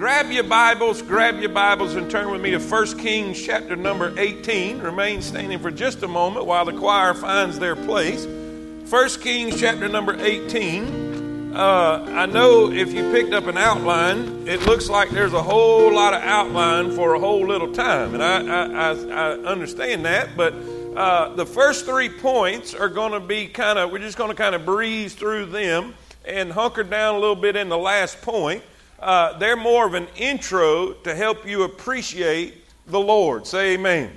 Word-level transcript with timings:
grab 0.00 0.32
your 0.32 0.44
Bibles, 0.44 1.02
grab 1.02 1.40
your 1.40 1.50
Bibles, 1.50 1.94
and 1.94 2.10
turn 2.10 2.30
with 2.30 2.40
me 2.40 2.52
to 2.52 2.58
1 2.58 2.98
Kings 3.00 3.38
chapter 3.38 3.76
number 3.76 4.18
18. 4.18 4.78
Remain 4.78 5.20
standing 5.20 5.58
for 5.58 5.70
just 5.70 6.02
a 6.02 6.08
moment 6.08 6.46
while 6.46 6.64
the 6.64 6.72
choir 6.72 7.12
finds 7.12 7.58
their 7.58 7.76
place. 7.76 8.24
1 8.24 9.08
Kings 9.20 9.60
chapter 9.60 9.90
number 9.90 10.18
18. 10.18 11.54
Uh, 11.54 12.06
I 12.08 12.24
know 12.24 12.72
if 12.72 12.94
you 12.94 13.12
picked 13.12 13.34
up 13.34 13.46
an 13.46 13.58
outline, 13.58 14.48
it 14.48 14.62
looks 14.62 14.88
like 14.88 15.10
there's 15.10 15.34
a 15.34 15.42
whole 15.42 15.92
lot 15.92 16.14
of 16.14 16.22
outline 16.22 16.92
for 16.92 17.12
a 17.12 17.20
whole 17.20 17.46
little 17.46 17.70
time. 17.70 18.14
And 18.14 18.22
I, 18.22 18.40
I, 18.40 18.64
I, 18.64 18.90
I 18.92 19.30
understand 19.44 20.06
that, 20.06 20.34
but 20.34 20.54
uh, 20.96 21.34
the 21.34 21.44
first 21.44 21.84
three 21.84 22.08
points 22.08 22.72
are 22.72 22.88
going 22.88 23.12
to 23.12 23.20
be 23.20 23.48
kind 23.48 23.78
of, 23.78 23.92
we're 23.92 23.98
just 23.98 24.16
going 24.16 24.30
to 24.30 24.34
kind 24.34 24.54
of 24.54 24.64
breeze 24.64 25.14
through 25.14 25.44
them 25.44 25.92
and 26.24 26.50
hunker 26.50 26.84
down 26.84 27.16
a 27.16 27.18
little 27.18 27.36
bit 27.36 27.54
in 27.54 27.68
the 27.68 27.76
last 27.76 28.22
point. 28.22 28.62
Uh, 29.00 29.38
they're 29.38 29.56
more 29.56 29.86
of 29.86 29.94
an 29.94 30.06
intro 30.16 30.92
to 30.92 31.14
help 31.14 31.46
you 31.46 31.62
appreciate 31.62 32.64
the 32.86 33.00
Lord. 33.00 33.46
Say 33.46 33.74
amen. 33.74 34.10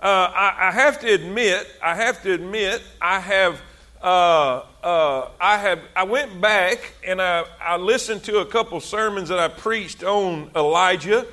Uh, 0.00 0.32
I, 0.32 0.68
I, 0.68 0.70
have 0.70 1.00
to 1.00 1.12
admit, 1.12 1.66
I 1.82 1.96
have 1.96 2.22
to 2.22 2.32
admit, 2.32 2.80
I 3.02 3.18
have, 3.18 3.60
uh, 4.00 4.62
uh, 4.80 5.30
I 5.40 5.58
have, 5.58 5.80
I 5.96 6.04
went 6.04 6.40
back 6.40 6.94
and 7.04 7.20
I, 7.20 7.44
I 7.60 7.78
listened 7.78 8.22
to 8.24 8.38
a 8.38 8.46
couple 8.46 8.78
sermons 8.80 9.28
that 9.30 9.40
I 9.40 9.48
preached 9.48 10.04
on 10.04 10.52
Elijah, 10.54 11.26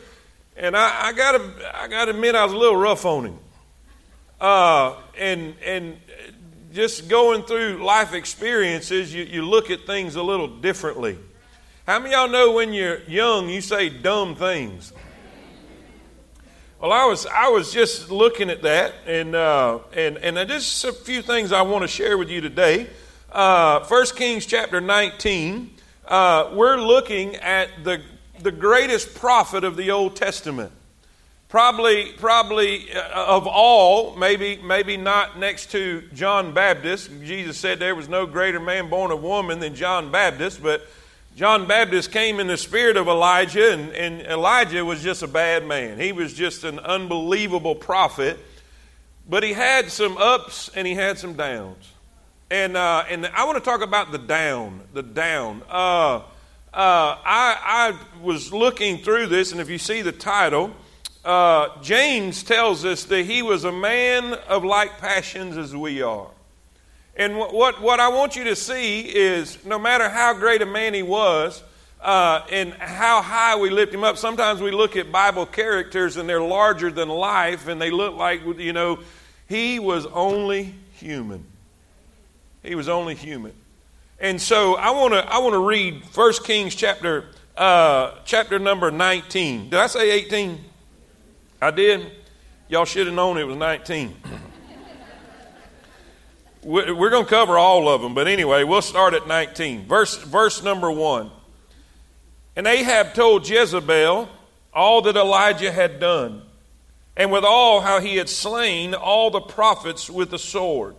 and 0.57 0.75
I, 0.75 1.09
I 1.09 1.13
gotta, 1.13 1.51
I 1.75 1.87
gotta 1.87 2.09
admit, 2.09 2.33
I 2.33 2.43
was 2.43 2.53
a 2.53 2.57
little 2.57 2.77
rough 2.77 3.05
on 3.05 3.25
him. 3.25 3.39
Uh, 4.41 4.95
and 5.17 5.53
and 5.63 5.97
just 6.73 7.07
going 7.07 7.43
through 7.43 7.83
life 7.85 8.13
experiences, 8.13 9.13
you, 9.13 9.23
you 9.23 9.45
look 9.45 9.69
at 9.69 9.85
things 9.85 10.15
a 10.15 10.23
little 10.23 10.47
differently. 10.47 11.17
How 11.87 11.99
many 11.99 12.15
of 12.15 12.19
y'all 12.19 12.29
know 12.29 12.51
when 12.53 12.73
you're 12.73 13.01
young, 13.03 13.47
you 13.47 13.61
say 13.61 13.89
dumb 13.89 14.33
things? 14.33 14.91
Well, 16.81 16.91
I 16.91 17.05
was 17.05 17.27
I 17.27 17.49
was 17.49 17.71
just 17.71 18.09
looking 18.09 18.49
at 18.49 18.63
that, 18.63 18.95
and 19.05 19.35
uh, 19.35 19.77
and 19.93 20.17
and 20.17 20.49
just 20.49 20.83
a 20.83 20.91
few 20.91 21.21
things 21.21 21.51
I 21.51 21.61
want 21.61 21.83
to 21.83 21.87
share 21.87 22.17
with 22.17 22.27
you 22.27 22.41
today. 22.41 22.87
Uh, 23.31 23.81
First 23.81 24.15
Kings 24.15 24.47
chapter 24.47 24.81
19. 24.81 25.75
Uh, 26.07 26.49
we're 26.55 26.77
looking 26.77 27.35
at 27.35 27.69
the 27.83 28.01
the 28.39 28.51
greatest 28.51 29.13
prophet 29.13 29.63
of 29.63 29.75
the 29.75 29.91
Old 29.91 30.15
Testament. 30.15 30.71
Probably, 31.49 32.13
probably 32.13 32.91
uh, 32.93 33.25
of 33.27 33.45
all, 33.45 34.15
maybe, 34.15 34.57
maybe 34.57 34.97
not 34.97 35.37
next 35.37 35.69
to 35.73 36.01
John 36.15 36.51
Baptist. 36.51 37.11
Jesus 37.23 37.59
said 37.59 37.77
there 37.77 37.93
was 37.93 38.09
no 38.09 38.25
greater 38.25 38.59
man 38.59 38.89
born 38.89 39.11
of 39.11 39.21
woman 39.21 39.59
than 39.59 39.75
John 39.75 40.11
Baptist, 40.11 40.63
but 40.63 40.81
John 41.35 41.67
Baptist 41.67 42.13
came 42.13 42.39
in 42.39 42.47
the 42.47 42.55
spirit 42.55 42.95
of 42.95 43.09
Elijah, 43.09 43.73
and, 43.73 43.91
and 43.91 44.21
Elijah 44.21 44.85
was 44.85 45.03
just 45.03 45.21
a 45.21 45.27
bad 45.27 45.67
man. 45.67 45.99
He 45.99 46.13
was 46.13 46.33
just 46.33 46.63
an 46.63 46.79
unbelievable 46.79 47.75
prophet, 47.75 48.39
but 49.27 49.43
he 49.43 49.51
had 49.51 49.91
some 49.91 50.17
ups 50.17 50.69
and 50.75 50.87
he 50.87 50.95
had 50.95 51.17
some 51.17 51.33
downs. 51.33 51.91
And, 52.49 52.77
uh, 52.77 53.03
and 53.09 53.25
I 53.25 53.43
want 53.43 53.57
to 53.57 53.63
talk 53.69 53.81
about 53.81 54.13
the 54.13 54.17
down, 54.17 54.79
the 54.93 55.03
down. 55.03 55.61
Uh, 55.69 56.15
uh, 56.15 56.21
I, 56.73 57.57
I 57.93 57.99
was 58.21 58.53
looking 58.53 58.99
through 58.99 59.27
this, 59.27 59.51
and 59.51 59.59
if 59.59 59.69
you 59.69 59.77
see 59.77 60.01
the 60.01 60.13
title, 60.13 60.71
uh, 61.25 61.81
James 61.81 62.43
tells 62.43 62.85
us 62.85 63.03
that 63.05 63.25
he 63.25 63.41
was 63.41 63.65
a 63.65 63.73
man 63.73 64.35
of 64.47 64.63
like 64.63 64.99
passions 64.99 65.57
as 65.57 65.75
we 65.75 66.01
are. 66.01 66.29
And 67.17 67.37
what, 67.37 67.81
what 67.81 67.99
I 67.99 68.09
want 68.09 68.35
you 68.35 68.43
to 68.45 68.55
see 68.55 69.01
is 69.01 69.63
no 69.65 69.79
matter 69.79 70.09
how 70.09 70.33
great 70.33 70.61
a 70.61 70.65
man 70.65 70.93
he 70.93 71.03
was 71.03 71.63
uh, 72.01 72.45
and 72.51 72.73
how 72.73 73.21
high 73.21 73.55
we 73.55 73.69
lift 73.69 73.93
him 73.93 74.03
up, 74.03 74.17
sometimes 74.17 74.61
we 74.61 74.71
look 74.71 74.97
at 74.97 75.11
Bible 75.11 75.45
characters 75.45 76.17
and 76.17 76.27
they're 76.27 76.41
larger 76.41 76.91
than 76.91 77.07
life 77.07 77.67
and 77.67 77.81
they 77.81 77.89
look 77.89 78.15
like, 78.15 78.41
you 78.57 78.73
know, 78.73 78.99
he 79.47 79.79
was 79.79 80.05
only 80.07 80.75
human. 80.95 81.45
He 82.63 82.75
was 82.75 82.89
only 82.89 83.15
human. 83.15 83.53
And 84.19 84.41
so 84.41 84.75
I 84.75 84.91
want 84.91 85.13
to 85.13 85.25
I 85.25 85.39
want 85.39 85.53
to 85.53 85.59
read 85.59 86.03
1 86.13 86.33
Kings 86.43 86.73
chapter 86.73 87.25
uh, 87.55 88.11
chapter 88.25 88.59
number 88.59 88.91
19. 88.91 89.69
Did 89.69 89.79
I 89.79 89.87
say 89.87 90.11
18? 90.11 90.63
I 91.61 91.71
did. 91.71 92.11
Y'all 92.67 92.85
should 92.85 93.07
have 93.07 93.15
known 93.15 93.37
it 93.37 93.43
was 93.43 93.57
19. 93.57 94.15
We're 96.65 97.11
going 97.11 97.25
to 97.25 97.29
cover 97.29 97.59
all 97.59 97.87
of 97.87 98.01
them, 98.01 98.15
but 98.15 98.27
anyway, 98.27 98.63
we'll 98.63 98.81
start 98.81 99.13
at 99.13 99.27
19. 99.27 99.85
Verse, 99.85 100.17
verse 100.17 100.63
number 100.63 100.89
1. 100.89 101.29
And 102.55 102.65
Ahab 102.65 103.13
told 103.13 103.47
Jezebel 103.47 104.27
all 104.73 105.01
that 105.03 105.15
Elijah 105.15 105.71
had 105.71 105.99
done, 105.99 106.41
and 107.15 107.31
with 107.31 107.43
all 107.43 107.81
how 107.81 107.99
he 107.99 108.15
had 108.15 108.29
slain 108.29 108.95
all 108.95 109.29
the 109.29 109.41
prophets 109.41 110.09
with 110.09 110.31
the 110.31 110.39
sword. 110.39 110.95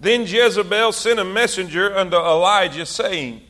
Then 0.00 0.22
Jezebel 0.22 0.90
sent 0.90 1.20
a 1.20 1.24
messenger 1.24 1.96
unto 1.96 2.16
Elijah, 2.16 2.84
saying, 2.84 3.42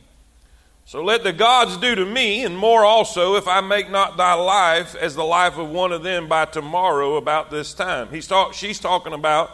so 0.84 1.02
let 1.02 1.22
the 1.24 1.32
gods 1.32 1.78
do 1.78 1.94
to 1.94 2.04
me, 2.04 2.44
and 2.44 2.56
more 2.56 2.84
also, 2.84 3.36
if 3.36 3.48
I 3.48 3.62
make 3.62 3.91
not 3.91 4.18
thy 4.18 4.34
life 4.34 4.94
as 4.94 5.14
the 5.14 5.24
life 5.24 5.56
of 5.56 5.70
one 5.70 5.92
of 5.92 6.02
them 6.02 6.28
by 6.28 6.44
tomorrow 6.44 7.16
about 7.16 7.50
this 7.50 7.72
time. 7.72 8.08
He's 8.10 8.26
talk, 8.26 8.52
she's 8.52 8.78
talking 8.78 9.14
about 9.14 9.50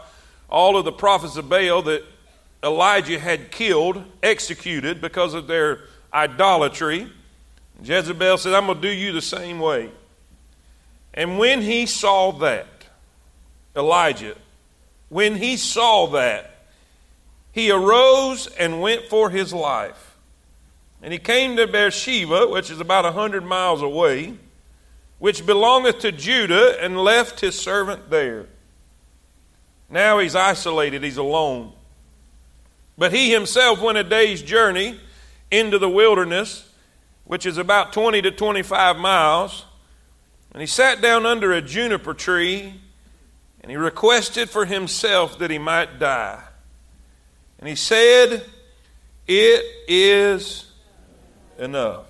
all 0.48 0.76
of 0.76 0.84
the 0.84 0.92
prophets 0.92 1.36
of 1.36 1.48
Baal 1.48 1.82
that 1.82 2.04
Elijah 2.62 3.18
had 3.18 3.50
killed, 3.50 4.02
executed 4.22 5.00
because 5.00 5.34
of 5.34 5.46
their 5.46 5.80
idolatry. 6.12 7.08
Jezebel 7.82 8.38
said, 8.38 8.54
I'm 8.54 8.66
going 8.66 8.80
to 8.80 8.88
do 8.88 8.94
you 8.94 9.12
the 9.12 9.22
same 9.22 9.58
way. 9.58 9.90
And 11.12 11.38
when 11.38 11.62
he 11.62 11.86
saw 11.86 12.32
that, 12.32 12.66
Elijah, 13.76 14.36
when 15.08 15.36
he 15.36 15.56
saw 15.56 16.06
that, 16.08 16.50
he 17.52 17.70
arose 17.70 18.46
and 18.46 18.80
went 18.80 19.04
for 19.04 19.30
his 19.30 19.52
life. 19.52 20.16
And 21.02 21.12
he 21.12 21.18
came 21.18 21.56
to 21.56 21.66
Beersheba, 21.66 22.48
which 22.48 22.70
is 22.70 22.80
about 22.80 23.04
a 23.04 23.12
hundred 23.12 23.44
miles 23.44 23.82
away, 23.82 24.34
which 25.18 25.44
belongeth 25.46 26.00
to 26.00 26.10
Judah, 26.10 26.82
and 26.82 26.98
left 26.98 27.40
his 27.40 27.58
servant 27.58 28.10
there. 28.10 28.46
Now 29.94 30.18
he's 30.18 30.34
isolated, 30.34 31.04
he's 31.04 31.18
alone. 31.18 31.72
But 32.98 33.12
he 33.12 33.30
himself 33.30 33.80
went 33.80 33.96
a 33.96 34.02
day's 34.02 34.42
journey 34.42 34.98
into 35.52 35.78
the 35.78 35.88
wilderness, 35.88 36.68
which 37.22 37.46
is 37.46 37.58
about 37.58 37.92
20 37.92 38.20
to 38.22 38.32
25 38.32 38.96
miles. 38.96 39.64
And 40.50 40.60
he 40.60 40.66
sat 40.66 41.00
down 41.00 41.26
under 41.26 41.52
a 41.52 41.62
juniper 41.62 42.12
tree, 42.12 42.74
and 43.60 43.70
he 43.70 43.76
requested 43.76 44.50
for 44.50 44.64
himself 44.64 45.38
that 45.38 45.52
he 45.52 45.58
might 45.58 46.00
die. 46.00 46.42
And 47.60 47.68
he 47.68 47.76
said, 47.76 48.44
It 49.28 49.64
is 49.86 50.68
enough. 51.56 52.06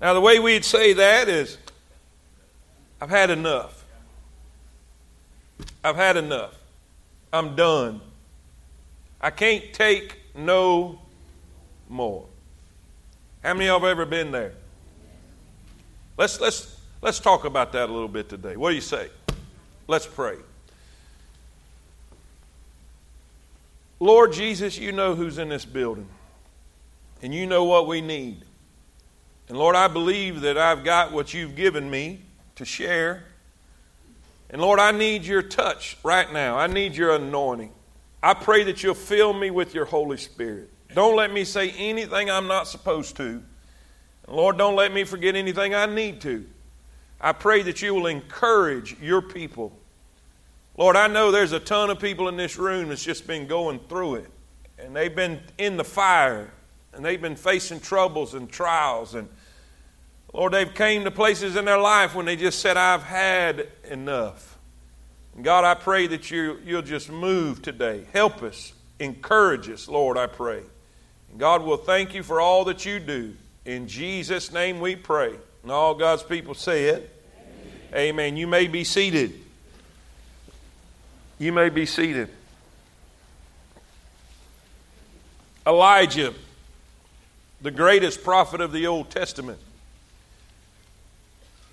Now, 0.00 0.14
the 0.14 0.20
way 0.20 0.38
we'd 0.38 0.64
say 0.64 0.92
that 0.92 1.28
is, 1.28 1.58
I've 3.00 3.10
had 3.10 3.30
enough. 3.30 3.83
I've 5.84 5.96
had 5.96 6.16
enough. 6.16 6.54
I'm 7.30 7.54
done. 7.54 8.00
I 9.20 9.30
can't 9.30 9.72
take 9.74 10.18
no 10.34 10.98
more. 11.88 12.24
How 13.42 13.52
many 13.52 13.68
of 13.68 13.82
you 13.82 13.86
have 13.88 13.98
ever 13.98 14.06
been 14.06 14.32
there? 14.32 14.52
Let's, 16.16 16.40
let's, 16.40 16.80
let's 17.02 17.20
talk 17.20 17.44
about 17.44 17.72
that 17.72 17.90
a 17.90 17.92
little 17.92 18.08
bit 18.08 18.30
today. 18.30 18.56
What 18.56 18.70
do 18.70 18.74
you 18.74 18.80
say? 18.80 19.10
Let's 19.86 20.06
pray. 20.06 20.36
Lord 24.00 24.32
Jesus, 24.32 24.78
you 24.78 24.92
know 24.92 25.14
who's 25.14 25.36
in 25.38 25.50
this 25.50 25.64
building 25.64 26.08
and 27.22 27.34
you 27.34 27.46
know 27.46 27.64
what 27.64 27.86
we 27.86 28.00
need. 28.00 28.38
And 29.48 29.58
Lord, 29.58 29.76
I 29.76 29.88
believe 29.88 30.40
that 30.42 30.56
I've 30.56 30.84
got 30.84 31.12
what 31.12 31.34
you've 31.34 31.54
given 31.54 31.90
me 31.90 32.20
to 32.56 32.64
share. 32.64 33.24
And 34.54 34.62
Lord, 34.62 34.78
I 34.78 34.92
need 34.92 35.24
your 35.24 35.42
touch 35.42 35.96
right 36.04 36.32
now. 36.32 36.56
I 36.56 36.68
need 36.68 36.94
your 36.94 37.16
anointing. 37.16 37.72
I 38.22 38.34
pray 38.34 38.62
that 38.62 38.84
you'll 38.84 38.94
fill 38.94 39.32
me 39.32 39.50
with 39.50 39.74
your 39.74 39.84
Holy 39.84 40.16
Spirit. 40.16 40.70
Don't 40.94 41.16
let 41.16 41.32
me 41.32 41.42
say 41.42 41.72
anything 41.72 42.30
I'm 42.30 42.46
not 42.46 42.68
supposed 42.68 43.16
to. 43.16 43.24
And 43.24 43.42
Lord, 44.28 44.56
don't 44.56 44.76
let 44.76 44.94
me 44.94 45.02
forget 45.02 45.34
anything 45.34 45.74
I 45.74 45.86
need 45.86 46.20
to. 46.20 46.46
I 47.20 47.32
pray 47.32 47.62
that 47.62 47.82
you 47.82 47.96
will 47.96 48.06
encourage 48.06 48.96
your 49.00 49.20
people. 49.20 49.76
Lord, 50.76 50.94
I 50.94 51.08
know 51.08 51.32
there's 51.32 51.50
a 51.50 51.58
ton 51.58 51.90
of 51.90 51.98
people 51.98 52.28
in 52.28 52.36
this 52.36 52.56
room 52.56 52.90
that's 52.90 53.02
just 53.02 53.26
been 53.26 53.48
going 53.48 53.80
through 53.88 54.14
it, 54.14 54.30
and 54.78 54.94
they've 54.94 55.16
been 55.16 55.40
in 55.58 55.76
the 55.76 55.82
fire 55.82 56.48
and 56.92 57.04
they've 57.04 57.20
been 57.20 57.34
facing 57.34 57.80
troubles 57.80 58.34
and 58.34 58.48
trials 58.48 59.16
and 59.16 59.28
Lord, 60.34 60.52
they've 60.52 60.74
came 60.74 61.04
to 61.04 61.12
places 61.12 61.54
in 61.54 61.64
their 61.64 61.78
life 61.78 62.16
when 62.16 62.26
they 62.26 62.34
just 62.34 62.58
said, 62.58 62.76
I've 62.76 63.04
had 63.04 63.68
enough. 63.88 64.58
And 65.36 65.44
God, 65.44 65.64
I 65.64 65.74
pray 65.74 66.08
that 66.08 66.28
you, 66.28 66.58
you'll 66.64 66.82
just 66.82 67.08
move 67.08 67.62
today. 67.62 68.04
Help 68.12 68.42
us. 68.42 68.72
Encourage 68.98 69.68
us, 69.68 69.86
Lord, 69.86 70.18
I 70.18 70.26
pray. 70.26 70.60
And 71.30 71.38
God 71.38 71.62
will 71.62 71.76
thank 71.76 72.14
you 72.14 72.24
for 72.24 72.40
all 72.40 72.64
that 72.64 72.84
you 72.84 72.98
do. 72.98 73.34
In 73.64 73.86
Jesus' 73.86 74.52
name 74.52 74.80
we 74.80 74.96
pray. 74.96 75.34
And 75.62 75.70
all 75.70 75.94
God's 75.94 76.24
people 76.24 76.54
say 76.54 76.86
it. 76.86 77.10
Amen. 77.92 78.08
Amen. 78.08 78.36
You 78.36 78.48
may 78.48 78.66
be 78.66 78.82
seated. 78.82 79.40
You 81.38 81.52
may 81.52 81.68
be 81.68 81.86
seated. 81.86 82.28
Elijah, 85.64 86.34
the 87.62 87.70
greatest 87.70 88.24
prophet 88.24 88.60
of 88.60 88.72
the 88.72 88.88
Old 88.88 89.10
Testament. 89.10 89.60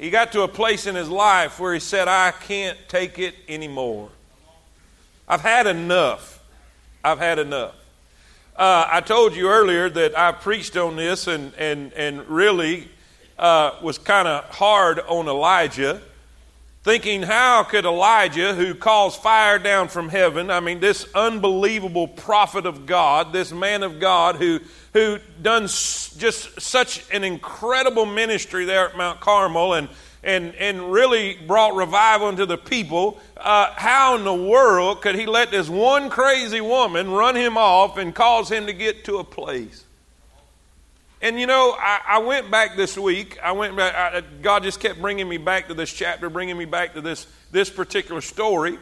He 0.01 0.09
got 0.09 0.31
to 0.31 0.41
a 0.41 0.47
place 0.47 0.87
in 0.87 0.95
his 0.95 1.09
life 1.09 1.59
where 1.59 1.75
he 1.75 1.79
said, 1.79 2.07
I 2.07 2.31
can't 2.31 2.75
take 2.89 3.19
it 3.19 3.35
anymore. 3.47 4.09
I've 5.27 5.41
had 5.41 5.67
enough. 5.67 6.43
I've 7.03 7.19
had 7.19 7.37
enough. 7.37 7.75
Uh, 8.55 8.87
I 8.91 9.01
told 9.01 9.35
you 9.35 9.47
earlier 9.47 9.91
that 9.91 10.17
I 10.17 10.31
preached 10.31 10.75
on 10.75 10.95
this 10.95 11.27
and, 11.27 11.53
and, 11.53 11.93
and 11.93 12.27
really 12.27 12.89
uh, 13.37 13.75
was 13.83 13.99
kind 13.99 14.27
of 14.27 14.45
hard 14.45 15.01
on 15.01 15.27
Elijah, 15.27 16.01
thinking, 16.83 17.21
how 17.21 17.63
could 17.63 17.85
Elijah, 17.85 18.55
who 18.55 18.73
calls 18.73 19.15
fire 19.15 19.59
down 19.59 19.87
from 19.87 20.09
heaven, 20.09 20.49
I 20.49 20.59
mean, 20.59 20.79
this 20.79 21.05
unbelievable 21.13 22.07
prophet 22.07 22.65
of 22.65 22.85
God, 22.85 23.33
this 23.33 23.51
man 23.51 23.83
of 23.83 23.99
God 23.99 24.37
who, 24.37 24.59
who 24.93 25.19
done 25.41 25.63
just 25.63 26.59
such 26.59 27.03
an 27.11 27.23
incredible 27.23 28.05
ministry 28.05 28.65
there 28.65 28.89
at 28.89 28.97
Mount 28.97 29.19
Carmel 29.19 29.73
and 29.73 29.89
and, 30.23 30.53
and 30.55 30.91
really 30.91 31.35
brought 31.47 31.75
revival 31.75 32.29
into 32.29 32.45
the 32.45 32.57
people, 32.57 33.19
uh, 33.37 33.73
how 33.75 34.15
in 34.15 34.23
the 34.23 34.33
world 34.33 35.01
could 35.01 35.15
he 35.15 35.25
let 35.25 35.51
this 35.51 35.67
one 35.67 36.09
crazy 36.09 36.61
woman 36.61 37.09
run 37.09 37.35
him 37.35 37.57
off 37.57 37.97
and 37.97 38.13
cause 38.13 38.51
him 38.51 38.67
to 38.67 38.73
get 38.73 39.03
to 39.05 39.17
a 39.17 39.23
place? 39.23 39.83
And 41.21 41.39
you 41.39 41.47
know, 41.47 41.75
I, 41.77 41.99
I 42.07 42.17
went 42.19 42.49
back 42.49 42.75
this 42.75 42.97
week. 42.97 43.37
I 43.41 43.51
went 43.51 43.75
back. 43.75 43.93
I, 43.95 44.21
God 44.41 44.63
just 44.63 44.79
kept 44.79 44.99
bringing 44.99 45.29
me 45.29 45.37
back 45.37 45.67
to 45.67 45.73
this 45.73 45.91
chapter, 45.91 46.29
bringing 46.29 46.57
me 46.57 46.65
back 46.65 46.95
to 46.95 47.01
this 47.01 47.27
this 47.51 47.69
particular 47.69 48.21
story. 48.21 48.77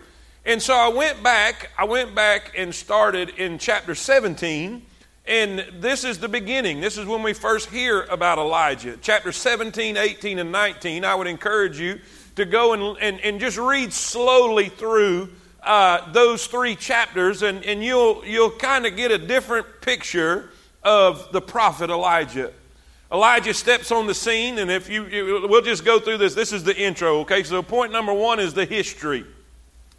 And 0.46 0.62
so 0.62 0.74
I 0.74 0.88
went 0.88 1.22
back. 1.22 1.70
I 1.78 1.84
went 1.84 2.16
back 2.16 2.54
and 2.58 2.74
started 2.74 3.30
in 3.30 3.58
chapter 3.58 3.94
17 3.94 4.86
and 5.30 5.64
this 5.80 6.04
is 6.04 6.18
the 6.18 6.28
beginning. 6.28 6.82
This 6.82 6.98
is 6.98 7.06
when 7.06 7.22
we 7.22 7.34
first 7.34 7.70
hear 7.70 8.02
about 8.06 8.40
Elijah. 8.40 8.98
Chapter 9.00 9.32
17, 9.32 9.96
18, 9.96 10.40
and 10.40 10.52
19. 10.52 11.06
I 11.06 11.14
would 11.14 11.28
encourage 11.28 11.80
you 11.80 12.00
to 12.36 12.46
go 12.46 12.74
and, 12.74 12.98
and, 13.00 13.20
and 13.20 13.40
just 13.40 13.60
read 13.60 13.94
slowly 13.94 14.70
through 14.70 15.30
uh, 15.62 16.12
those 16.14 16.48
three 16.48 16.76
chapters, 16.76 17.44
and, 17.44 17.64
and 17.64 17.84
you'll, 17.84 18.26
you'll 18.26 18.50
kind 18.50 18.88
of 18.88 18.96
get 18.96 19.12
a 19.12 19.20
different 19.20 19.68
picture 19.82 20.50
of 20.84 21.32
the 21.32 21.42
prophet 21.42 21.90
Elijah. 21.90 22.52
Elijah 23.12 23.54
steps 23.54 23.92
on 23.92 24.06
the 24.06 24.14
scene, 24.14 24.60
and 24.60 24.70
if 24.70 24.88
you, 24.90 25.06
you, 25.06 25.48
we'll 25.50 25.64
just 25.64 25.84
go 25.84 26.00
through 26.00 26.20
this. 26.20 26.36
This 26.36 26.54
is 26.54 26.64
the 26.64 26.78
intro, 26.78 27.20
okay? 27.22 27.42
So, 27.44 27.64
point 27.64 27.92
number 27.92 28.14
one 28.14 28.40
is 28.40 28.54
the 28.54 28.66
history. 28.66 29.26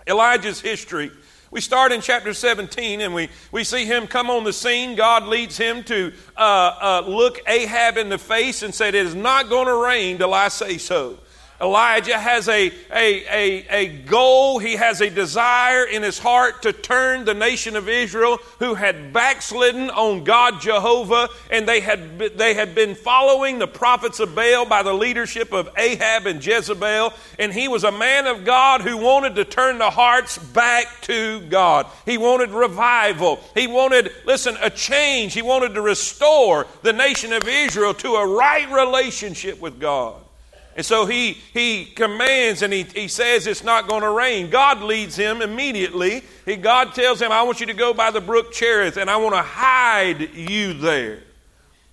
Elijah's 0.07 0.61
history. 0.61 1.11
We 1.51 1.61
start 1.61 1.91
in 1.91 2.01
chapter 2.01 2.33
17 2.33 3.01
and 3.01 3.13
we, 3.13 3.29
we 3.51 3.65
see 3.65 3.85
him 3.85 4.07
come 4.07 4.31
on 4.31 4.45
the 4.45 4.53
scene. 4.53 4.95
God 4.95 5.25
leads 5.25 5.57
him 5.57 5.83
to 5.85 6.13
uh, 6.37 6.41
uh, 6.41 7.05
look 7.09 7.41
Ahab 7.49 7.97
in 7.97 8.09
the 8.09 8.19
face 8.19 8.63
and 8.63 8.73
said, 8.73 8.95
It 8.95 9.05
is 9.05 9.17
not 9.17 9.49
going 9.49 9.67
to 9.67 9.75
rain 9.75 10.19
till 10.19 10.33
I 10.33 10.47
say 10.47 10.79
so. 10.79 11.19
Elijah 11.61 12.19
has 12.19 12.49
a, 12.49 12.73
a, 12.91 13.25
a, 13.31 13.67
a 13.69 13.87
goal, 13.89 14.59
he 14.59 14.77
has 14.77 15.03
a 15.03 15.11
desire 15.11 15.85
in 15.85 16.03
his 16.03 16.19
heart 16.19 16.63
to 16.63 16.73
turn 16.73 17.27
the 17.27 17.35
nation 17.35 17.77
of 17.77 17.89
Israel, 17.89 18.39
who 18.59 18.75
had 18.75 19.13
backslidden 19.13 19.91
on 19.91 20.25
God 20.25 20.63
Jehovah, 20.63 21.29
and 21.51 21.69
they 21.69 21.81
had, 21.81 22.19
they 22.19 22.55
had 22.55 22.75
been 22.75 22.95
following 22.95 23.59
the 23.59 23.67
prophets 23.67 24.21
of 24.21 24.35
Baal 24.35 24.65
by 24.65 24.83
the 24.83 24.95
leadership 24.95 25.53
of 25.53 25.69
Ahab 25.77 26.27
and 26.27 26.45
Jezebel. 26.45 27.13
And 27.39 27.53
he 27.53 27.69
was 27.69 27.85
a 27.85 27.93
man 27.93 28.27
of 28.27 28.45
God 28.45 28.81
who 28.81 28.97
wanted 28.97 29.35
to 29.35 29.45
turn 29.45 29.79
the 29.79 29.91
hearts 29.91 30.39
back 30.39 30.87
to 31.03 31.41
God. 31.43 31.87
He 32.07 32.17
wanted 32.17 32.51
revival. 32.51 33.41
He 33.55 33.67
wanted, 33.67 34.13
listen, 34.25 34.57
a 34.63 34.71
change. 34.71 35.35
He 35.35 35.43
wanted 35.43 35.75
to 35.75 35.83
restore 35.83 36.67
the 36.83 36.93
nation 36.93 37.33
of 37.33 37.47
Israel 37.47 37.93
to 37.95 38.15
a 38.15 38.27
right 38.27 38.71
relationship 38.71 39.61
with 39.61 39.79
God. 39.79 40.17
And 40.81 40.87
so 40.87 41.05
he, 41.05 41.33
he 41.53 41.85
commands 41.85 42.63
and 42.63 42.73
he, 42.73 42.85
he 42.85 43.07
says 43.07 43.47
it's 43.47 43.63
not 43.63 43.87
going 43.87 44.01
to 44.01 44.09
rain. 44.09 44.49
God 44.49 44.81
leads 44.81 45.15
him 45.15 45.43
immediately. 45.43 46.23
He, 46.47 46.57
God 46.57 46.95
tells 46.95 47.21
him, 47.21 47.31
I 47.31 47.43
want 47.43 47.61
you 47.61 47.67
to 47.67 47.75
go 47.75 47.93
by 47.93 48.11
the 48.11 48.23
brook 48.23 48.51
Cherith 48.51 48.97
and 48.97 49.11
I 49.11 49.19
want 49.19 49.35
to 49.35 49.43
hide 49.43 50.35
you 50.35 50.73
there. 50.73 51.19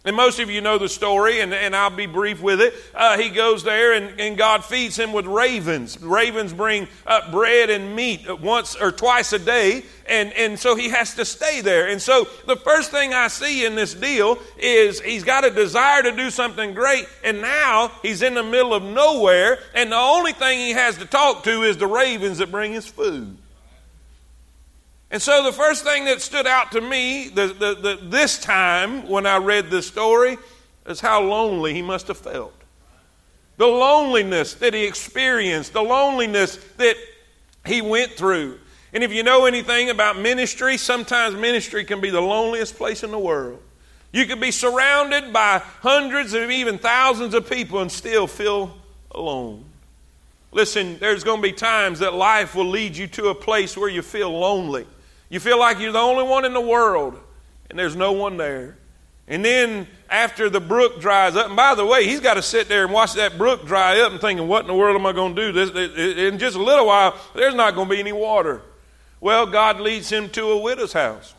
And 0.07 0.15
most 0.15 0.39
of 0.39 0.50
you 0.50 0.62
know 0.62 0.77
the 0.77 0.88
story, 0.88 1.42
and, 1.42 1.54
and 1.54 1.75
I'll 1.75 1.89
be 1.89 2.06
brief 2.06 2.42
with 2.42 2.62
it. 2.62 2.74
Uh, 2.95 3.18
he 3.18 3.30
goes 3.30 3.65
there, 3.65 3.92
and, 3.92 4.18
and 4.21 4.38
God 4.38 4.63
feeds 4.63 4.98
him 4.98 5.12
with 5.12 5.25
ravens. 5.25 6.01
Ravens 6.01 6.54
bring 6.54 6.88
uh, 7.06 7.30
bread 7.30 7.69
and 7.69 7.94
meat 7.94 8.21
once 8.39 8.77
or 8.77 8.94
twice 8.94 9.33
a 9.33 9.39
day, 9.39 9.83
and, 10.07 10.31
and 10.31 10.57
so 10.57 10.77
he 10.77 10.88
has 10.92 11.15
to 11.15 11.25
stay 11.25 11.59
there. 11.59 11.89
And 11.89 12.01
so 12.01 12.25
the 12.45 12.56
first 12.56 12.89
thing 12.89 13.13
I 13.13 13.27
see 13.27 13.65
in 13.65 13.75
this 13.75 13.94
deal 13.94 14.38
is 14.57 15.01
he's 15.01 15.25
got 15.25 15.44
a 15.44 15.51
desire 15.51 16.04
to 16.04 16.15
do 16.15 16.30
something 16.30 16.74
great, 16.74 17.06
and 17.25 17.42
now 17.42 17.92
he's 18.01 18.21
in 18.21 18.33
the 18.33 18.44
middle 18.44 18.74
of 18.74 18.83
nowhere, 18.83 19.59
and 19.75 19.92
the 19.92 19.98
only 19.98 20.31
thing 20.31 20.57
he 20.57 20.71
has 20.71 20.98
to 21.00 21.06
talk 21.06 21.44
to 21.44 21.63
is 21.63 21.75
the 21.75 21.86
ravens 21.86 22.38
that 22.38 22.50
bring 22.50 22.71
his 22.71 22.88
food. 22.88 23.38
And 25.09 25.21
so 25.21 25.44
the 25.44 25.54
first 25.54 25.83
thing 25.83 26.06
that 26.06 26.21
stood 26.21 26.48
out 26.48 26.71
to 26.74 26.81
me 26.81 27.30
the, 27.30 27.48
the, 27.48 27.75
the, 27.75 28.00
this 28.04 28.38
time 28.39 29.07
when 29.07 29.25
I 29.25 29.38
read 29.38 29.69
this 29.69 29.88
story 29.88 30.38
is 30.86 31.00
how 31.00 31.21
lonely 31.21 31.74
he 31.74 31.81
must 31.81 32.07
have 32.07 32.18
felt. 32.18 32.54
The 33.57 33.68
loneliness 33.68 34.56
that 34.56 34.74
he 34.74 34.86
experienced, 34.86 35.74
the 35.74 35.81
loneliness 35.81 36.57
that 36.77 36.95
he 37.65 37.81
went 37.81 38.12
through. 38.12 38.59
And 38.94 39.04
if 39.04 39.12
you 39.12 39.24
know 39.24 39.45
anything 39.45 39.89
about 39.89 40.18
ministry, 40.18 40.77
sometimes 40.77 41.36
ministry 41.36 41.83
can 41.83 42.00
be 42.01 42.09
the 42.09 42.21
loneliest 42.21 42.75
place 42.75 43.04
in 43.04 43.12
the 43.12 43.19
world. 43.19 43.62
You 44.12 44.25
could 44.25 44.39
be 44.39 44.51
surrounded 44.51 45.33
by 45.33 45.59
hundreds 45.81 46.33
of 46.33 46.50
even 46.50 46.77
thousands 46.77 47.33
of 47.33 47.50
people 47.50 47.80
and 47.80 47.92
still 47.92 48.27
feel 48.27 48.77
alone. 49.12 49.65
Listen, 50.51 50.98
there's 51.00 51.24
going 51.24 51.42
to 51.42 51.48
be 51.48 51.51
times 51.51 52.00
that 52.00 52.13
life 52.13 52.56
will 52.56 52.69
lead 52.69 52.95
you 52.95 53.07
to 53.07 53.27
a 53.27 53.36
place 53.36 53.75
where 53.75 53.89
you 53.89 54.01
feel 54.01 54.31
lonely. 54.31 54.86
You 55.30 55.40
feel 55.40 55.60
like 55.60 55.80
you're 55.80 55.92
the 55.92 56.00
only 56.00 56.24
one 56.24 56.46
in 56.46 56.54
the 56.54 56.62
world, 56.62 57.20
and 57.70 57.78
there's 57.78 57.96
no 57.96 58.14
one 58.14 58.38
there. 58.38 58.78
And 59.28 59.44
then 59.44 59.88
after 60.10 60.50
the 60.50 60.62
brook 60.62 61.02
dries 61.02 61.36
up, 61.36 61.48
and 61.48 61.56
by 61.56 61.76
the 61.76 61.86
way, 61.86 62.06
he's 62.06 62.22
got 62.22 62.36
to 62.36 62.42
sit 62.42 62.70
there 62.70 62.86
and 62.86 62.94
watch 62.94 63.14
that 63.14 63.38
brook 63.38 63.66
dry 63.66 64.00
up 64.00 64.14
and 64.14 64.22
thinking, 64.22 64.48
what 64.48 64.62
in 64.62 64.68
the 64.68 64.74
world 64.74 64.96
am 64.96 65.06
I 65.06 65.12
going 65.12 65.36
to 65.36 65.52
do? 65.52 65.52
This, 65.52 66.18
in 66.18 66.40
just 66.40 66.56
a 66.56 66.64
little 66.64 66.88
while, 66.88 67.14
there's 67.36 67.56
not 67.56 67.76
going 67.76 67.90
to 67.90 67.94
be 67.94 68.00
any 68.00 68.14
water. 68.14 68.62
Well, 69.19 69.46
God 69.46 69.81
leads 69.81 70.10
him 70.10 70.30
to 70.30 70.52
a 70.52 70.57
widow's 70.62 70.94
house. 70.94 71.34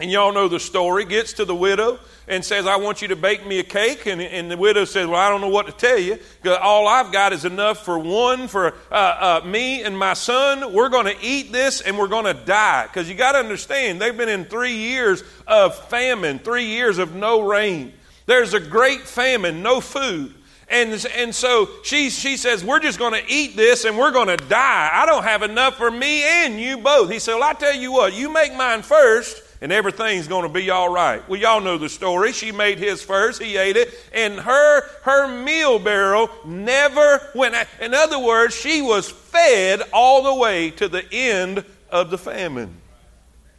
And 0.00 0.10
y'all 0.10 0.32
know 0.32 0.48
the 0.48 0.58
story. 0.58 1.04
Gets 1.04 1.34
to 1.34 1.44
the 1.44 1.54
widow 1.54 2.00
and 2.26 2.44
says, 2.44 2.66
I 2.66 2.76
want 2.76 3.00
you 3.00 3.08
to 3.08 3.16
bake 3.16 3.46
me 3.46 3.60
a 3.60 3.62
cake. 3.62 4.06
And, 4.06 4.20
and 4.20 4.50
the 4.50 4.56
widow 4.56 4.84
says, 4.84 5.06
Well, 5.06 5.20
I 5.20 5.28
don't 5.28 5.40
know 5.40 5.48
what 5.48 5.66
to 5.66 5.72
tell 5.72 5.98
you. 5.98 6.18
All 6.60 6.88
I've 6.88 7.12
got 7.12 7.32
is 7.32 7.44
enough 7.44 7.84
for 7.84 7.96
one, 7.98 8.48
for 8.48 8.74
uh, 8.90 9.40
uh, 9.44 9.46
me 9.46 9.84
and 9.84 9.96
my 9.96 10.14
son. 10.14 10.72
We're 10.72 10.88
going 10.88 11.06
to 11.06 11.16
eat 11.24 11.52
this 11.52 11.80
and 11.80 11.96
we're 11.96 12.08
going 12.08 12.24
to 12.24 12.34
die. 12.34 12.86
Because 12.86 13.08
you 13.08 13.14
got 13.14 13.32
to 13.32 13.38
understand, 13.38 14.00
they've 14.00 14.16
been 14.16 14.28
in 14.28 14.46
three 14.46 14.74
years 14.74 15.22
of 15.46 15.78
famine, 15.88 16.40
three 16.40 16.66
years 16.66 16.98
of 16.98 17.14
no 17.14 17.42
rain. 17.42 17.92
There's 18.26 18.52
a 18.52 18.60
great 18.60 19.02
famine, 19.02 19.62
no 19.62 19.80
food. 19.80 20.34
And, 20.68 21.06
and 21.14 21.32
so 21.32 21.68
she, 21.84 22.10
she 22.10 22.36
says, 22.36 22.64
We're 22.64 22.80
just 22.80 22.98
going 22.98 23.12
to 23.12 23.22
eat 23.32 23.54
this 23.54 23.84
and 23.84 23.96
we're 23.96 24.10
going 24.10 24.36
to 24.36 24.44
die. 24.48 24.90
I 24.92 25.06
don't 25.06 25.22
have 25.22 25.44
enough 25.44 25.76
for 25.76 25.88
me 25.88 26.24
and 26.24 26.58
you 26.58 26.78
both. 26.78 27.12
He 27.12 27.20
said, 27.20 27.34
Well, 27.34 27.44
I 27.44 27.52
tell 27.52 27.76
you 27.76 27.92
what, 27.92 28.12
you 28.12 28.28
make 28.28 28.56
mine 28.56 28.82
first 28.82 29.43
and 29.60 29.72
everything's 29.72 30.28
going 30.28 30.42
to 30.42 30.48
be 30.48 30.70
all 30.70 30.88
right. 30.88 31.26
Well, 31.28 31.40
y'all 31.40 31.60
know 31.60 31.78
the 31.78 31.88
story. 31.88 32.32
She 32.32 32.52
made 32.52 32.78
his 32.78 33.02
first, 33.02 33.42
he 33.42 33.56
ate 33.56 33.76
it, 33.76 33.94
and 34.12 34.38
her 34.38 34.88
her 35.02 35.42
meal 35.42 35.78
barrel 35.78 36.30
never 36.44 37.20
went 37.34 37.54
out. 37.54 37.66
In 37.80 37.94
other 37.94 38.18
words, 38.18 38.54
she 38.54 38.82
was 38.82 39.10
fed 39.10 39.82
all 39.92 40.22
the 40.22 40.34
way 40.34 40.70
to 40.72 40.88
the 40.88 41.04
end 41.12 41.64
of 41.90 42.10
the 42.10 42.18
famine. 42.18 42.74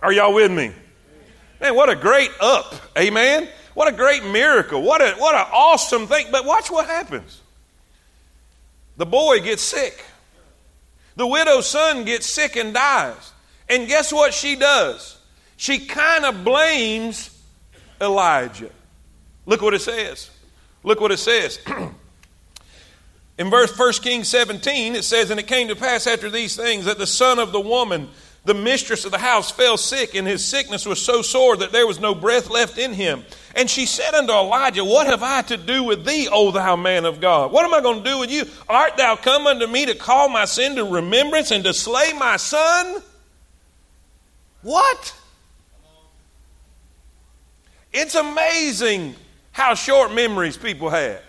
Are 0.01 0.11
y'all 0.11 0.33
with 0.33 0.51
me? 0.51 0.71
Man, 1.59 1.75
what 1.75 1.89
a 1.89 1.95
great 1.95 2.31
up. 2.39 2.75
Amen. 2.97 3.47
What 3.73 3.87
a 3.87 3.95
great 3.95 4.23
miracle. 4.23 4.81
What 4.81 5.01
a 5.01 5.13
what 5.17 5.35
an 5.35 5.47
awesome 5.51 6.07
thing. 6.07 6.27
But 6.31 6.45
watch 6.45 6.69
what 6.69 6.85
happens. 6.85 7.41
The 8.97 9.05
boy 9.05 9.41
gets 9.41 9.61
sick. 9.61 10.03
The 11.15 11.27
widow's 11.27 11.67
son 11.67 12.05
gets 12.05 12.25
sick 12.25 12.55
and 12.55 12.73
dies. 12.73 13.31
And 13.69 13.87
guess 13.87 14.13
what 14.13 14.33
she 14.33 14.55
does? 14.55 15.14
She 15.57 15.85
kind 15.85 16.25
of 16.25 16.43
blames 16.43 17.29
Elijah. 18.01 18.69
Look 19.45 19.61
what 19.61 19.73
it 19.73 19.81
says. 19.81 20.29
Look 20.83 20.99
what 20.99 21.11
it 21.11 21.17
says. 21.17 21.59
In 23.37 23.49
verse 23.49 23.77
1 23.77 23.93
Kings 23.93 24.27
17, 24.29 24.95
it 24.95 25.03
says, 25.03 25.29
And 25.29 25.39
it 25.39 25.47
came 25.47 25.67
to 25.67 25.75
pass 25.75 26.07
after 26.07 26.29
these 26.29 26.55
things 26.55 26.85
that 26.85 26.97
the 26.97 27.07
son 27.07 27.39
of 27.39 27.51
the 27.51 27.59
woman 27.59 28.09
the 28.45 28.53
mistress 28.53 29.05
of 29.05 29.11
the 29.11 29.17
house 29.17 29.49
fell 29.49 29.75
sick, 29.75 30.13
and 30.13 30.27
his 30.27 30.45
sickness 30.45 30.85
was 30.85 31.01
so 31.01 31.23
sore 31.23 31.57
that 31.57 31.71
there 31.71 31.87
was 31.87 31.99
no 31.99 32.13
breath 32.13 32.51
left 32.51 32.77
in 32.77 32.93
him. 32.93 33.25
And 33.55 33.67
she 33.67 33.87
said 33.87 34.13
unto 34.13 34.31
Elijah, 34.31 34.85
What 34.85 35.07
have 35.07 35.23
I 35.23 35.41
to 35.43 35.57
do 35.57 35.83
with 35.83 36.05
thee, 36.05 36.29
O 36.31 36.51
thou 36.51 36.75
man 36.75 37.05
of 37.05 37.19
God? 37.19 37.51
What 37.51 37.65
am 37.65 37.73
I 37.73 37.81
going 37.81 38.03
to 38.03 38.09
do 38.09 38.19
with 38.19 38.31
you? 38.31 38.45
Art 38.69 38.97
thou 38.97 39.15
come 39.15 39.47
unto 39.47 39.65
me 39.65 39.87
to 39.87 39.95
call 39.95 40.29
my 40.29 40.45
sin 40.45 40.75
to 40.75 40.85
remembrance 40.85 41.49
and 41.49 41.63
to 41.63 41.73
slay 41.73 42.13
my 42.13 42.37
son? 42.37 43.01
What? 44.61 45.15
It's 47.97 48.13
amazing 48.13 49.15
how 49.53 49.73
short 49.73 50.13
memories 50.13 50.57
people 50.57 50.89
have. 50.89 51.21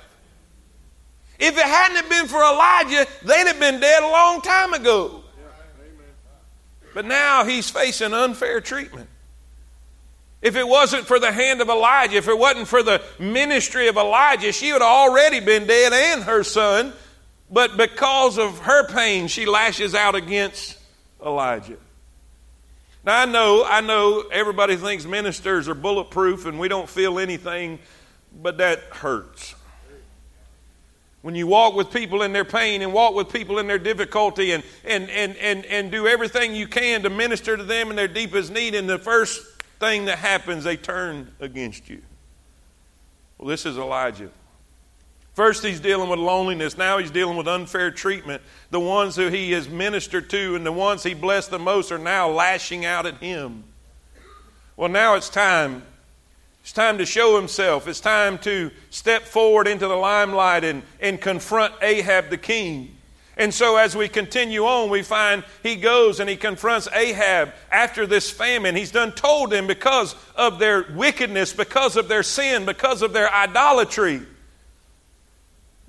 If 1.39 1.57
it 1.57 1.65
hadn't 1.65 2.09
been 2.09 2.27
for 2.27 2.43
Elijah, 2.43 3.07
they'd 3.23 3.47
have 3.47 3.61
been 3.61 3.79
dead 3.79 4.03
a 4.03 4.09
long 4.09 4.41
time 4.43 4.75
ago. 4.75 5.23
But 6.93 7.05
now 7.05 7.45
he's 7.45 7.71
facing 7.71 8.13
unfair 8.13 8.61
treatment. 8.61 9.09
If 10.43 10.57
it 10.57 10.67
wasn't 10.67 11.07
for 11.07 11.21
the 11.21 11.31
hand 11.31 11.61
of 11.61 11.69
Elijah, 11.69 12.17
if 12.17 12.27
it 12.27 12.37
wasn't 12.37 12.67
for 12.67 12.83
the 12.83 13.01
ministry 13.21 13.87
of 13.87 13.97
Elijah, 13.97 14.53
she 14.53 14.73
would 14.73 14.83
have 14.83 14.91
already 14.91 15.39
been 15.39 15.69
dead 15.69 15.93
and 15.93 16.25
her 16.25 16.43
son. 16.43 16.93
But 17.49 17.77
because 17.77 18.39
of 18.39 18.59
her 18.59 18.89
pain, 18.89 19.29
she 19.29 19.47
lashes 19.47 19.95
out 19.95 20.17
against 20.17 20.77
Elijah. 21.25 21.77
Now 23.07 23.23
I 23.23 23.25
know, 23.25 23.65
I 23.65 23.81
know 23.83 24.25
everybody 24.33 24.75
thinks 24.75 25.05
ministers 25.05 25.69
are 25.69 25.75
bulletproof 25.75 26.45
and 26.45 26.59
we 26.59 26.67
don't 26.67 26.89
feel 26.89 27.21
anything, 27.21 27.79
but 28.43 28.59
that 28.59 28.81
hurts. 28.91 29.55
When 31.23 31.37
you 31.37 31.47
walk 31.47 31.75
with 31.75 31.93
people 31.93 32.23
in 32.23 32.33
their 32.33 32.45
pain 32.45 32.83
and 32.83 32.93
walk 32.93 33.15
with 33.15 33.33
people 33.33 33.61
in 33.61 33.69
their 33.69 33.79
difficulty 33.79 34.53
and, 34.53 34.65
and, 34.85 35.09
and, 35.11 35.37
and, 35.37 35.65
and 35.67 35.91
do 35.93 36.09
everything 36.09 36.55
you 36.55 36.67
can 36.67 37.03
to 37.03 37.11
minister 37.11 37.57
to 37.57 37.63
them 37.63 37.91
in 37.91 37.97
their 37.97 38.09
deepest 38.09 38.53
need, 38.53 38.75
and 38.75 38.89
the 38.89 38.99
first 38.99 39.45
thing 39.79 40.05
that 40.07 40.19
happens, 40.19 40.65
they 40.65 40.77
turn 40.77 41.33
against 41.41 41.89
you. 41.89 42.03
Well, 43.39 43.49
this 43.49 43.67
is 43.67 43.77
Elijah. 43.77 44.31
First, 45.37 45.63
he's 45.63 45.81
dealing 45.81 46.09
with 46.09 46.19
loneliness. 46.19 46.77
Now, 46.77 46.99
he's 46.99 47.13
dealing 47.13 47.37
with 47.37 47.47
unfair 47.47 47.93
treatment. 47.93 48.43
The 48.71 48.81
ones 48.81 49.15
who 49.15 49.29
he 49.29 49.53
has 49.53 49.69
ministered 49.69 50.29
to 50.31 50.57
and 50.57 50.67
the 50.67 50.73
ones 50.73 51.05
he 51.05 51.15
blessed 51.15 51.51
the 51.51 51.59
most 51.59 51.93
are 51.93 51.99
now 51.99 52.29
lashing 52.29 52.85
out 52.85 53.07
at 53.07 53.19
him. 53.19 53.63
Well, 54.77 54.89
now 54.89 55.15
it's 55.15 55.29
time 55.29 55.83
it's 56.67 56.73
time 56.73 56.99
to 56.99 57.07
show 57.07 57.37
himself. 57.37 57.87
It's 57.87 58.01
time 58.01 58.39
to 58.39 58.73
step 58.91 59.23
forward 59.23 59.69
into 59.69 59.87
the 59.87 59.95
limelight 59.95 60.65
and, 60.65 60.83
and 60.99 61.21
confront 61.21 61.73
Ahab 61.81 62.29
the 62.29 62.37
king. 62.37 62.97
And 63.37 63.55
so, 63.55 63.77
as 63.77 63.95
we 63.95 64.09
continue 64.09 64.65
on, 64.65 64.91
we 64.91 65.03
find 65.03 65.45
he 65.63 65.77
goes 65.77 66.19
and 66.19 66.29
he 66.29 66.35
confronts 66.35 66.89
Ahab 66.93 67.53
after 67.71 68.05
this 68.05 68.33
famine. 68.33 68.75
He's 68.75 68.91
done 68.91 69.13
told 69.13 69.53
him 69.53 69.69
because 69.69 70.17
of 70.35 70.59
their 70.59 70.87
wickedness, 70.93 71.53
because 71.53 71.97
of 71.97 72.09
their 72.09 72.25
sin, 72.25 72.67
because 72.67 73.01
of 73.01 73.13
their 73.13 73.33
idolatry, 73.33 74.23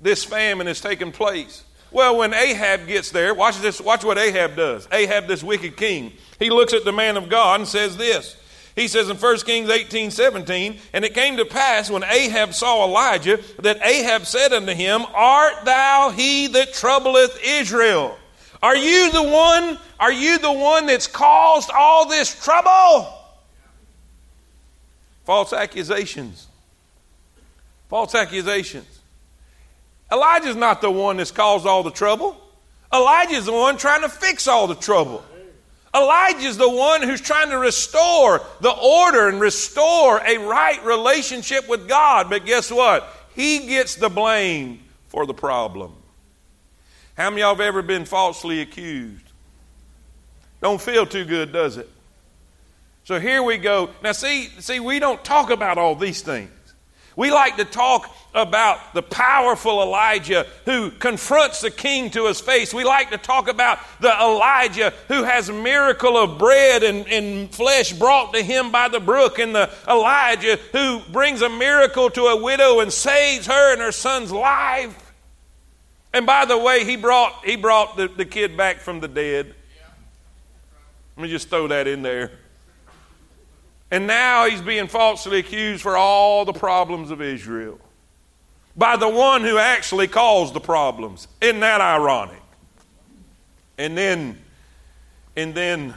this 0.00 0.24
famine 0.24 0.66
has 0.66 0.80
taken 0.80 1.12
place. 1.12 1.64
Well, 1.90 2.18
when 2.18 2.34
Ahab 2.34 2.86
gets 2.86 3.10
there, 3.10 3.34
watch 3.34 3.58
this, 3.58 3.80
watch 3.80 4.04
what 4.04 4.18
Ahab 4.18 4.56
does. 4.56 4.86
Ahab, 4.92 5.26
this 5.26 5.42
wicked 5.42 5.76
king, 5.76 6.12
he 6.38 6.50
looks 6.50 6.72
at 6.72 6.84
the 6.84 6.92
man 6.92 7.16
of 7.16 7.28
God 7.28 7.60
and 7.60 7.68
says 7.68 7.96
this. 7.96 8.36
He 8.76 8.86
says 8.86 9.08
in 9.08 9.16
1 9.16 9.38
Kings 9.38 9.68
18 9.68 10.12
17, 10.12 10.78
and 10.92 11.04
it 11.04 11.12
came 11.12 11.36
to 11.38 11.44
pass 11.44 11.90
when 11.90 12.04
Ahab 12.04 12.54
saw 12.54 12.84
Elijah 12.86 13.40
that 13.60 13.84
Ahab 13.84 14.24
said 14.24 14.52
unto 14.52 14.72
him, 14.72 15.02
Art 15.14 15.64
thou 15.64 16.10
he 16.10 16.46
that 16.48 16.74
troubleth 16.74 17.40
Israel? 17.42 18.16
Are 18.62 18.76
you 18.76 19.10
the 19.10 19.22
one? 19.22 19.78
Are 19.98 20.12
you 20.12 20.38
the 20.38 20.52
one 20.52 20.86
that's 20.86 21.08
caused 21.08 21.70
all 21.70 22.08
this 22.08 22.44
trouble? 22.44 23.12
False 25.24 25.52
accusations. 25.52 26.46
False 27.88 28.14
accusations. 28.14 28.97
Elijah's 30.10 30.56
not 30.56 30.80
the 30.80 30.90
one 30.90 31.18
that's 31.18 31.30
caused 31.30 31.66
all 31.66 31.82
the 31.82 31.90
trouble. 31.90 32.36
Elijah's 32.92 33.44
the 33.44 33.52
one 33.52 33.76
trying 33.76 34.02
to 34.02 34.08
fix 34.08 34.48
all 34.48 34.66
the 34.66 34.74
trouble. 34.74 35.22
Elijah's 35.94 36.56
the 36.56 36.68
one 36.68 37.02
who's 37.02 37.20
trying 37.20 37.50
to 37.50 37.58
restore 37.58 38.42
the 38.60 38.70
order 38.70 39.28
and 39.28 39.40
restore 39.40 40.18
a 40.18 40.38
right 40.38 40.82
relationship 40.84 41.68
with 41.68 41.88
God. 41.88 42.30
But 42.30 42.46
guess 42.46 42.70
what? 42.70 43.08
He 43.34 43.66
gets 43.66 43.96
the 43.96 44.08
blame 44.08 44.80
for 45.08 45.26
the 45.26 45.34
problem. 45.34 45.92
How 47.16 47.30
many 47.30 47.42
of 47.42 47.46
y'all 47.46 47.54
have 47.56 47.60
ever 47.60 47.82
been 47.82 48.04
falsely 48.04 48.60
accused? 48.60 49.24
Don't 50.60 50.80
feel 50.80 51.06
too 51.06 51.24
good, 51.24 51.52
does 51.52 51.76
it? 51.76 51.88
So 53.04 53.18
here 53.18 53.42
we 53.42 53.58
go. 53.58 53.90
Now 54.02 54.12
see, 54.12 54.48
see, 54.60 54.80
we 54.80 54.98
don't 54.98 55.24
talk 55.24 55.50
about 55.50 55.78
all 55.78 55.94
these 55.94 56.20
things. 56.20 56.50
We 57.18 57.32
like 57.32 57.56
to 57.56 57.64
talk 57.64 58.14
about 58.32 58.94
the 58.94 59.02
powerful 59.02 59.82
Elijah 59.82 60.46
who 60.66 60.92
confronts 60.92 61.60
the 61.60 61.70
king 61.72 62.10
to 62.10 62.26
his 62.28 62.40
face. 62.40 62.72
We 62.72 62.84
like 62.84 63.10
to 63.10 63.18
talk 63.18 63.48
about 63.48 63.80
the 64.00 64.12
Elijah 64.12 64.94
who 65.08 65.24
has 65.24 65.48
a 65.48 65.52
miracle 65.52 66.16
of 66.16 66.38
bread 66.38 66.84
and, 66.84 67.08
and 67.08 67.50
flesh 67.52 67.92
brought 67.92 68.34
to 68.34 68.42
him 68.44 68.70
by 68.70 68.88
the 68.88 69.00
brook, 69.00 69.40
and 69.40 69.52
the 69.52 69.68
Elijah 69.88 70.60
who 70.70 71.00
brings 71.10 71.42
a 71.42 71.48
miracle 71.48 72.08
to 72.10 72.26
a 72.26 72.40
widow 72.40 72.78
and 72.78 72.92
saves 72.92 73.48
her 73.48 73.72
and 73.72 73.82
her 73.82 73.90
son's 73.90 74.30
life. 74.30 75.12
And 76.12 76.24
by 76.24 76.44
the 76.44 76.56
way, 76.56 76.84
he 76.84 76.94
brought, 76.94 77.44
he 77.44 77.56
brought 77.56 77.96
the, 77.96 78.06
the 78.06 78.26
kid 78.26 78.56
back 78.56 78.76
from 78.76 79.00
the 79.00 79.08
dead. 79.08 79.56
Let 81.16 81.22
me 81.24 81.28
just 81.28 81.48
throw 81.48 81.66
that 81.66 81.88
in 81.88 82.02
there. 82.02 82.30
And 83.90 84.06
now 84.06 84.46
he's 84.46 84.60
being 84.60 84.86
falsely 84.86 85.38
accused 85.38 85.82
for 85.82 85.96
all 85.96 86.44
the 86.44 86.52
problems 86.52 87.10
of 87.10 87.22
Israel 87.22 87.80
by 88.76 88.96
the 88.96 89.08
one 89.08 89.42
who 89.42 89.58
actually 89.58 90.06
caused 90.06 90.54
the 90.54 90.60
problems. 90.60 91.26
Isn't 91.40 91.60
that 91.60 91.80
ironic? 91.80 92.42
And 93.78 93.96
then, 93.96 94.38
and 95.36 95.54
then 95.54 95.94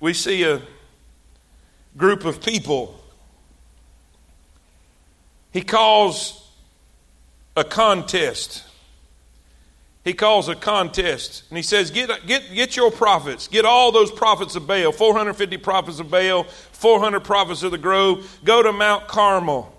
we 0.00 0.12
see 0.12 0.44
a 0.44 0.60
group 1.96 2.24
of 2.24 2.42
people. 2.42 3.00
He 5.52 5.62
calls 5.62 6.50
a 7.56 7.64
contest 7.64 8.64
he 10.04 10.14
calls 10.14 10.48
a 10.48 10.54
contest 10.54 11.44
and 11.48 11.56
he 11.56 11.62
says, 11.62 11.90
get, 11.90 12.26
get, 12.26 12.42
get 12.52 12.76
your 12.76 12.90
prophets, 12.90 13.46
get 13.46 13.64
all 13.64 13.92
those 13.92 14.10
prophets 14.10 14.56
of 14.56 14.66
Baal, 14.66 14.90
450 14.90 15.56
prophets 15.58 16.00
of 16.00 16.10
Baal, 16.10 16.44
400 16.44 17.20
prophets 17.20 17.62
of 17.62 17.70
the 17.70 17.78
grove, 17.78 18.40
go 18.42 18.62
to 18.62 18.72
Mount 18.72 19.06
Carmel. 19.06 19.72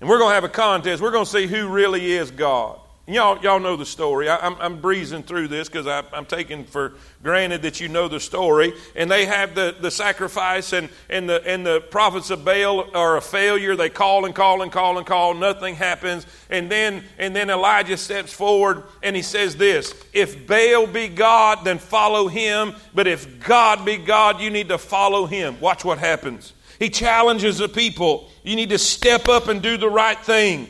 And 0.00 0.10
we're 0.10 0.18
going 0.18 0.30
to 0.30 0.34
have 0.34 0.44
a 0.44 0.48
contest. 0.48 1.00
We're 1.00 1.12
going 1.12 1.24
to 1.24 1.30
see 1.30 1.46
who 1.46 1.68
really 1.68 2.12
is 2.12 2.30
God. 2.30 2.78
Y'all, 3.08 3.40
y'all 3.40 3.60
know 3.60 3.76
the 3.76 3.86
story. 3.86 4.28
I, 4.28 4.44
am 4.44 4.56
I'm 4.58 4.80
breezing 4.80 5.22
through 5.22 5.46
this 5.46 5.68
because 5.68 5.86
I'm 5.86 6.26
taking 6.26 6.64
for 6.64 6.94
granted 7.22 7.62
that 7.62 7.78
you 7.78 7.86
know 7.86 8.08
the 8.08 8.18
story. 8.18 8.72
And 8.96 9.08
they 9.08 9.26
have 9.26 9.54
the, 9.54 9.76
the 9.80 9.92
sacrifice, 9.92 10.72
and, 10.72 10.88
and, 11.08 11.28
the, 11.28 11.40
and 11.46 11.64
the 11.64 11.82
prophets 11.82 12.30
of 12.30 12.44
Baal 12.44 12.90
are 12.96 13.16
a 13.16 13.20
failure. 13.20 13.76
They 13.76 13.90
call 13.90 14.24
and 14.24 14.34
call 14.34 14.62
and 14.62 14.72
call 14.72 14.98
and 14.98 15.06
call. 15.06 15.34
Nothing 15.34 15.76
happens. 15.76 16.26
And 16.50 16.68
then, 16.68 17.04
and 17.16 17.34
then 17.34 17.48
Elijah 17.48 17.96
steps 17.96 18.32
forward 18.32 18.82
and 19.04 19.14
he 19.14 19.22
says 19.22 19.54
this 19.54 19.94
If 20.12 20.44
Baal 20.48 20.88
be 20.88 21.06
God, 21.06 21.60
then 21.64 21.78
follow 21.78 22.26
him. 22.26 22.74
But 22.92 23.06
if 23.06 23.38
God 23.46 23.84
be 23.84 23.98
God, 23.98 24.40
you 24.40 24.50
need 24.50 24.68
to 24.70 24.78
follow 24.78 25.26
him. 25.26 25.60
Watch 25.60 25.84
what 25.84 25.98
happens. 25.98 26.54
He 26.80 26.90
challenges 26.90 27.58
the 27.58 27.68
people. 27.68 28.30
You 28.42 28.56
need 28.56 28.70
to 28.70 28.78
step 28.78 29.28
up 29.28 29.46
and 29.46 29.62
do 29.62 29.76
the 29.76 29.88
right 29.88 30.18
thing. 30.18 30.68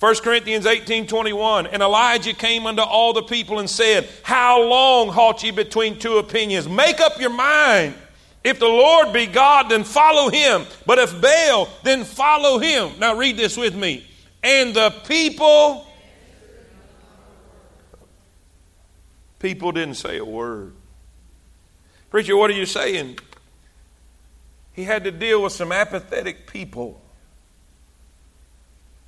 1 0.00 0.16
Corinthians 0.16 0.66
18 0.66 1.06
21. 1.06 1.66
And 1.68 1.82
Elijah 1.82 2.34
came 2.34 2.66
unto 2.66 2.82
all 2.82 3.12
the 3.12 3.22
people 3.22 3.58
and 3.58 3.68
said, 3.68 4.08
How 4.22 4.62
long 4.62 5.08
halt 5.08 5.42
ye 5.42 5.50
between 5.50 5.98
two 5.98 6.18
opinions? 6.18 6.68
Make 6.68 7.00
up 7.00 7.18
your 7.20 7.30
mind. 7.30 7.94
If 8.44 8.58
the 8.60 8.68
Lord 8.68 9.12
be 9.12 9.26
God, 9.26 9.70
then 9.70 9.82
follow 9.82 10.28
him. 10.30 10.66
But 10.84 10.98
if 10.98 11.20
Baal, 11.20 11.68
then 11.82 12.04
follow 12.04 12.58
him. 12.58 12.92
Now 12.98 13.16
read 13.16 13.36
this 13.36 13.56
with 13.56 13.74
me. 13.74 14.06
And 14.42 14.74
the 14.74 14.90
people, 15.08 15.84
people 19.40 19.72
didn't 19.72 19.96
say 19.96 20.18
a 20.18 20.24
word. 20.24 20.74
Preacher, 22.10 22.36
what 22.36 22.50
are 22.50 22.54
you 22.54 22.66
saying? 22.66 23.18
He 24.74 24.84
had 24.84 25.04
to 25.04 25.10
deal 25.10 25.42
with 25.42 25.52
some 25.52 25.72
apathetic 25.72 26.46
people 26.46 27.00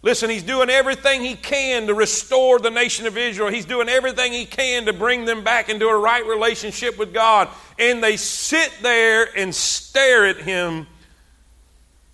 Listen, 0.03 0.31
he's 0.31 0.45
doing 0.45 0.71
everything 0.71 1.23
he 1.23 1.35
can 1.35 1.89
to 1.89 1.95
restore 1.95 2.61
the 2.61 2.71
nation 2.71 3.07
of 3.07 3.17
Israel. 3.17 3.51
He's 3.51 3.65
doing 3.65 3.89
everything 3.89 4.33
he 4.33 4.45
can 4.45 4.87
to 4.87 4.93
bring 4.93 5.25
them 5.25 5.43
back 5.43 5.69
into 5.69 5.89
a 5.89 5.99
right 5.99 6.25
relationship 6.25 6.97
with 6.99 7.13
God. 7.13 7.49
And 7.79 8.03
they 8.03 8.17
sit 8.17 8.73
there 8.81 9.29
and 9.37 9.53
stare 9.53 10.27
at 10.27 10.37
him 10.37 10.87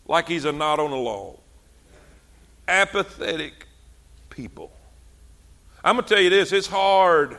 like 0.06 0.28
he's 0.28 0.46
a 0.46 0.52
knot 0.52 0.80
on 0.80 0.92
a 0.92 0.96
log. 0.96 1.38
Apathetic 2.66 3.66
people. 4.30 4.72
I'm 5.84 5.96
going 5.96 6.06
to 6.06 6.14
tell 6.14 6.22
you 6.22 6.30
this 6.30 6.52
it's 6.52 6.66
hard. 6.66 7.36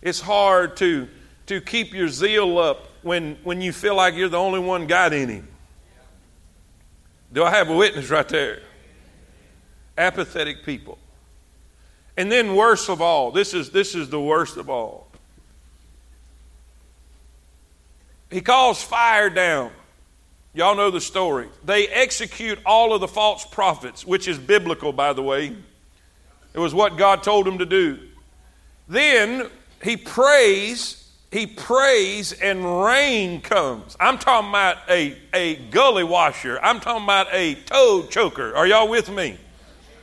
It's 0.00 0.20
hard 0.20 0.76
to 0.76 1.08
to 1.46 1.60
keep 1.60 1.92
your 1.92 2.08
zeal 2.08 2.58
up 2.58 2.88
when, 3.02 3.36
when 3.42 3.60
you 3.60 3.72
feel 3.72 3.96
like 3.96 4.14
you're 4.14 4.28
the 4.28 4.38
only 4.38 4.60
one 4.60 4.86
got 4.86 5.12
any. 5.12 5.42
Do 7.32 7.44
I 7.44 7.50
have 7.50 7.68
a 7.68 7.76
witness 7.76 8.10
right 8.10 8.28
there? 8.28 8.62
Apathetic 9.98 10.64
people. 10.64 10.98
And 12.16 12.30
then, 12.30 12.54
worst 12.54 12.88
of 12.88 13.00
all, 13.00 13.30
this 13.30 13.54
is, 13.54 13.70
this 13.70 13.94
is 13.94 14.10
the 14.10 14.20
worst 14.20 14.56
of 14.56 14.68
all. 14.68 15.08
He 18.30 18.40
calls 18.40 18.82
fire 18.82 19.30
down. 19.30 19.70
Y'all 20.54 20.76
know 20.76 20.90
the 20.90 21.00
story. 21.00 21.48
They 21.64 21.88
execute 21.88 22.58
all 22.66 22.92
of 22.92 23.00
the 23.00 23.08
false 23.08 23.44
prophets, 23.46 24.06
which 24.06 24.28
is 24.28 24.38
biblical, 24.38 24.92
by 24.92 25.12
the 25.14 25.22
way. 25.22 25.56
It 26.52 26.58
was 26.58 26.74
what 26.74 26.98
God 26.98 27.22
told 27.22 27.48
him 27.48 27.58
to 27.58 27.66
do. 27.66 27.98
Then 28.88 29.48
he 29.82 29.96
prays 29.96 31.02
he 31.32 31.46
prays 31.46 32.34
and 32.34 32.84
rain 32.84 33.40
comes. 33.40 33.96
I'm 33.98 34.18
talking 34.18 34.50
about 34.50 34.76
a, 34.90 35.16
a 35.32 35.56
gully 35.70 36.04
washer. 36.04 36.60
I'm 36.62 36.78
talking 36.78 37.04
about 37.04 37.28
a 37.32 37.54
toad 37.54 38.10
choker. 38.10 38.54
Are 38.54 38.66
y'all 38.66 38.86
with 38.86 39.08
me? 39.08 39.38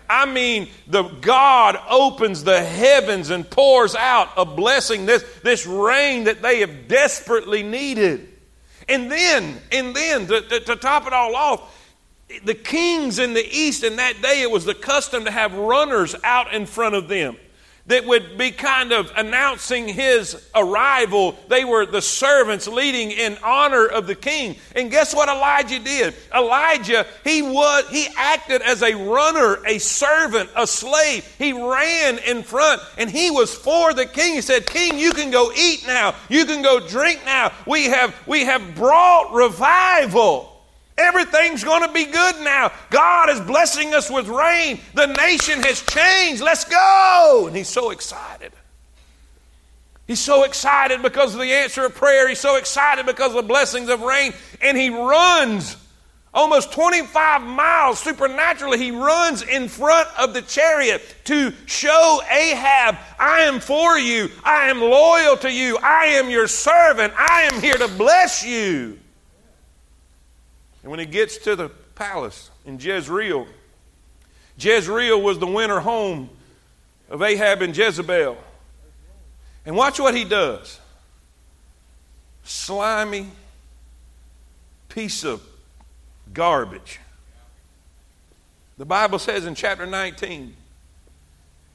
I 0.09 0.25
mean, 0.25 0.69
the 0.87 1.03
God 1.03 1.79
opens 1.87 2.43
the 2.43 2.63
heavens 2.63 3.29
and 3.29 3.47
pours 3.47 3.95
out 3.95 4.29
a 4.35 4.43
blessing, 4.43 5.05
this, 5.05 5.23
this 5.43 5.67
rain 5.67 6.23
that 6.23 6.41
they 6.41 6.61
have 6.61 6.87
desperately 6.87 7.61
needed. 7.61 8.27
And 8.87 9.11
then, 9.11 9.61
and 9.71 9.95
then 9.95 10.25
to, 10.27 10.41
to, 10.41 10.59
to 10.61 10.75
top 10.75 11.05
it 11.05 11.13
all 11.13 11.35
off, 11.35 11.75
the 12.43 12.55
kings 12.55 13.19
in 13.19 13.35
the 13.35 13.47
east 13.47 13.83
in 13.83 13.97
that 13.97 14.21
day, 14.21 14.41
it 14.41 14.49
was 14.49 14.65
the 14.65 14.73
custom 14.73 15.25
to 15.25 15.31
have 15.31 15.53
runners 15.53 16.15
out 16.23 16.53
in 16.53 16.65
front 16.65 16.95
of 16.95 17.07
them 17.07 17.37
that 17.89 18.05
would 18.05 18.37
be 18.37 18.51
kind 18.51 18.91
of 18.91 19.11
announcing 19.17 19.87
his 19.87 20.47
arrival. 20.55 21.37
They 21.47 21.65
were 21.65 21.87
the 21.87 22.01
servants 22.01 22.67
leading 22.67 23.09
in 23.11 23.37
honor 23.43 23.87
of 23.87 24.05
the 24.05 24.13
king. 24.13 24.57
And 24.75 24.91
guess 24.91 25.13
what 25.13 25.27
Elijah 25.27 25.79
did? 25.79 26.13
Elijah, 26.33 27.05
he 27.23 27.41
was 27.41 27.89
he 27.89 28.07
acted 28.15 28.61
as 28.61 28.83
a 28.83 28.93
runner, 28.93 29.65
a 29.65 29.79
servant, 29.79 30.51
a 30.55 30.67
slave. 30.67 31.25
He 31.39 31.51
ran 31.51 32.19
in 32.19 32.43
front 32.43 32.81
and 32.97 33.09
he 33.09 33.31
was 33.31 33.53
for 33.55 33.93
the 33.93 34.05
king. 34.05 34.35
He 34.35 34.41
said, 34.41 34.67
"King, 34.67 34.99
you 34.99 35.11
can 35.11 35.31
go 35.31 35.51
eat 35.51 35.85
now. 35.87 36.13
You 36.29 36.45
can 36.45 36.61
go 36.61 36.79
drink 36.79 37.25
now. 37.25 37.51
We 37.65 37.85
have 37.85 38.15
we 38.27 38.45
have 38.45 38.75
brought 38.75 39.33
revival." 39.33 40.58
Everything's 40.99 41.63
going 41.63 41.87
to 41.87 41.93
be 41.93 42.05
good 42.05 42.35
now. 42.41 42.71
God 42.89 43.29
is 43.29 43.39
blessing 43.39 43.93
us 43.93 44.09
with 44.09 44.27
rain. 44.27 44.79
The 44.93 45.07
nation 45.07 45.63
has 45.63 45.81
changed. 45.83 46.41
Let's 46.41 46.65
go. 46.65 47.45
And 47.47 47.55
he's 47.55 47.69
so 47.69 47.91
excited. 47.91 48.51
He's 50.07 50.19
so 50.19 50.43
excited 50.43 51.01
because 51.01 51.33
of 51.35 51.39
the 51.39 51.51
answer 51.51 51.85
of 51.85 51.95
prayer. 51.95 52.27
He's 52.27 52.39
so 52.39 52.55
excited 52.55 53.05
because 53.05 53.29
of 53.29 53.35
the 53.35 53.43
blessings 53.43 53.89
of 53.89 54.01
rain. 54.01 54.33
And 54.59 54.77
he 54.77 54.89
runs 54.89 55.77
almost 56.33 56.71
25 56.73 57.43
miles 57.43 57.99
supernaturally. 57.99 58.77
He 58.77 58.91
runs 58.91 59.41
in 59.41 59.67
front 59.67 60.07
of 60.17 60.33
the 60.33 60.41
chariot 60.41 61.01
to 61.25 61.53
show 61.65 62.21
Ahab, 62.29 62.97
I 63.19 63.41
am 63.41 63.59
for 63.59 63.97
you. 63.97 64.29
I 64.43 64.69
am 64.69 64.81
loyal 64.81 65.37
to 65.37 65.51
you. 65.51 65.77
I 65.77 66.05
am 66.05 66.29
your 66.29 66.47
servant. 66.47 67.13
I 67.15 67.49
am 67.51 67.61
here 67.61 67.75
to 67.75 67.87
bless 67.87 68.43
you. 68.45 68.99
And 70.81 70.91
when 70.91 70.99
he 70.99 71.05
gets 71.05 71.37
to 71.39 71.55
the 71.55 71.69
palace 71.95 72.49
in 72.65 72.79
Jezreel, 72.79 73.47
Jezreel 74.57 75.21
was 75.21 75.39
the 75.39 75.47
winter 75.47 75.79
home 75.79 76.29
of 77.09 77.21
Ahab 77.21 77.61
and 77.61 77.75
Jezebel. 77.75 78.37
And 79.65 79.75
watch 79.75 79.99
what 79.99 80.15
he 80.15 80.23
does 80.23 80.79
slimy 82.43 83.27
piece 84.89 85.23
of 85.23 85.41
garbage. 86.33 86.99
The 88.77 88.85
Bible 88.85 89.19
says 89.19 89.45
in 89.45 89.55
chapter 89.55 89.85
19, 89.85 90.55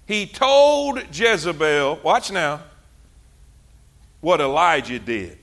he 0.06 0.26
told 0.26 1.02
Jezebel, 1.12 2.00
watch 2.02 2.31
now, 2.31 2.61
what 4.20 4.40
Elijah 4.40 4.98
did. 4.98 5.38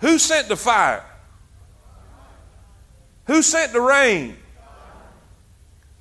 Who 0.00 0.18
sent 0.18 0.48
the 0.48 0.56
fire? 0.56 1.04
Who 3.26 3.42
sent 3.42 3.72
the 3.72 3.80
rain? 3.80 4.36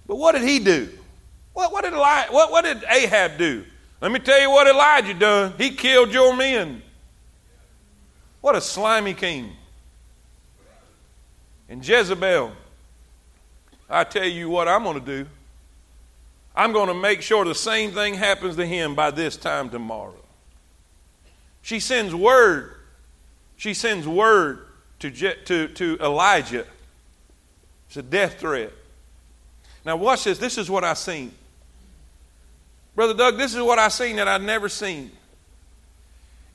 But 0.07 0.15
what 0.15 0.33
did 0.33 0.41
he 0.41 0.59
do? 0.59 0.89
What, 1.53 1.71
what, 1.71 1.83
did 1.83 1.93
Eli, 1.93 2.27
what, 2.29 2.51
what 2.51 2.63
did 2.63 2.83
Ahab 2.89 3.38
do? 3.38 3.63
Let 4.01 4.12
me 4.12 4.19
tell 4.19 4.39
you 4.39 4.49
what 4.49 4.67
Elijah 4.67 5.13
done. 5.13 5.53
He 5.57 5.71
killed 5.71 6.12
your 6.12 6.35
men. 6.35 6.81
What 8.41 8.55
a 8.55 8.62
slimy 8.62 9.13
king. 9.13 9.51
And 11.67 11.88
Jezebel, 11.88 12.53
I 13.89 14.03
tell 14.05 14.25
you 14.25 14.49
what 14.49 14.67
I'm 14.67 14.83
going 14.83 14.99
to 14.99 15.05
do. 15.05 15.29
I'm 16.55 16.71
going 16.71 16.88
to 16.88 16.93
make 16.93 17.21
sure 17.21 17.45
the 17.45 17.53
same 17.53 17.91
thing 17.91 18.15
happens 18.15 18.55
to 18.55 18.65
him 18.65 18.95
by 18.95 19.12
this 19.12 19.35
time 19.38 19.69
tomorrow. 19.69 20.15
She 21.62 21.79
sends 21.79 22.15
word 22.15 22.79
she 23.60 23.74
sends 23.74 24.08
word 24.08 24.65
to, 25.00 25.12
to, 25.12 25.67
to 25.67 25.98
Elijah. 26.00 26.65
It's 27.88 27.98
a 27.98 28.02
death 28.02 28.39
threat. 28.39 28.72
Now, 29.84 29.98
watch 29.98 30.24
this. 30.24 30.38
This 30.38 30.58
is 30.58 30.69
what 30.69 30.86
I 30.86 30.93
seen. 30.93 31.34
Brother 32.95 33.13
Doug, 33.13 33.38
this 33.38 33.54
is 33.54 33.62
what 33.62 33.78
I 33.78 33.89
seen 33.89 34.15
that 34.15 34.30
I'd 34.30 34.41
never 34.41 34.69
seen 34.69 35.12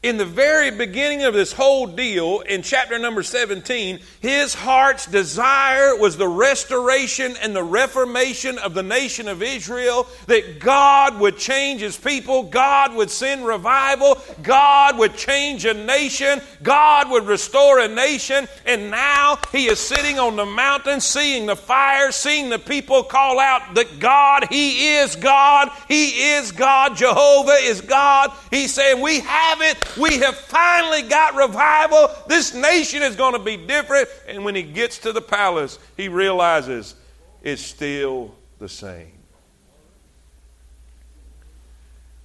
in 0.04 0.18
the 0.18 0.24
very 0.26 0.70
beginning 0.70 1.24
of 1.24 1.32
this 1.32 1.54
whole 1.54 1.86
deal, 1.86 2.40
in 2.40 2.60
chapter 2.60 2.98
number 2.98 3.22
17, 3.22 4.00
his 4.20 4.52
heart's 4.52 5.06
desire 5.06 5.96
was 5.96 6.18
the 6.18 6.28
restoration 6.28 7.34
and 7.40 7.56
the 7.56 7.62
reformation 7.62 8.58
of 8.58 8.74
the 8.74 8.82
nation 8.82 9.28
of 9.28 9.42
Israel, 9.42 10.06
that 10.26 10.58
God 10.58 11.18
would 11.18 11.38
change 11.38 11.80
his 11.80 11.96
people, 11.96 12.42
God 12.42 12.94
would 12.94 13.10
send 13.10 13.46
revival, 13.46 14.18
God 14.42 14.98
would 14.98 15.16
change 15.16 15.64
a 15.64 15.72
nation, 15.72 16.42
God 16.62 17.10
would 17.10 17.26
restore 17.26 17.78
a 17.78 17.88
nation, 17.88 18.46
and 18.66 18.90
now 18.90 19.38
he 19.52 19.68
is 19.68 19.78
sitting 19.78 20.18
on 20.18 20.36
the 20.36 20.44
mountain, 20.44 21.00
seeing 21.00 21.46
the 21.46 21.56
fire, 21.56 22.12
seeing 22.12 22.50
the 22.50 22.58
people 22.58 23.04
call 23.04 23.40
out 23.40 23.74
that 23.74 24.00
God, 24.00 24.48
he 24.50 24.96
is 24.96 25.16
God, 25.16 25.70
he 25.88 26.34
is 26.34 26.52
God, 26.52 26.94
Jehovah 26.94 27.56
is 27.62 27.80
God. 27.80 28.32
He's 28.50 28.74
saying, 28.74 29.00
We 29.00 29.20
have 29.20 29.62
it. 29.62 29.78
We 29.98 30.18
have 30.18 30.36
finally 30.36 31.02
got 31.02 31.34
revival. 31.34 32.10
This 32.26 32.54
nation 32.54 33.02
is 33.02 33.16
going 33.16 33.34
to 33.34 33.38
be 33.38 33.56
different. 33.56 34.08
And 34.26 34.44
when 34.44 34.54
he 34.54 34.62
gets 34.62 34.98
to 34.98 35.12
the 35.12 35.20
palace, 35.20 35.78
he 35.96 36.08
realizes 36.08 36.94
it's 37.42 37.62
still 37.62 38.34
the 38.58 38.68
same. 38.68 39.12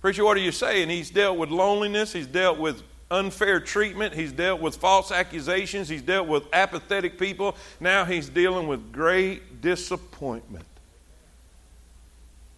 Preacher, 0.02 0.24
what 0.24 0.38
are 0.38 0.42
you 0.42 0.54
saying? 0.54 0.90
He's 0.90 1.10
dealt 1.10 1.38
with 1.38 1.50
loneliness, 1.50 2.14
he's 2.14 2.28
dealt 2.28 2.58
with 2.58 2.82
unfair 3.12 3.60
treatment, 3.60 4.14
he's 4.14 4.32
dealt 4.32 4.62
with 4.62 4.78
false 4.78 5.12
accusations, 5.12 5.90
he's 5.90 6.02
dealt 6.02 6.28
with 6.28 6.44
apathetic 6.54 7.20
people. 7.20 7.58
Now 7.82 8.06
he's 8.06 8.30
dealing 8.30 8.68
with 8.68 8.94
great 8.94 9.62
disappointment. 9.62 10.66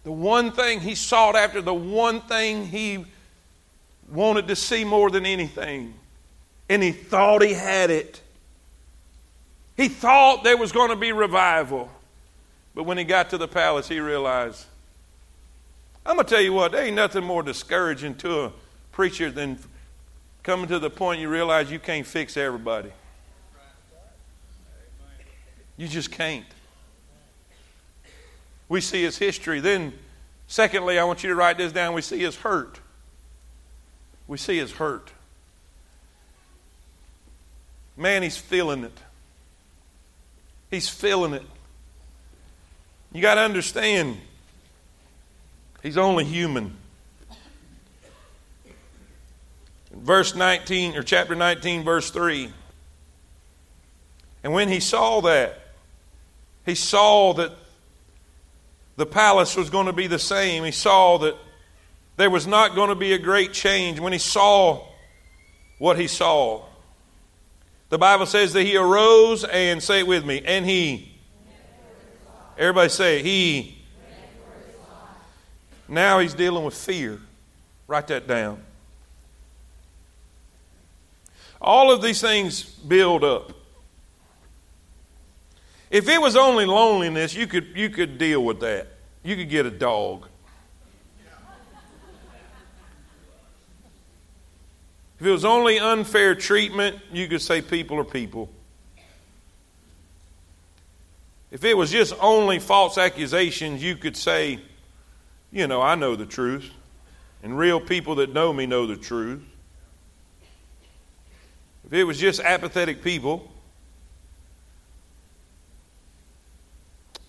The 0.04 0.12
one 0.12 0.52
thing 0.52 0.80
he 0.80 0.94
sought 0.94 1.34
after, 1.34 1.60
the 1.60 1.74
one 1.74 2.20
thing 2.22 2.66
he 2.66 3.04
wanted 4.12 4.48
to 4.48 4.56
see 4.56 4.84
more 4.84 5.10
than 5.10 5.26
anything. 5.26 5.94
And 6.68 6.82
he 6.82 6.92
thought 6.92 7.42
he 7.42 7.54
had 7.54 7.90
it. 7.90 8.20
He 9.76 9.88
thought 9.88 10.44
there 10.44 10.56
was 10.56 10.70
going 10.70 10.90
to 10.90 10.96
be 10.96 11.12
revival. 11.12 11.90
But 12.74 12.84
when 12.84 12.98
he 12.98 13.04
got 13.04 13.30
to 13.30 13.38
the 13.38 13.48
palace, 13.48 13.88
he 13.88 14.00
realized, 14.00 14.66
I'm 16.04 16.16
going 16.16 16.26
to 16.26 16.30
tell 16.30 16.42
you 16.42 16.52
what, 16.52 16.72
there 16.72 16.84
ain't 16.84 16.96
nothing 16.96 17.24
more 17.24 17.42
discouraging 17.42 18.14
to 18.16 18.44
a 18.44 18.52
preacher 18.92 19.30
than 19.30 19.58
coming 20.42 20.68
to 20.68 20.78
the 20.78 20.90
point 20.90 21.20
you 21.20 21.28
realize 21.28 21.70
you 21.70 21.78
can't 21.78 22.06
fix 22.06 22.36
everybody. 22.36 22.90
You 25.76 25.88
just 25.88 26.10
can't. 26.10 26.44
We 28.68 28.80
see 28.80 29.02
his 29.02 29.18
history. 29.18 29.60
Then, 29.60 29.92
secondly, 30.48 30.98
I 30.98 31.04
want 31.04 31.22
you 31.22 31.30
to 31.30 31.34
write 31.34 31.58
this 31.58 31.72
down. 31.72 31.94
We 31.94 32.02
see 32.02 32.18
his 32.20 32.36
hurt 32.36 32.78
we 34.26 34.38
see 34.38 34.58
his 34.58 34.72
hurt. 34.72 35.10
Man, 37.96 38.22
he's 38.22 38.36
feeling 38.36 38.84
it. 38.84 38.98
He's 40.70 40.88
feeling 40.88 41.34
it. 41.34 41.42
You 43.12 43.20
got 43.20 43.34
to 43.34 43.42
understand, 43.42 44.16
he's 45.82 45.98
only 45.98 46.24
human. 46.24 46.74
Verse 49.92 50.34
19, 50.34 50.96
or 50.96 51.02
chapter 51.02 51.34
19, 51.34 51.84
verse 51.84 52.10
3. 52.10 52.50
And 54.42 54.52
when 54.54 54.68
he 54.70 54.80
saw 54.80 55.20
that, 55.20 55.60
he 56.64 56.74
saw 56.74 57.34
that 57.34 57.52
the 58.96 59.06
palace 59.06 59.56
was 59.56 59.68
going 59.68 59.86
to 59.86 59.92
be 59.92 60.06
the 60.06 60.18
same. 60.18 60.64
He 60.64 60.72
saw 60.72 61.18
that 61.18 61.36
there 62.16 62.30
was 62.30 62.46
not 62.46 62.74
going 62.74 62.88
to 62.88 62.94
be 62.94 63.12
a 63.12 63.18
great 63.18 63.52
change 63.52 64.00
when 64.00 64.12
he 64.12 64.18
saw 64.18 64.86
what 65.78 65.98
he 65.98 66.06
saw. 66.06 66.62
The 67.88 67.98
Bible 67.98 68.26
says 68.26 68.52
that 68.52 68.62
he 68.62 68.76
arose 68.76 69.44
and 69.44 69.82
say 69.82 70.00
it 70.00 70.06
with 70.06 70.24
me, 70.24 70.42
and 70.44 70.64
he. 70.64 71.12
Everybody 72.56 72.88
say 72.88 73.22
he. 73.22 73.78
Now 75.88 76.20
he's 76.20 76.34
dealing 76.34 76.64
with 76.64 76.74
fear. 76.74 77.20
Write 77.86 78.06
that 78.08 78.26
down. 78.26 78.62
All 81.60 81.92
of 81.92 82.02
these 82.02 82.20
things 82.20 82.62
build 82.62 83.24
up. 83.24 83.52
If 85.90 86.08
it 86.08 86.20
was 86.20 86.34
only 86.34 86.64
loneliness, 86.64 87.34
you 87.34 87.46
could, 87.46 87.76
you 87.76 87.90
could 87.90 88.16
deal 88.16 88.42
with 88.42 88.60
that. 88.60 88.88
You 89.22 89.36
could 89.36 89.50
get 89.50 89.66
a 89.66 89.70
dog. 89.70 90.26
If 95.22 95.26
it 95.26 95.30
was 95.30 95.44
only 95.44 95.78
unfair 95.78 96.34
treatment, 96.34 96.98
you 97.12 97.28
could 97.28 97.40
say 97.40 97.62
people 97.62 97.96
are 97.96 98.04
people. 98.04 98.50
If 101.52 101.62
it 101.62 101.76
was 101.76 101.92
just 101.92 102.12
only 102.20 102.58
false 102.58 102.98
accusations, 102.98 103.80
you 103.80 103.94
could 103.94 104.16
say, 104.16 104.58
you 105.52 105.68
know, 105.68 105.80
I 105.80 105.94
know 105.94 106.16
the 106.16 106.26
truth. 106.26 106.68
And 107.44 107.56
real 107.56 107.78
people 107.78 108.16
that 108.16 108.34
know 108.34 108.52
me 108.52 108.66
know 108.66 108.88
the 108.88 108.96
truth. 108.96 109.44
If 111.86 111.92
it 111.92 112.02
was 112.02 112.18
just 112.18 112.40
apathetic 112.40 113.04
people, 113.04 113.48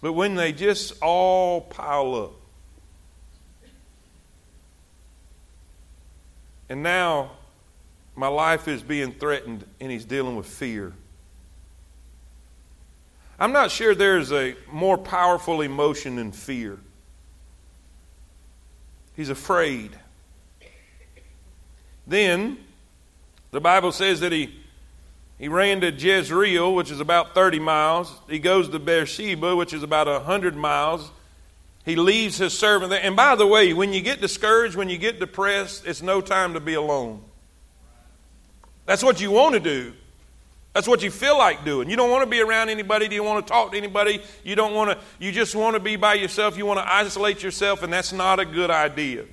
but 0.01 0.13
when 0.13 0.33
they 0.33 0.51
just 0.51 0.99
all 0.99 1.61
pile 1.61 2.15
up, 2.15 2.31
and 6.69 6.81
now 6.81 7.33
my 8.15 8.27
life 8.27 8.67
is 8.67 8.81
being 8.81 9.11
threatened 9.13 9.65
and 9.79 9.91
he's 9.91 10.05
dealing 10.05 10.35
with 10.35 10.45
fear. 10.45 10.93
I'm 13.39 13.51
not 13.51 13.71
sure 13.71 13.95
there's 13.95 14.31
a 14.31 14.55
more 14.71 14.97
powerful 14.97 15.61
emotion 15.61 16.17
than 16.17 16.31
fear. 16.31 16.77
He's 19.15 19.29
afraid. 19.29 19.91
Then, 22.05 22.57
the 23.51 23.61
Bible 23.61 23.91
says 23.91 24.19
that 24.19 24.31
he, 24.31 24.53
he 25.39 25.47
ran 25.47 25.81
to 25.81 25.91
Jezreel, 25.91 26.73
which 26.73 26.91
is 26.91 26.99
about 26.99 27.33
30 27.33 27.59
miles. 27.59 28.13
He 28.29 28.39
goes 28.39 28.69
to 28.69 28.79
Beersheba, 28.79 29.55
which 29.55 29.73
is 29.73 29.83
about 29.83 30.07
100 30.07 30.55
miles. 30.55 31.09
He 31.85 31.95
leaves 31.95 32.37
his 32.37 32.57
servant 32.57 32.91
there. 32.91 33.03
And 33.03 33.15
by 33.15 33.35
the 33.35 33.47
way, 33.47 33.73
when 33.73 33.93
you 33.93 34.01
get 34.01 34.21
discouraged, 34.21 34.75
when 34.75 34.89
you 34.89 34.97
get 34.97 35.19
depressed, 35.19 35.85
it's 35.85 36.01
no 36.01 36.21
time 36.21 36.53
to 36.53 36.59
be 36.59 36.75
alone. 36.75 37.21
That's 38.85 39.03
what 39.03 39.21
you 39.21 39.31
want 39.31 39.53
to 39.53 39.59
do. 39.59 39.93
That's 40.73 40.87
what 40.87 41.03
you 41.03 41.11
feel 41.11 41.37
like 41.37 41.63
doing. 41.63 41.89
You 41.89 41.95
don't 41.95 42.09
want 42.09 42.23
to 42.23 42.29
be 42.29 42.41
around 42.41 42.69
anybody. 42.69 43.05
You 43.05 43.17
don't 43.17 43.27
want 43.27 43.45
to 43.45 43.51
talk 43.51 43.71
to 43.71 43.77
anybody. 43.77 44.21
You 44.43 44.55
don't 44.55 44.73
want 44.73 44.91
to, 44.91 44.97
you 45.19 45.31
just 45.31 45.55
want 45.55 45.75
to 45.75 45.79
be 45.79 45.95
by 45.95 46.15
yourself. 46.15 46.57
You 46.57 46.65
want 46.65 46.79
to 46.79 46.91
isolate 46.91 47.43
yourself, 47.43 47.83
and 47.83 47.93
that's 47.93 48.11
not 48.11 48.39
a 48.39 48.45
good 48.45 48.71
idea. 48.71 49.25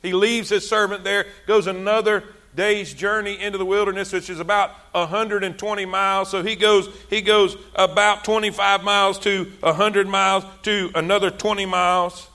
He 0.00 0.14
leaves 0.14 0.48
his 0.48 0.66
servant 0.66 1.04
there, 1.04 1.26
goes 1.46 1.66
another 1.66 2.24
day's 2.54 2.92
journey 2.92 3.40
into 3.40 3.58
the 3.58 3.64
wilderness, 3.64 4.12
which 4.12 4.28
is 4.30 4.40
about 4.40 4.70
120 4.92 5.84
miles. 5.84 6.30
So 6.30 6.42
he 6.42 6.56
goes, 6.56 6.88
he 7.08 7.20
goes 7.20 7.56
about 7.74 8.24
25 8.24 8.82
miles 8.82 9.18
to 9.20 9.52
100 9.60 10.08
miles 10.08 10.44
to 10.62 10.90
another 10.94 11.30
20 11.30 11.66
miles. 11.66 12.28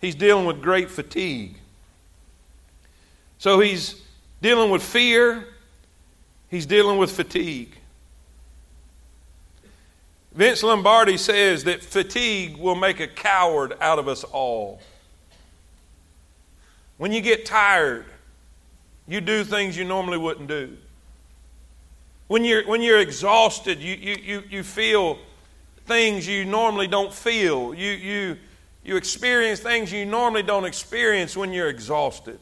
He's 0.00 0.14
dealing 0.14 0.46
with 0.46 0.62
great 0.62 0.90
fatigue. 0.90 1.56
So 3.38 3.60
he's 3.60 4.00
dealing 4.46 4.70
with 4.70 4.80
fear, 4.84 5.44
he's 6.48 6.66
dealing 6.66 6.98
with 6.98 7.10
fatigue. 7.10 7.76
Vince 10.32 10.62
Lombardi 10.62 11.16
says 11.16 11.64
that 11.64 11.82
fatigue 11.82 12.56
will 12.56 12.76
make 12.76 13.00
a 13.00 13.08
coward 13.08 13.76
out 13.80 13.98
of 13.98 14.06
us 14.06 14.22
all. 14.22 14.80
When 16.96 17.10
you 17.10 17.20
get 17.22 17.44
tired, 17.44 18.04
you 19.08 19.20
do 19.20 19.42
things 19.42 19.76
you 19.76 19.84
normally 19.84 20.16
wouldn't 20.16 20.46
do. 20.46 20.76
When 22.28 22.44
you're, 22.44 22.64
when 22.68 22.82
you're 22.82 23.00
exhausted, 23.00 23.80
you, 23.80 23.96
you, 23.96 24.16
you, 24.22 24.42
you 24.48 24.62
feel 24.62 25.18
things 25.86 26.24
you 26.24 26.44
normally 26.44 26.86
don't 26.86 27.12
feel. 27.12 27.74
You, 27.74 27.90
you, 27.90 28.36
you 28.84 28.94
experience 28.94 29.58
things 29.58 29.92
you 29.92 30.06
normally 30.06 30.44
don't 30.44 30.66
experience 30.66 31.36
when 31.36 31.52
you're 31.52 31.68
exhausted. 31.68 32.38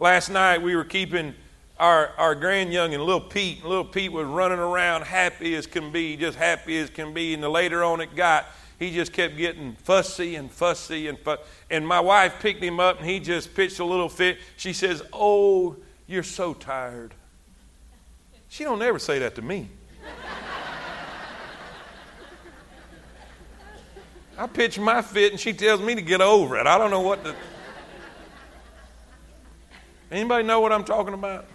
Last 0.00 0.30
night 0.30 0.62
we 0.62 0.76
were 0.76 0.84
keeping 0.84 1.34
our, 1.78 2.12
our 2.18 2.36
grand 2.36 2.72
young 2.72 2.94
and 2.94 3.02
little 3.02 3.20
Pete. 3.20 3.58
And 3.60 3.68
little 3.68 3.84
Pete 3.84 4.12
was 4.12 4.26
running 4.26 4.60
around 4.60 5.02
happy 5.02 5.56
as 5.56 5.66
can 5.66 5.90
be, 5.90 6.16
just 6.16 6.38
happy 6.38 6.78
as 6.78 6.88
can 6.88 7.12
be. 7.12 7.34
And 7.34 7.42
the 7.42 7.48
later 7.48 7.82
on 7.82 8.00
it 8.00 8.14
got, 8.14 8.46
he 8.78 8.92
just 8.92 9.12
kept 9.12 9.36
getting 9.36 9.74
fussy 9.74 10.36
and 10.36 10.50
fussy 10.50 11.08
and 11.08 11.18
fussy. 11.18 11.42
And 11.68 11.86
my 11.86 11.98
wife 11.98 12.34
picked 12.40 12.62
him 12.62 12.78
up 12.78 12.98
and 12.98 13.08
he 13.08 13.18
just 13.18 13.54
pitched 13.54 13.80
a 13.80 13.84
little 13.84 14.08
fit. 14.08 14.38
She 14.56 14.72
says, 14.72 15.02
Oh, 15.12 15.76
you're 16.06 16.22
so 16.22 16.54
tired. 16.54 17.12
She 18.48 18.62
don't 18.64 18.80
ever 18.80 19.00
say 19.00 19.18
that 19.18 19.34
to 19.34 19.42
me. 19.42 19.68
I 24.38 24.46
pitch 24.46 24.78
my 24.78 25.02
fit 25.02 25.32
and 25.32 25.40
she 25.40 25.52
tells 25.52 25.80
me 25.80 25.96
to 25.96 26.02
get 26.02 26.20
over 26.20 26.56
it. 26.56 26.68
I 26.68 26.78
don't 26.78 26.92
know 26.92 27.00
what 27.00 27.24
to. 27.24 27.34
Anybody 30.10 30.44
know 30.44 30.60
what 30.60 30.72
I'm 30.72 30.84
talking 30.84 31.14
about? 31.14 31.46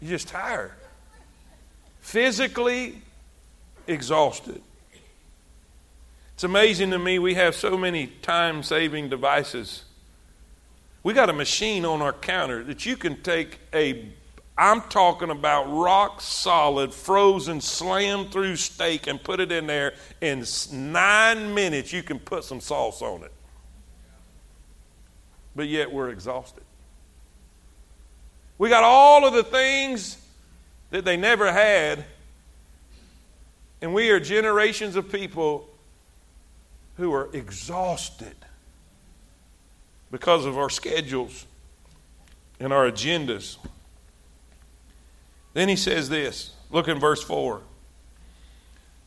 You're 0.00 0.10
just 0.10 0.28
tired. 0.28 0.72
Physically 2.00 3.00
exhausted. 3.86 4.60
It's 6.34 6.44
amazing 6.44 6.90
to 6.90 6.98
me 6.98 7.18
we 7.18 7.34
have 7.34 7.54
so 7.54 7.76
many 7.76 8.06
time 8.06 8.62
saving 8.62 9.08
devices. 9.08 9.84
We 11.02 11.14
got 11.14 11.30
a 11.30 11.32
machine 11.32 11.84
on 11.84 12.02
our 12.02 12.12
counter 12.12 12.62
that 12.64 12.86
you 12.86 12.96
can 12.96 13.22
take 13.22 13.58
a 13.74 14.06
I'm 14.58 14.82
talking 14.82 15.30
about 15.30 15.66
rock 15.72 16.20
solid, 16.20 16.92
frozen, 16.92 17.60
slam 17.60 18.28
through 18.28 18.56
steak 18.56 19.06
and 19.06 19.22
put 19.22 19.38
it 19.38 19.52
in 19.52 19.68
there. 19.68 19.94
In 20.20 20.44
nine 20.72 21.54
minutes, 21.54 21.92
you 21.92 22.02
can 22.02 22.18
put 22.18 22.42
some 22.42 22.60
sauce 22.60 23.00
on 23.00 23.22
it. 23.22 23.32
But 25.54 25.68
yet, 25.68 25.92
we're 25.92 26.10
exhausted. 26.10 26.64
We 28.58 28.68
got 28.68 28.82
all 28.82 29.26
of 29.26 29.32
the 29.32 29.44
things 29.44 30.18
that 30.90 31.04
they 31.04 31.16
never 31.16 31.52
had. 31.52 32.04
And 33.80 33.94
we 33.94 34.10
are 34.10 34.18
generations 34.18 34.96
of 34.96 35.10
people 35.10 35.68
who 36.96 37.12
are 37.12 37.28
exhausted 37.32 38.34
because 40.10 40.44
of 40.44 40.58
our 40.58 40.68
schedules 40.68 41.46
and 42.58 42.72
our 42.72 42.90
agendas. 42.90 43.56
Then 45.54 45.68
he 45.68 45.76
says 45.76 46.08
this 46.08 46.52
look 46.70 46.88
in 46.88 46.98
verse 46.98 47.22
4. 47.22 47.60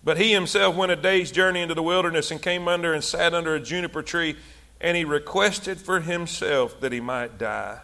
But 0.03 0.17
he 0.17 0.31
himself 0.31 0.75
went 0.75 0.91
a 0.91 0.95
day's 0.95 1.31
journey 1.31 1.61
into 1.61 1.75
the 1.75 1.83
wilderness 1.83 2.31
and 2.31 2.41
came 2.41 2.67
under 2.67 2.93
and 2.93 3.03
sat 3.03 3.35
under 3.35 3.53
a 3.53 3.59
juniper 3.59 4.01
tree, 4.01 4.35
and 4.79 4.97
he 4.97 5.05
requested 5.05 5.77
for 5.79 5.99
himself 5.99 6.79
that 6.79 6.91
he 6.91 6.99
might 6.99 7.37
die. 7.37 7.79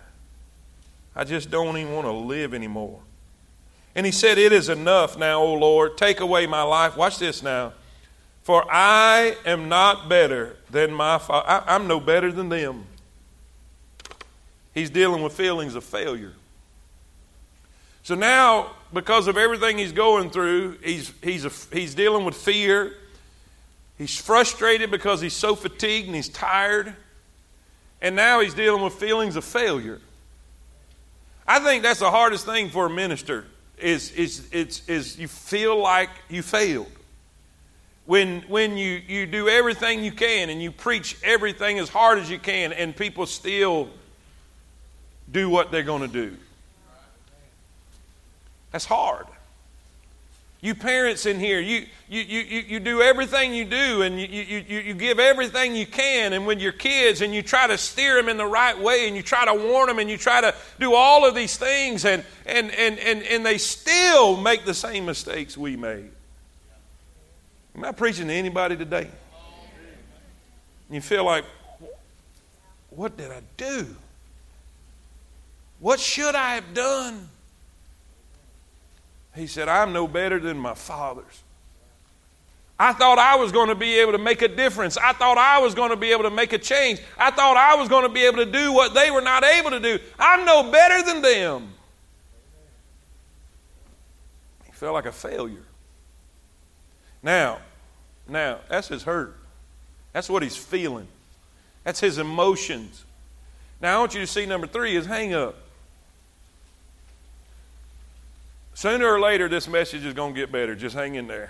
I 1.18 1.24
just 1.24 1.50
don't 1.50 1.76
even 1.78 1.94
want 1.94 2.06
to 2.06 2.12
live 2.12 2.54
anymore. 2.54 3.00
And 3.96 4.06
he 4.06 4.12
said, 4.12 4.38
It 4.38 4.54
is 4.54 4.70
enough 4.70 5.18
now, 5.18 5.42
O 5.42 5.56
Lord. 5.56 5.98
Take 5.98 6.20
away 6.20 6.46
my 6.46 6.62
life. 6.62 6.96
Watch 6.96 7.18
this 7.18 7.42
now. 7.42 7.74
For 8.44 8.64
I 8.72 9.36
am 9.44 9.68
not 9.68 10.08
better 10.08 10.56
than 10.70 10.94
my 10.94 11.18
father. 11.18 11.64
I'm 11.68 11.88
no 11.88 12.00
better 12.00 12.32
than 12.32 12.50
them. 12.50 12.86
He's 14.76 14.92
dealing 14.92 15.24
with 15.24 15.34
feelings 15.34 15.74
of 15.74 15.84
failure. 15.84 16.34
So 18.04 18.14
now, 18.14 18.70
because 18.94 19.28
of 19.28 19.38
everything 19.38 19.80
he's 19.80 19.92
going 19.92 20.30
through, 20.30 20.78
he's, 20.84 21.12
he's, 21.24 21.46
a, 21.46 21.52
he's 21.76 21.96
dealing 21.96 22.26
with 22.26 22.36
fear. 22.36 22.94
He's 23.98 24.16
frustrated 24.16 24.92
because 24.92 25.20
he's 25.20 25.34
so 25.34 25.56
fatigued 25.56 26.06
and 26.06 26.16
he's 26.16 26.30
tired. 26.30 26.96
And 28.04 28.16
now 28.16 28.40
he's 28.40 28.54
dealing 28.54 28.84
with 28.84 28.94
feelings 28.94 29.36
of 29.36 29.44
failure. 29.44 30.00
I 31.48 31.60
think 31.60 31.84
that's 31.84 32.00
the 32.00 32.12
hardest 32.12 32.46
thing 32.46 32.70
for 32.70 32.88
a 32.88 32.90
minister 32.90 33.46
is, 33.78 34.12
is, 34.12 34.50
is, 34.52 34.88
is 34.88 35.18
you 35.18 35.28
feel 35.28 35.78
like 35.78 36.10
you 36.30 36.42
failed. 36.42 36.92
When, 38.06 38.42
when 38.44 38.78
you, 38.78 39.02
you 39.08 39.26
do 39.26 39.48
everything 39.48 40.04
you 40.04 40.12
can 40.12 40.50
and 40.50 40.62
you 40.62 40.72
preach 40.72 41.18
everything 41.24 41.78
as 41.78 41.90
hard 41.90 42.20
as 42.20 42.30
you 42.30 42.40
can 42.40 42.74
and 42.74 42.96
people 42.96 43.26
still 43.26 43.90
do 45.32 45.50
what 45.50 45.72
they're 45.72 45.84
going 45.84 46.02
to 46.02 46.08
do. 46.08 46.36
That's 48.72 48.86
hard. 48.86 49.26
You 50.60 50.74
parents 50.74 51.28
in 51.28 51.39
here, 51.39 51.60
you, 51.60 51.86
you, 52.10 52.22
you, 52.22 52.41
you 52.62 52.80
do 52.80 53.02
everything 53.02 53.54
you 53.54 53.63
do 53.63 54.02
and 54.02 54.20
you, 54.20 54.28
you, 54.28 54.80
you 54.80 54.93
give 54.96 55.20
everything 55.20 55.76
you 55.76 55.86
can. 55.86 56.34
And 56.34 56.48
with 56.48 56.60
your 56.60 56.72
kids, 56.72 57.22
and 57.22 57.34
you 57.34 57.43
try 57.43 57.67
to 57.67 57.78
steer 57.78 58.15
them 58.15 58.28
in 58.28 58.38
the 58.38 58.46
right 58.46 58.78
way 58.78 59.08
and 59.08 59.15
you 59.15 59.22
try 59.22 59.46
to 59.46 59.54
warn 59.54 59.88
them 59.88 60.00
and 60.00 60.10
you 60.10 60.17
try 60.17 60.41
to 60.41 60.56
do 60.80 60.96
all 60.96 61.28
of 61.28 61.36
these 61.36 61.58
things, 61.58 62.06
and, 62.06 62.24
and, 62.48 62.72
and, 62.72 62.98
and, 62.98 63.22
and 63.22 63.46
they 63.46 63.60
still 63.60 64.36
make 64.36 64.65
the 64.65 64.74
same 64.74 65.06
mistakes 65.06 65.56
we 65.56 65.76
made. 65.76 66.10
Am 67.76 67.86
I 67.86 67.91
preaching 67.91 68.28
to 68.28 68.34
anybody 68.34 68.76
today? 68.76 69.08
You 70.89 71.02
feel 71.02 71.24
like, 71.24 71.46
what 72.89 73.15
did 73.15 73.30
I 73.30 73.41
do? 73.58 73.96
What 75.80 76.00
should 76.00 76.34
I 76.34 76.56
have 76.56 76.74
done? 76.74 77.30
He 79.38 79.47
said, 79.47 79.69
I'm 79.69 79.93
no 79.93 80.08
better 80.08 80.39
than 80.39 80.58
my 80.58 80.73
fathers. 80.73 81.43
I 82.80 82.93
thought 82.93 83.17
I 83.17 83.36
was 83.36 83.52
going 83.52 83.69
to 83.69 83.76
be 83.76 84.00
able 84.00 84.12
to 84.12 84.17
make 84.17 84.41
a 84.41 84.47
difference. 84.47 84.97
I 84.97 85.13
thought 85.13 85.38
I 85.38 85.60
was 85.60 85.73
going 85.73 85.89
to 85.89 85.95
be 85.95 86.12
able 86.12 86.23
to 86.23 86.30
make 86.30 86.54
a 86.54 86.60
change. 86.60 87.00
I 87.17 87.32
thought 87.32 87.58
I 87.58 87.76
was 87.76 87.89
going 87.89 88.04
to 88.04 88.10
be 88.10 88.23
able 88.26 88.38
to 88.38 88.52
do 88.52 88.71
what 88.71 88.93
they 88.93 89.10
were 89.10 89.21
not 89.21 89.43
able 89.43 89.71
to 89.71 89.80
do. 89.80 90.00
I'm 90.19 90.45
no 90.45 90.71
better 90.71 91.04
than 91.04 91.21
them. 91.21 91.69
He 94.65 94.71
felt 94.73 94.93
like 94.93 95.08
a 95.08 95.12
failure. 95.12 95.63
Now, 97.23 97.60
now, 98.28 98.60
that's 98.69 98.89
his 98.89 99.04
hurt. 99.04 99.36
That's 100.13 100.30
what 100.30 100.43
he's 100.43 100.58
feeling. 100.58 101.08
That's 101.84 102.00
his 102.00 102.19
emotions. 102.19 103.06
Now, 103.82 103.97
I 103.97 104.00
want 104.00 104.13
you 104.13 104.21
to 104.21 104.28
see 104.28 104.45
number 104.45 104.67
three 104.67 104.95
is 104.95 105.06
hang 105.06 105.34
up. 105.34 105.56
Sooner 108.78 109.12
or 109.12 109.20
later, 109.20 109.50
this 109.50 109.68
message 109.68 110.06
is 110.06 110.13
going 110.13 110.36
to 110.36 110.40
get 110.40 110.52
better. 110.52 110.76
Just 110.76 110.96
hang 110.96 111.16
in 111.16 111.26
there. 111.26 111.50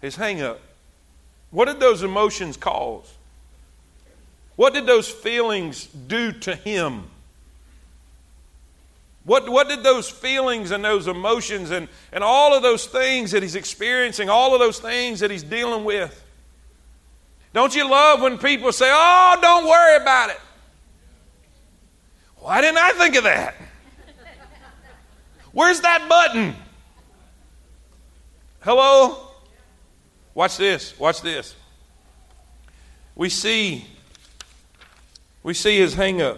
His 0.00 0.16
hang 0.16 0.42
up. 0.42 0.60
What 1.52 1.66
did 1.66 1.78
those 1.78 2.02
emotions 2.02 2.56
cause? 2.56 3.14
What 4.56 4.74
did 4.74 4.86
those 4.86 5.08
feelings 5.08 5.86
do 5.86 6.32
to 6.32 6.56
him? 6.56 7.04
What, 9.22 9.48
what 9.48 9.68
did 9.68 9.84
those 9.84 10.10
feelings 10.10 10.72
and 10.72 10.84
those 10.84 11.06
emotions 11.06 11.70
and, 11.70 11.86
and 12.10 12.24
all 12.24 12.56
of 12.56 12.64
those 12.64 12.86
things 12.86 13.30
that 13.30 13.44
he's 13.44 13.54
experiencing, 13.54 14.28
all 14.28 14.52
of 14.54 14.58
those 14.58 14.80
things 14.80 15.20
that 15.20 15.30
he's 15.30 15.44
dealing 15.44 15.84
with? 15.84 16.24
Don't 17.52 17.72
you 17.72 17.88
love 17.88 18.20
when 18.20 18.36
people 18.36 18.72
say, 18.72 18.90
Oh, 18.92 19.38
don't 19.40 19.68
worry 19.68 20.02
about 20.02 20.30
it? 20.30 20.40
Why 22.44 22.60
didn't 22.60 22.76
I 22.76 22.92
think 22.92 23.16
of 23.16 23.24
that? 23.24 23.54
Where's 25.52 25.80
that 25.80 26.06
button? 26.10 26.54
Hello? 28.60 29.28
Watch 30.34 30.58
this. 30.58 30.98
Watch 30.98 31.22
this. 31.22 31.54
We 33.14 33.30
see 33.30 33.86
we 35.42 35.54
see 35.54 35.78
his 35.78 35.94
hang 35.94 36.20
up. 36.20 36.36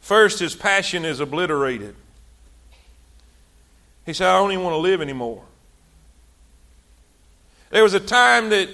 First, 0.00 0.38
his 0.38 0.54
passion 0.54 1.04
is 1.04 1.18
obliterated. 1.18 1.96
He 4.06 4.12
said, 4.12 4.28
I 4.28 4.38
don't 4.38 4.52
even 4.52 4.62
want 4.62 4.74
to 4.74 4.78
live 4.78 5.02
anymore. 5.02 5.42
There 7.70 7.82
was 7.82 7.94
a 7.94 8.00
time 8.00 8.50
that 8.50 8.68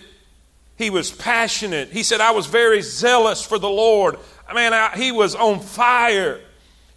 he 0.77 0.91
was 0.91 1.11
passionate. 1.11 1.89
He 1.89 2.03
said, 2.03 2.21
I 2.21 2.33
was 2.33 2.45
very 2.45 2.83
zealous 2.83 3.43
for 3.43 3.59
the 3.59 3.71
Lord 3.71 4.19
man, 4.55 4.73
I, 4.73 4.97
he 4.97 5.13
was 5.13 5.35
on 5.35 5.61
fire. 5.61 6.41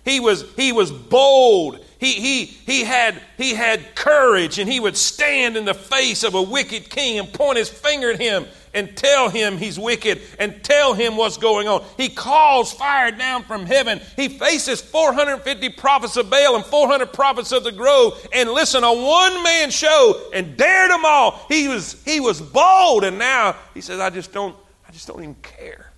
He 0.06 0.20
was, 0.20 0.44
he 0.56 0.72
was 0.72 0.92
bold. 0.92 1.84
He, 1.98 2.14
he, 2.14 2.46
he, 2.46 2.84
had, 2.84 3.22
he 3.38 3.54
had 3.54 3.96
courage, 3.96 4.60
and 4.60 4.70
he 4.70 4.80
would 4.80 4.98
stand 4.98 5.56
in 5.56 5.64
the 5.64 5.74
face 5.74 6.24
of 6.24 6.36
a 6.36 6.42
wicked 6.42 6.90
king 6.90 7.20
and 7.20 7.32
point 7.32 7.58
his 7.58 7.70
finger 7.70 8.12
at 8.12 8.20
him 8.20 8.46
and 8.74 8.98
tell 8.98 9.30
him 9.30 9.58
he's 9.58 9.80
wicked 9.80 10.22
and 10.40 10.62
tell 10.64 10.94
him 10.94 11.16
what's 11.16 11.38
going 11.38 11.70
on. 11.70 11.84
He 11.96 12.10
calls 12.10 12.74
fire 12.74 13.12
down 13.12 13.44
from 13.44 13.66
heaven. 13.66 14.02
He 14.18 14.28
faces 14.28 14.82
450 14.82 15.70
prophets 15.70 16.18
of 16.18 16.30
Baal 16.30 16.56
and 16.56 16.66
400 16.66 17.14
prophets 17.14 17.52
of 17.54 17.64
the 17.64 17.72
grove 17.72 18.28
and 18.34 18.50
listen, 18.50 18.84
a 18.84 18.92
one 18.92 19.44
man 19.44 19.70
show 19.70 20.30
and 20.34 20.58
dared 20.58 20.92
them 20.92 21.06
all. 21.06 21.46
He 21.48 21.70
was, 21.70 22.04
he 22.04 22.20
was 22.20 22.42
bold, 22.42 23.06
and 23.06 23.18
now 23.18 23.56
he 23.74 23.80
says, 23.80 24.00
I 24.00 24.10
just 24.10 24.34
don't, 24.34 24.56
I 24.88 24.92
just 24.92 25.08
don't 25.08 25.22
even 25.22 25.36
care. 25.36 25.93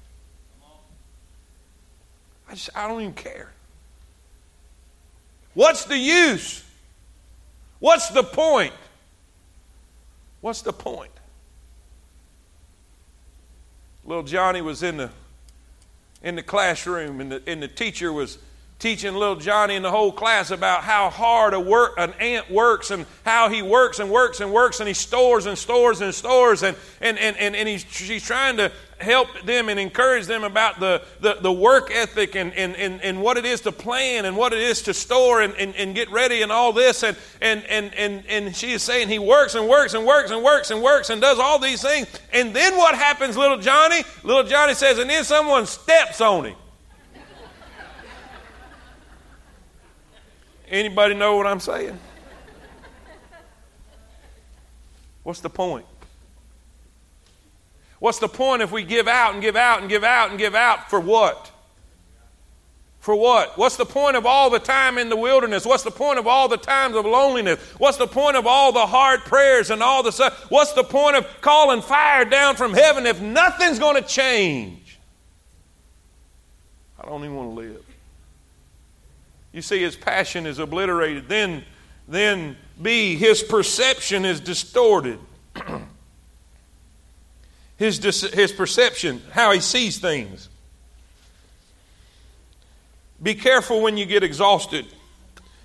I 2.55 2.57
just, 2.57 2.69
I 2.73 2.87
don't 2.87 3.01
even 3.01 3.13
care. 3.13 3.51
What's 5.55 5.83
the 5.83 5.97
use? 5.97 6.63
What's 7.79 8.07
the 8.07 8.23
point? 8.23 8.73
What's 10.39 10.61
the 10.61 10.71
point? 10.71 11.11
Little 14.05 14.23
Johnny 14.23 14.61
was 14.61 14.83
in 14.83 14.95
the 14.95 15.09
in 16.23 16.35
the 16.35 16.43
classroom 16.43 17.19
and 17.19 17.33
the, 17.33 17.43
and 17.45 17.61
the 17.61 17.67
teacher 17.67 18.13
was 18.13 18.37
teaching 18.79 19.13
little 19.15 19.35
Johnny 19.35 19.75
and 19.75 19.83
the 19.83 19.91
whole 19.91 20.13
class 20.13 20.49
about 20.49 20.83
how 20.83 21.09
hard 21.09 21.53
a 21.53 21.59
work, 21.59 21.95
an 21.97 22.13
ant 22.19 22.49
works 22.49 22.89
and 22.89 23.05
how 23.25 23.49
he 23.49 23.61
works 23.61 23.99
and 23.99 24.09
works 24.09 24.39
and 24.39 24.53
works 24.53 24.79
and 24.79 24.87
he 24.87 24.93
stores 24.93 25.45
and 25.45 25.57
stores 25.57 25.99
and 25.99 26.15
stores 26.15 26.63
and, 26.63 26.77
and, 27.01 27.19
and, 27.19 27.35
and, 27.37 27.55
and 27.55 27.67
he's, 27.67 27.85
she's 27.89 28.23
trying 28.23 28.57
to 28.57 28.71
help 28.99 29.27
them 29.43 29.67
and 29.69 29.79
encourage 29.79 30.25
them 30.25 30.43
about 30.43 30.79
the, 30.79 31.01
the, 31.19 31.37
the 31.41 31.51
work 31.51 31.91
ethic 31.91 32.35
and, 32.35 32.53
and, 32.53 32.75
and, 32.75 33.01
and 33.01 33.21
what 33.21 33.37
it 33.37 33.45
is 33.45 33.61
to 33.61 33.71
plan 33.71 34.25
and 34.25 34.37
what 34.37 34.53
it 34.53 34.59
is 34.59 34.81
to 34.83 34.93
store 34.93 35.41
and, 35.41 35.53
and, 35.55 35.75
and 35.75 35.95
get 35.95 36.09
ready 36.11 36.41
and 36.41 36.51
all 36.51 36.71
this. 36.71 37.03
And, 37.03 37.17
and, 37.41 37.63
and, 37.65 37.93
and, 37.95 38.23
and 38.27 38.55
she 38.55 38.71
is 38.71 38.83
saying 38.83 39.09
he 39.09 39.19
works 39.19 39.55
and 39.55 39.67
works 39.67 39.93
and 39.93 40.05
works 40.05 40.31
and 40.31 40.43
works 40.43 40.71
and 40.71 40.81
works 40.81 41.09
and 41.09 41.21
does 41.21 41.39
all 41.39 41.59
these 41.59 41.81
things. 41.81 42.07
And 42.31 42.55
then 42.55 42.77
what 42.77 42.95
happens, 42.95 43.35
little 43.37 43.57
Johnny? 43.57 44.03
Little 44.23 44.43
Johnny 44.43 44.73
says, 44.73 44.97
and 44.97 45.09
then 45.09 45.23
someone 45.23 45.65
steps 45.65 46.21
on 46.21 46.45
him. 46.45 46.55
Anybody 50.67 51.13
know 51.13 51.35
what 51.35 51.45
I'm 51.45 51.59
saying? 51.59 51.99
What's 55.23 55.41
the 55.41 55.49
point? 55.49 55.85
What's 58.05 58.19
the 58.19 58.29
point 58.29 58.61
if 58.61 58.71
we 58.71 58.83
give 58.83 59.07
out 59.07 59.33
and 59.33 59.41
give 59.41 59.55
out 59.55 59.81
and 59.81 59.89
give 59.89 60.03
out 60.03 60.29
and 60.29 60.37
give 60.37 60.53
out 60.53 60.91
for 60.91 60.99
what? 60.99 61.49
For 62.99 63.15
what? 63.15 63.57
What's 63.57 63.77
the 63.77 63.85
point 63.85 64.15
of 64.15 64.27
all 64.27 64.51
the 64.51 64.59
time 64.59 64.99
in 64.99 65.09
the 65.09 65.15
wilderness? 65.15 65.65
What's 65.65 65.81
the 65.81 65.89
point 65.89 66.19
of 66.19 66.27
all 66.27 66.47
the 66.47 66.55
times 66.55 66.95
of 66.95 67.03
loneliness? 67.03 67.59
What's 67.79 67.97
the 67.97 68.05
point 68.05 68.37
of 68.37 68.45
all 68.45 68.71
the 68.71 68.85
hard 68.85 69.21
prayers 69.21 69.71
and 69.71 69.81
all 69.81 70.03
the 70.03 70.11
stuff? 70.11 70.51
What's 70.51 70.73
the 70.73 70.83
point 70.83 71.15
of 71.15 71.25
calling 71.41 71.81
fire 71.81 72.25
down 72.25 72.57
from 72.57 72.75
heaven 72.75 73.07
if 73.07 73.19
nothing's 73.23 73.79
going 73.79 73.95
to 73.95 74.07
change? 74.07 74.99
I 76.99 77.07
don't 77.07 77.23
even 77.23 77.35
want 77.35 77.49
to 77.49 77.55
live. 77.55 77.85
You 79.51 79.63
see, 79.63 79.81
his 79.81 79.95
passion 79.95 80.45
is 80.45 80.59
obliterated. 80.59 81.27
Then, 81.27 81.63
then 82.07 82.55
B, 82.79 83.15
his 83.15 83.41
perception 83.41 84.25
is 84.25 84.39
distorted. 84.39 85.17
His, 87.77 87.99
his 88.33 88.51
perception, 88.51 89.21
how 89.31 89.51
he 89.51 89.59
sees 89.59 89.97
things. 89.97 90.49
Be 93.21 93.35
careful 93.35 93.81
when 93.81 93.97
you 93.97 94.05
get 94.05 94.23
exhausted 94.23 94.85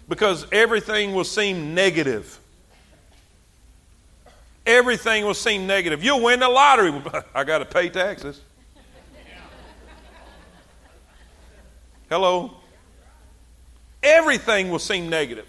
because 0.08 0.46
everything 0.52 1.14
will 1.14 1.24
seem 1.24 1.74
negative. 1.74 2.38
Everything 4.66 5.24
will 5.24 5.34
seem 5.34 5.66
negative. 5.66 6.02
You'll 6.02 6.22
win 6.22 6.40
the 6.40 6.48
lottery. 6.48 6.92
I 7.34 7.44
got 7.44 7.58
to 7.58 7.64
pay 7.64 7.88
taxes. 7.88 8.40
Hello? 12.08 12.52
Everything 14.02 14.70
will 14.70 14.78
seem 14.78 15.08
negative. 15.08 15.46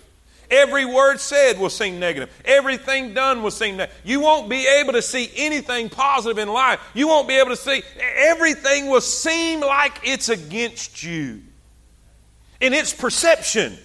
Every 0.52 0.86
word 0.86 1.20
said 1.20 1.58
will 1.58 1.70
seem 1.70 2.00
negative. 2.00 2.30
Everything 2.46 3.14
done 3.14 3.42
will 3.42 3.52
seem 3.52 3.78
negative. 3.78 4.00
You 4.04 4.20
won't 4.20 4.50
be 4.50 4.68
able 4.68 4.94
to 4.94 5.02
see 5.02 5.32
anything 5.36 5.90
positive 5.90 6.38
in 6.38 6.50
life. 6.50 6.80
You 6.94 7.08
won't 7.08 7.28
be 7.28 7.36
able 7.36 7.50
to 7.50 7.56
see. 7.56 7.82
Everything 8.00 8.88
will 8.88 9.02
seem 9.02 9.62
like 9.62 10.00
it's 10.04 10.30
against 10.30 11.04
you. 11.04 11.42
And 12.60 12.74
it's 12.74 12.94
perception. 12.94 13.78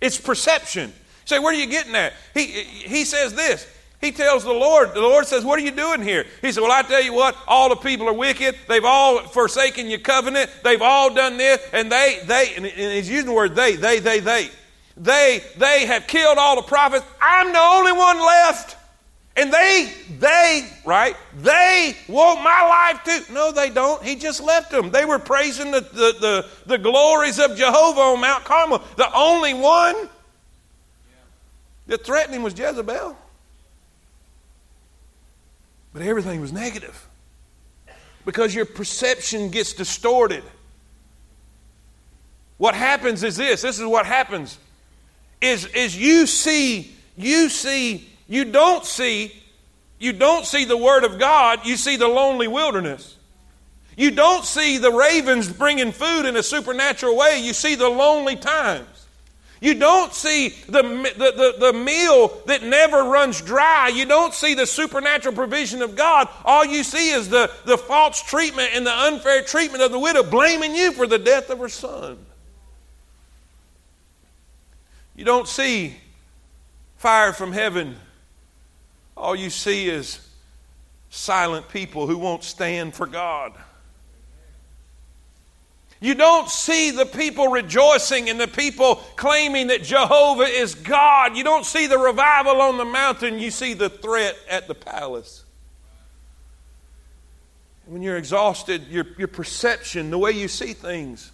It's 0.00 0.18
perception. 0.18 0.92
Say, 1.24 1.38
where 1.38 1.52
are 1.52 1.58
you 1.58 1.66
getting 1.66 1.92
that? 1.92 2.12
He, 2.32 2.46
he 2.46 3.04
says 3.04 3.34
this 3.34 3.66
he 4.04 4.12
tells 4.12 4.44
the 4.44 4.52
Lord, 4.52 4.92
the 4.92 5.00
Lord 5.00 5.26
says, 5.26 5.44
What 5.44 5.58
are 5.58 5.62
you 5.62 5.70
doing 5.70 6.02
here? 6.02 6.26
He 6.42 6.52
said, 6.52 6.60
Well, 6.60 6.70
I 6.70 6.82
tell 6.82 7.02
you 7.02 7.14
what, 7.14 7.36
all 7.46 7.70
the 7.70 7.76
people 7.76 8.06
are 8.06 8.12
wicked. 8.12 8.54
They've 8.68 8.84
all 8.84 9.22
forsaken 9.22 9.88
your 9.88 10.00
covenant. 10.00 10.50
They've 10.62 10.82
all 10.82 11.14
done 11.14 11.38
this. 11.38 11.66
And 11.72 11.90
they, 11.90 12.20
they, 12.26 12.52
and 12.54 12.66
he's 12.66 13.08
using 13.08 13.26
the 13.26 13.32
word 13.32 13.54
they, 13.54 13.76
they, 13.76 14.00
they, 14.00 14.20
they. 14.20 14.50
They, 14.96 15.42
they 15.56 15.86
have 15.86 16.06
killed 16.06 16.38
all 16.38 16.56
the 16.56 16.62
prophets. 16.62 17.04
I'm 17.20 17.52
the 17.52 17.58
only 17.58 17.92
one 17.92 18.18
left. 18.18 18.76
And 19.36 19.52
they, 19.52 19.92
they, 20.20 20.68
right? 20.84 21.16
They 21.38 21.96
want 22.06 22.42
my 22.42 22.92
life 22.92 23.04
too. 23.04 23.34
No, 23.34 23.50
they 23.50 23.70
don't. 23.70 24.00
He 24.04 24.14
just 24.14 24.40
left 24.40 24.70
them. 24.70 24.90
They 24.90 25.04
were 25.04 25.18
praising 25.18 25.72
the, 25.72 25.80
the, 25.80 26.14
the, 26.20 26.46
the 26.66 26.78
glories 26.78 27.40
of 27.40 27.56
Jehovah 27.56 28.00
on 28.00 28.20
Mount 28.20 28.44
Carmel. 28.44 28.80
The 28.96 29.12
only 29.12 29.52
one 29.52 30.08
that 31.88 32.04
threatened 32.04 32.34
him 32.34 32.44
was 32.44 32.56
Jezebel. 32.56 33.16
But 35.92 36.02
everything 36.02 36.40
was 36.40 36.52
negative 36.52 37.06
because 38.24 38.54
your 38.54 38.64
perception 38.64 39.50
gets 39.50 39.72
distorted. 39.72 40.44
What 42.56 42.74
happens 42.74 43.22
is 43.24 43.36
this 43.36 43.62
this 43.62 43.78
is 43.78 43.86
what 43.86 44.06
happens 44.06 44.58
is, 45.44 45.66
is 45.66 45.96
you 45.96 46.26
see, 46.26 46.94
you 47.16 47.48
see 47.48 48.08
you 48.26 48.44
don't 48.46 48.84
see 48.84 49.32
you 49.98 50.12
don't 50.12 50.44
see 50.44 50.64
the 50.64 50.76
word 50.76 51.04
of 51.04 51.18
God, 51.18 51.64
you 51.64 51.76
see 51.76 51.96
the 51.96 52.08
lonely 52.08 52.48
wilderness. 52.48 53.16
You 53.96 54.10
don't 54.10 54.44
see 54.44 54.76
the 54.78 54.90
ravens 54.90 55.50
bringing 55.50 55.92
food 55.92 56.26
in 56.26 56.36
a 56.36 56.42
supernatural 56.42 57.16
way, 57.16 57.40
you 57.42 57.52
see 57.52 57.74
the 57.74 57.88
lonely 57.88 58.36
times. 58.36 58.88
You 59.60 59.74
don't 59.74 60.12
see 60.12 60.50
the, 60.66 60.82
the, 60.82 61.32
the, 61.32 61.54
the, 61.58 61.72
meal 61.72 62.42
that 62.44 62.62
never 62.62 63.04
runs 63.04 63.40
dry. 63.40 63.88
You 63.88 64.04
don't 64.04 64.34
see 64.34 64.52
the 64.52 64.66
supernatural 64.66 65.34
provision 65.34 65.80
of 65.80 65.96
God. 65.96 66.28
All 66.44 66.66
you 66.66 66.84
see 66.84 67.12
is 67.12 67.30
the, 67.30 67.50
the 67.64 67.78
false 67.78 68.20
treatment 68.22 68.72
and 68.74 68.86
the 68.86 68.92
unfair 68.92 69.42
treatment 69.42 69.82
of 69.82 69.90
the 69.90 69.98
widow, 69.98 70.22
blaming 70.22 70.74
you 70.74 70.92
for 70.92 71.06
the 71.06 71.18
death 71.18 71.48
of 71.48 71.60
her 71.60 71.70
son. 71.70 72.18
You 75.16 75.24
don't 75.24 75.48
see 75.48 75.96
fire 76.96 77.32
from 77.32 77.52
heaven 77.52 77.96
all 79.16 79.36
you 79.36 79.50
see 79.50 79.88
is 79.88 80.20
silent 81.10 81.68
people 81.68 82.06
who 82.06 82.18
won't 82.18 82.42
stand 82.42 82.94
for 82.94 83.06
God. 83.06 83.52
You 86.00 86.14
don't 86.14 86.50
see 86.50 86.90
the 86.90 87.06
people 87.06 87.48
rejoicing 87.48 88.28
and 88.28 88.38
the 88.38 88.48
people 88.48 88.96
claiming 89.16 89.68
that 89.68 89.82
Jehovah 89.82 90.42
is 90.42 90.74
God. 90.74 91.36
You 91.36 91.44
don't 91.44 91.64
see 91.64 91.86
the 91.86 91.96
revival 91.96 92.60
on 92.60 92.76
the 92.76 92.84
mountain. 92.84 93.38
You 93.38 93.50
see 93.50 93.72
the 93.72 93.88
threat 93.88 94.36
at 94.50 94.68
the 94.68 94.74
palace. 94.74 95.44
When 97.86 98.02
you're 98.02 98.18
exhausted, 98.18 98.88
your, 98.88 99.06
your 99.16 99.28
perception, 99.28 100.10
the 100.10 100.18
way 100.18 100.32
you 100.32 100.48
see 100.48 100.72
things, 100.72 101.30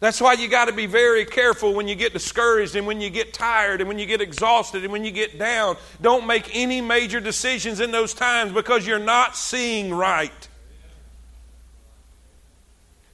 that's 0.00 0.20
why 0.20 0.34
you 0.34 0.48
got 0.48 0.66
to 0.66 0.72
be 0.72 0.86
very 0.86 1.24
careful 1.24 1.74
when 1.74 1.88
you 1.88 1.96
get 1.96 2.12
discouraged 2.12 2.76
and 2.76 2.86
when 2.86 3.00
you 3.00 3.10
get 3.10 3.32
tired 3.32 3.80
and 3.80 3.88
when 3.88 3.98
you 3.98 4.06
get 4.06 4.20
exhausted 4.20 4.84
and 4.84 4.92
when 4.92 5.04
you 5.04 5.10
get 5.10 5.38
down. 5.38 5.76
Don't 6.00 6.26
make 6.26 6.54
any 6.54 6.80
major 6.80 7.18
decisions 7.20 7.80
in 7.80 7.90
those 7.90 8.14
times 8.14 8.52
because 8.52 8.86
you're 8.86 9.00
not 9.00 9.36
seeing 9.36 9.92
right. 9.92 10.48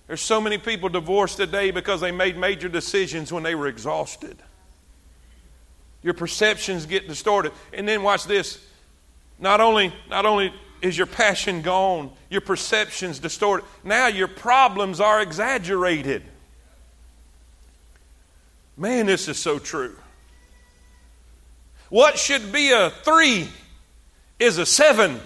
There's 0.06 0.20
so 0.20 0.42
many 0.42 0.58
people 0.58 0.90
divorced 0.90 1.38
today 1.38 1.70
because 1.70 2.02
they 2.02 2.12
made 2.12 2.36
major 2.36 2.68
decisions 2.68 3.32
when 3.32 3.42
they 3.42 3.54
were 3.54 3.68
exhausted. 3.68 4.36
Your 6.02 6.12
perceptions 6.12 6.84
get 6.84 7.08
distorted. 7.08 7.52
And 7.72 7.88
then 7.88 8.02
watch 8.02 8.24
this. 8.24 8.62
Not 9.38 9.62
only, 9.62 9.94
not 10.10 10.26
only 10.26 10.52
is 10.82 10.98
your 10.98 11.06
passion 11.06 11.62
gone, 11.62 12.10
your 12.28 12.42
perceptions 12.42 13.18
distorted. 13.18 13.64
Now 13.82 14.08
your 14.08 14.28
problems 14.28 15.00
are 15.00 15.22
exaggerated. 15.22 16.22
Man, 18.76 19.06
this 19.06 19.28
is 19.28 19.38
so 19.38 19.58
true. 19.58 19.96
What 21.90 22.18
should 22.18 22.52
be 22.52 22.72
a 22.72 22.90
three 22.90 23.48
is 24.38 24.58
a 24.58 24.66
seven. 24.66 25.20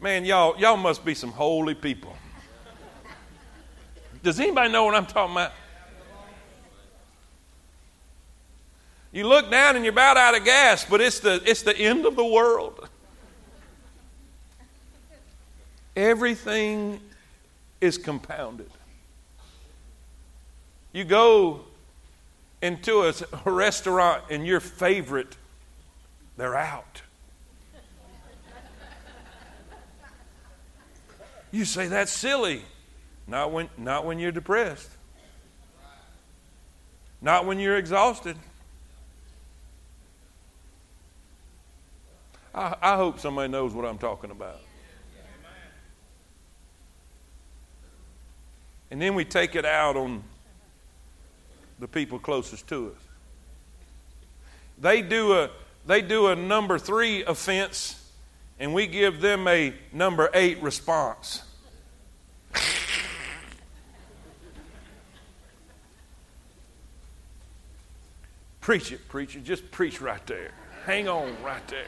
Man, 0.00 0.24
y'all, 0.24 0.58
y'all 0.58 0.76
must 0.76 1.04
be 1.04 1.14
some 1.14 1.32
holy 1.32 1.74
people. 1.74 2.16
Does 4.22 4.38
anybody 4.38 4.70
know 4.70 4.84
what 4.84 4.94
I'm 4.94 5.06
talking 5.06 5.32
about? 5.32 5.52
You 9.12 9.26
look 9.26 9.50
down 9.50 9.74
and 9.74 9.84
you're 9.84 9.92
about 9.92 10.16
out 10.16 10.36
of 10.36 10.44
gas, 10.44 10.86
but 10.88 11.00
it's 11.00 11.18
the, 11.18 11.42
it's 11.44 11.62
the 11.62 11.76
end 11.76 12.06
of 12.06 12.14
the 12.14 12.24
world. 12.24 12.88
Everything 15.96 17.00
is 17.80 17.98
compounded. 17.98 18.70
You 20.92 21.04
go 21.04 21.60
into 22.62 23.02
a 23.02 23.50
restaurant 23.50 24.24
and 24.30 24.46
your 24.46 24.60
favorite, 24.60 25.36
they're 26.36 26.56
out. 26.56 27.02
You 31.52 31.64
say 31.64 31.88
that's 31.88 32.12
silly. 32.12 32.62
Not 33.26 33.52
when, 33.52 33.68
not 33.76 34.04
when 34.04 34.18
you're 34.18 34.32
depressed. 34.32 34.90
Not 37.22 37.44
when 37.44 37.58
you're 37.58 37.76
exhausted. 37.76 38.36
I, 42.54 42.76
I 42.80 42.96
hope 42.96 43.20
somebody 43.20 43.50
knows 43.50 43.72
what 43.72 43.84
I'm 43.84 43.98
talking 43.98 44.30
about. 44.30 44.60
And 48.90 49.00
then 49.00 49.14
we 49.14 49.24
take 49.24 49.54
it 49.54 49.64
out 49.64 49.96
on 49.96 50.22
the 51.80 51.88
people 51.88 52.18
closest 52.18 52.68
to 52.68 52.88
us. 52.88 52.98
They 54.78 55.02
do 55.02 55.32
a, 55.32 55.50
they 55.86 56.02
do 56.02 56.28
a 56.28 56.36
number 56.36 56.78
three 56.78 57.24
offense, 57.24 57.96
and 58.58 58.72
we 58.72 58.86
give 58.86 59.20
them 59.20 59.48
a 59.48 59.74
number 59.92 60.30
eight 60.34 60.62
response. 60.62 61.42
preach 68.60 68.92
it, 68.92 69.08
preacher. 69.08 69.40
Just 69.40 69.70
preach 69.70 70.00
right 70.00 70.26
there. 70.26 70.52
Hang 70.84 71.08
on 71.08 71.34
right 71.42 71.66
there. 71.68 71.86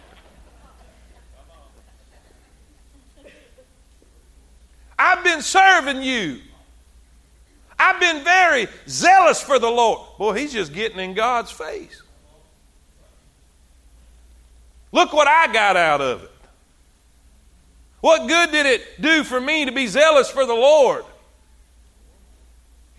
I've 4.99 5.25
been 5.25 5.43
serving 5.43 6.03
you. 6.03 6.41
I've 7.83 7.99
been 7.99 8.23
very 8.23 8.69
zealous 8.87 9.43
for 9.43 9.59
the 9.59 9.69
Lord. 9.69 10.01
Boy, 10.17 10.35
he's 10.35 10.53
just 10.53 10.73
getting 10.73 11.01
in 11.01 11.15
God's 11.15 11.51
face. 11.51 12.01
Look 14.93 15.13
what 15.13 15.27
I 15.27 15.53
got 15.53 15.77
out 15.77 16.01
of 16.01 16.23
it. 16.23 16.31
What 18.01 18.29
good 18.29 18.53
did 18.53 18.67
it 18.67 19.01
do 19.01 19.25
for 19.25 19.41
me 19.41 19.65
to 19.65 19.73
be 19.73 19.89
zealous 19.89 20.31
for 20.31 20.47
the 20.47 20.55
Lord? 20.55 21.05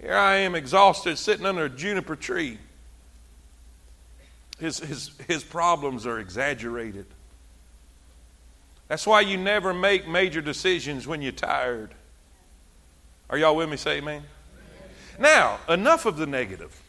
Here 0.02 0.16
I 0.16 0.38
am 0.38 0.54
exhausted 0.54 1.18
sitting 1.18 1.46
under 1.46 1.66
a 1.66 1.70
juniper 1.70 2.18
tree. 2.18 2.58
His, 4.60 4.80
his, 4.80 5.12
his 5.28 5.44
problems 5.44 6.06
are 6.06 6.20
exaggerated. 6.20 7.06
That's 8.90 9.08
why 9.08 9.22
you 9.22 9.38
never 9.38 9.74
make 9.74 10.08
major 10.08 10.42
decisions 10.42 11.08
when 11.08 11.22
you're 11.22 11.32
tired. 11.32 11.94
Are 13.30 13.38
y'all 13.38 13.56
with 13.56 13.70
me? 13.70 13.78
Say 13.78 13.98
amen. 13.98 14.24
Now, 15.20 15.60
enough 15.70 16.06
of 16.06 16.18
the 16.18 16.26
negative. 16.26 16.80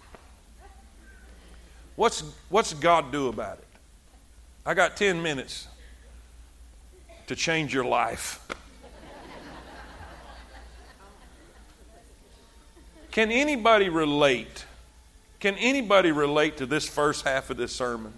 What's, 1.96 2.24
what's 2.48 2.74
God 2.74 3.12
do 3.12 3.28
about 3.28 3.58
it? 3.58 3.64
I 4.66 4.74
got 4.74 4.96
10 4.96 5.22
minutes 5.22 5.68
to 7.26 7.36
change 7.36 7.72
your 7.72 7.84
life. 7.84 8.40
Can 13.10 13.30
anybody 13.30 13.88
relate? 13.88 14.64
Can 15.38 15.54
anybody 15.56 16.10
relate 16.10 16.56
to 16.56 16.66
this 16.66 16.88
first 16.88 17.24
half 17.24 17.50
of 17.50 17.56
this 17.56 17.72
sermon? 17.72 18.12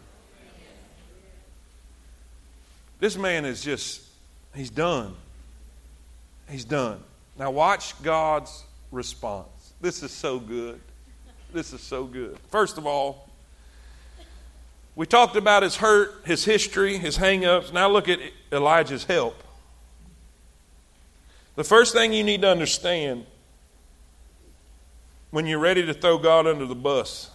This 2.98 3.16
man 3.16 3.44
is 3.44 3.62
just, 3.62 4.02
he's 4.54 4.70
done. 4.70 5.14
He's 6.48 6.64
done. 6.64 7.00
Now, 7.38 7.50
watch 7.50 8.00
God's 8.02 8.64
response. 8.90 9.48
This 9.80 10.02
is 10.02 10.10
so 10.10 10.38
good. 10.38 10.80
This 11.52 11.72
is 11.72 11.80
so 11.80 12.04
good. 12.04 12.38
First 12.50 12.78
of 12.78 12.86
all, 12.86 13.28
we 14.94 15.06
talked 15.06 15.36
about 15.36 15.62
his 15.62 15.76
hurt, 15.76 16.22
his 16.24 16.44
history, 16.44 16.96
his 16.96 17.18
hangups. 17.18 17.72
Now 17.72 17.88
look 17.88 18.08
at 18.08 18.18
Elijah's 18.50 19.04
help. 19.04 19.42
The 21.54 21.64
first 21.64 21.92
thing 21.92 22.12
you 22.12 22.24
need 22.24 22.42
to 22.42 22.48
understand 22.48 23.26
when 25.30 25.46
you're 25.46 25.58
ready 25.58 25.84
to 25.84 25.92
throw 25.92 26.18
God 26.18 26.46
under 26.46 26.64
the 26.64 26.74
bus, 26.74 27.30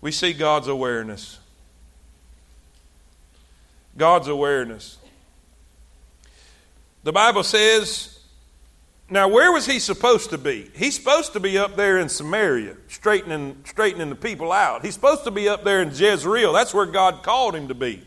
we 0.00 0.10
see 0.10 0.32
God's 0.32 0.68
awareness. 0.68 1.38
God's 3.96 4.28
awareness. 4.28 4.96
The 7.04 7.12
Bible 7.12 7.42
says 7.42 8.11
Now, 9.12 9.28
where 9.28 9.52
was 9.52 9.66
he 9.66 9.78
supposed 9.78 10.30
to 10.30 10.38
be? 10.38 10.70
He's 10.74 10.94
supposed 10.94 11.34
to 11.34 11.40
be 11.40 11.58
up 11.58 11.76
there 11.76 11.98
in 11.98 12.08
Samaria, 12.08 12.78
straightening, 12.88 13.62
straightening 13.66 14.08
the 14.08 14.14
people 14.14 14.50
out. 14.50 14.82
He's 14.82 14.94
supposed 14.94 15.24
to 15.24 15.30
be 15.30 15.50
up 15.50 15.64
there 15.64 15.82
in 15.82 15.90
Jezreel. 15.90 16.54
That's 16.54 16.72
where 16.72 16.86
God 16.86 17.22
called 17.22 17.54
him 17.54 17.68
to 17.68 17.74
be. 17.74 18.02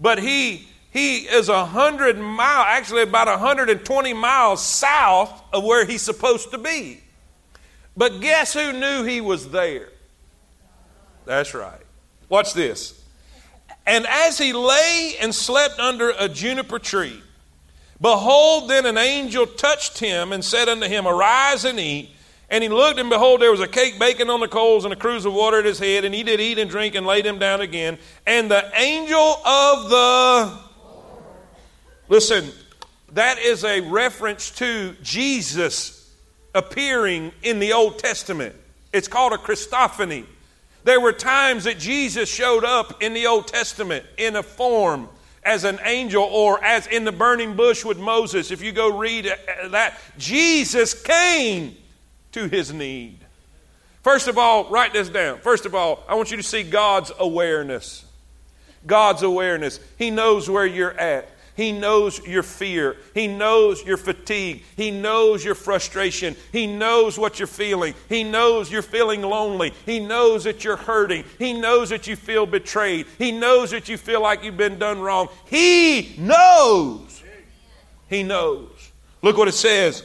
But 0.00 0.20
he, 0.20 0.68
he 0.92 1.22
is 1.22 1.48
a 1.48 1.66
hundred 1.66 2.16
mile, 2.16 2.62
actually 2.62 3.02
about 3.02 3.26
120 3.26 4.12
miles 4.12 4.64
south 4.64 5.42
of 5.52 5.64
where 5.64 5.84
he's 5.84 6.02
supposed 6.02 6.52
to 6.52 6.58
be. 6.58 7.00
But 7.96 8.20
guess 8.20 8.54
who 8.54 8.72
knew 8.72 9.02
he 9.02 9.20
was 9.20 9.50
there? 9.50 9.88
That's 11.24 11.52
right. 11.52 11.82
Watch 12.28 12.54
this. 12.54 13.02
And 13.88 14.06
as 14.06 14.38
he 14.38 14.52
lay 14.52 15.14
and 15.20 15.34
slept 15.34 15.80
under 15.80 16.10
a 16.10 16.28
juniper 16.28 16.78
tree, 16.78 17.23
behold, 18.04 18.68
then 18.68 18.84
an 18.84 18.98
angel 18.98 19.46
touched 19.46 19.98
him 19.98 20.30
and 20.30 20.44
said 20.44 20.68
unto 20.68 20.86
him, 20.86 21.06
Arise 21.06 21.64
and 21.64 21.80
eat. 21.80 22.10
And 22.50 22.62
he 22.62 22.68
looked, 22.68 23.00
and 23.00 23.08
behold, 23.08 23.40
there 23.40 23.50
was 23.50 23.60
a 23.60 23.66
cake 23.66 23.98
baking 23.98 24.28
on 24.28 24.40
the 24.40 24.46
coals 24.46 24.84
and 24.84 24.92
a 24.92 24.96
cruse 24.96 25.24
of 25.24 25.32
water 25.32 25.58
at 25.58 25.64
his 25.64 25.78
head. 25.78 26.04
And 26.04 26.14
he 26.14 26.22
did 26.22 26.38
eat 26.38 26.58
and 26.58 26.70
drink 26.70 26.94
and 26.94 27.06
laid 27.06 27.24
him 27.24 27.38
down 27.38 27.62
again. 27.62 27.96
And 28.26 28.50
the 28.50 28.70
angel 28.78 29.18
of 29.18 29.88
the. 29.88 30.58
Listen, 32.10 32.50
that 33.12 33.38
is 33.38 33.64
a 33.64 33.80
reference 33.80 34.50
to 34.50 34.94
Jesus 35.02 36.14
appearing 36.54 37.32
in 37.42 37.58
the 37.58 37.72
Old 37.72 37.98
Testament. 37.98 38.54
It's 38.92 39.08
called 39.08 39.32
a 39.32 39.38
Christophany. 39.38 40.26
There 40.84 41.00
were 41.00 41.14
times 41.14 41.64
that 41.64 41.78
Jesus 41.78 42.28
showed 42.28 42.64
up 42.64 43.02
in 43.02 43.14
the 43.14 43.26
Old 43.26 43.48
Testament 43.48 44.04
in 44.18 44.36
a 44.36 44.42
form 44.42 45.08
as 45.44 45.64
an 45.64 45.78
angel 45.84 46.22
or 46.22 46.62
as 46.64 46.86
in 46.86 47.04
the 47.04 47.12
burning 47.12 47.54
bush 47.54 47.84
with 47.84 47.98
Moses. 47.98 48.50
If 48.50 48.62
you 48.62 48.72
go 48.72 48.96
read 48.96 49.26
uh, 49.26 49.36
uh, 49.64 49.68
that, 49.68 49.98
Jesus 50.18 51.00
came 51.00 51.76
to 52.32 52.48
his 52.48 52.72
need. 52.72 53.18
First 54.02 54.28
of 54.28 54.38
all, 54.38 54.68
write 54.70 54.92
this 54.92 55.08
down. 55.08 55.38
First 55.38 55.66
of 55.66 55.74
all, 55.74 56.02
I 56.08 56.14
want 56.14 56.30
you 56.30 56.36
to 56.36 56.42
see 56.42 56.62
God's 56.62 57.12
awareness. 57.18 58.04
God's 58.86 59.22
awareness. 59.22 59.80
He 59.98 60.10
knows 60.10 60.48
where 60.48 60.66
you're 60.66 60.98
at. 60.98 61.28
He 61.56 61.70
knows 61.70 62.24
your 62.26 62.42
fear. 62.42 62.96
He 63.14 63.28
knows 63.28 63.84
your 63.84 63.96
fatigue. 63.96 64.64
He 64.76 64.90
knows 64.90 65.44
your 65.44 65.54
frustration. 65.54 66.34
He 66.50 66.66
knows 66.66 67.16
what 67.16 67.38
you're 67.38 67.46
feeling. 67.46 67.94
He 68.08 68.24
knows 68.24 68.72
you're 68.72 68.82
feeling 68.82 69.22
lonely. 69.22 69.72
He 69.86 70.00
knows 70.00 70.44
that 70.44 70.64
you're 70.64 70.76
hurting. 70.76 71.24
He 71.38 71.52
knows 71.52 71.90
that 71.90 72.06
you 72.06 72.16
feel 72.16 72.46
betrayed. 72.46 73.06
He 73.18 73.30
knows 73.30 73.70
that 73.70 73.88
you 73.88 73.96
feel 73.96 74.20
like 74.20 74.42
you've 74.42 74.56
been 74.56 74.78
done 74.78 75.00
wrong. 75.00 75.28
He 75.46 76.16
knows. 76.18 77.22
He 78.08 78.24
knows. 78.24 78.70
Look 79.22 79.36
what 79.36 79.48
it 79.48 79.52
says 79.52 80.02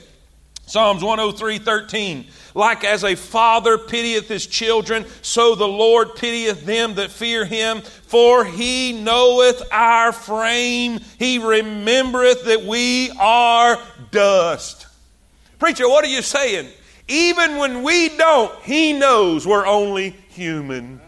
Psalms 0.69 1.03
103 1.03 1.57
13. 1.57 2.27
Like 2.53 2.83
as 2.83 3.03
a 3.03 3.15
father 3.15 3.79
pitieth 3.79 4.27
his 4.27 4.45
children, 4.45 5.05
so 5.23 5.55
the 5.55 5.67
Lord 5.67 6.15
pitieth 6.15 6.63
them 6.63 6.93
that 6.95 7.09
fear 7.09 7.43
him. 7.43 7.81
For 7.81 8.45
he 8.45 8.93
knoweth 8.93 9.63
our 9.71 10.11
frame, 10.11 10.99
he 11.17 11.39
remembereth 11.39 12.45
that 12.45 12.61
we 12.61 13.09
are 13.19 13.79
dust. 14.11 14.85
Preacher, 15.57 15.89
what 15.89 16.05
are 16.05 16.09
you 16.09 16.21
saying? 16.21 16.69
Even 17.07 17.57
when 17.57 17.81
we 17.81 18.15
don't, 18.15 18.53
he 18.61 18.93
knows 18.93 19.47
we're 19.47 19.65
only 19.65 20.11
human. 20.29 21.01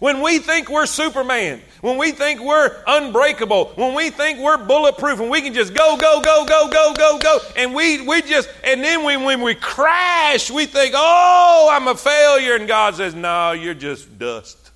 When 0.00 0.22
we 0.22 0.38
think 0.38 0.70
we're 0.70 0.86
Superman, 0.86 1.60
when 1.82 1.98
we 1.98 2.12
think 2.12 2.40
we're 2.40 2.74
unbreakable, 2.86 3.72
when 3.74 3.94
we 3.94 4.08
think 4.08 4.38
we're 4.38 4.56
bulletproof 4.56 5.20
and 5.20 5.30
we 5.30 5.42
can 5.42 5.52
just 5.52 5.74
go, 5.74 5.98
go, 5.98 6.22
go, 6.22 6.46
go, 6.46 6.68
go, 6.70 6.94
go, 6.94 7.18
go, 7.18 7.38
and 7.54 7.74
we, 7.74 8.00
we 8.06 8.22
just, 8.22 8.48
and 8.64 8.82
then 8.82 9.04
when, 9.04 9.24
when 9.24 9.42
we 9.42 9.54
crash, 9.54 10.50
we 10.50 10.64
think, 10.64 10.94
oh, 10.96 11.68
I'm 11.70 11.86
a 11.86 11.94
failure. 11.94 12.56
And 12.56 12.66
God 12.66 12.94
says, 12.94 13.14
no, 13.14 13.52
you're 13.52 13.74
just 13.74 14.18
dust. 14.18 14.70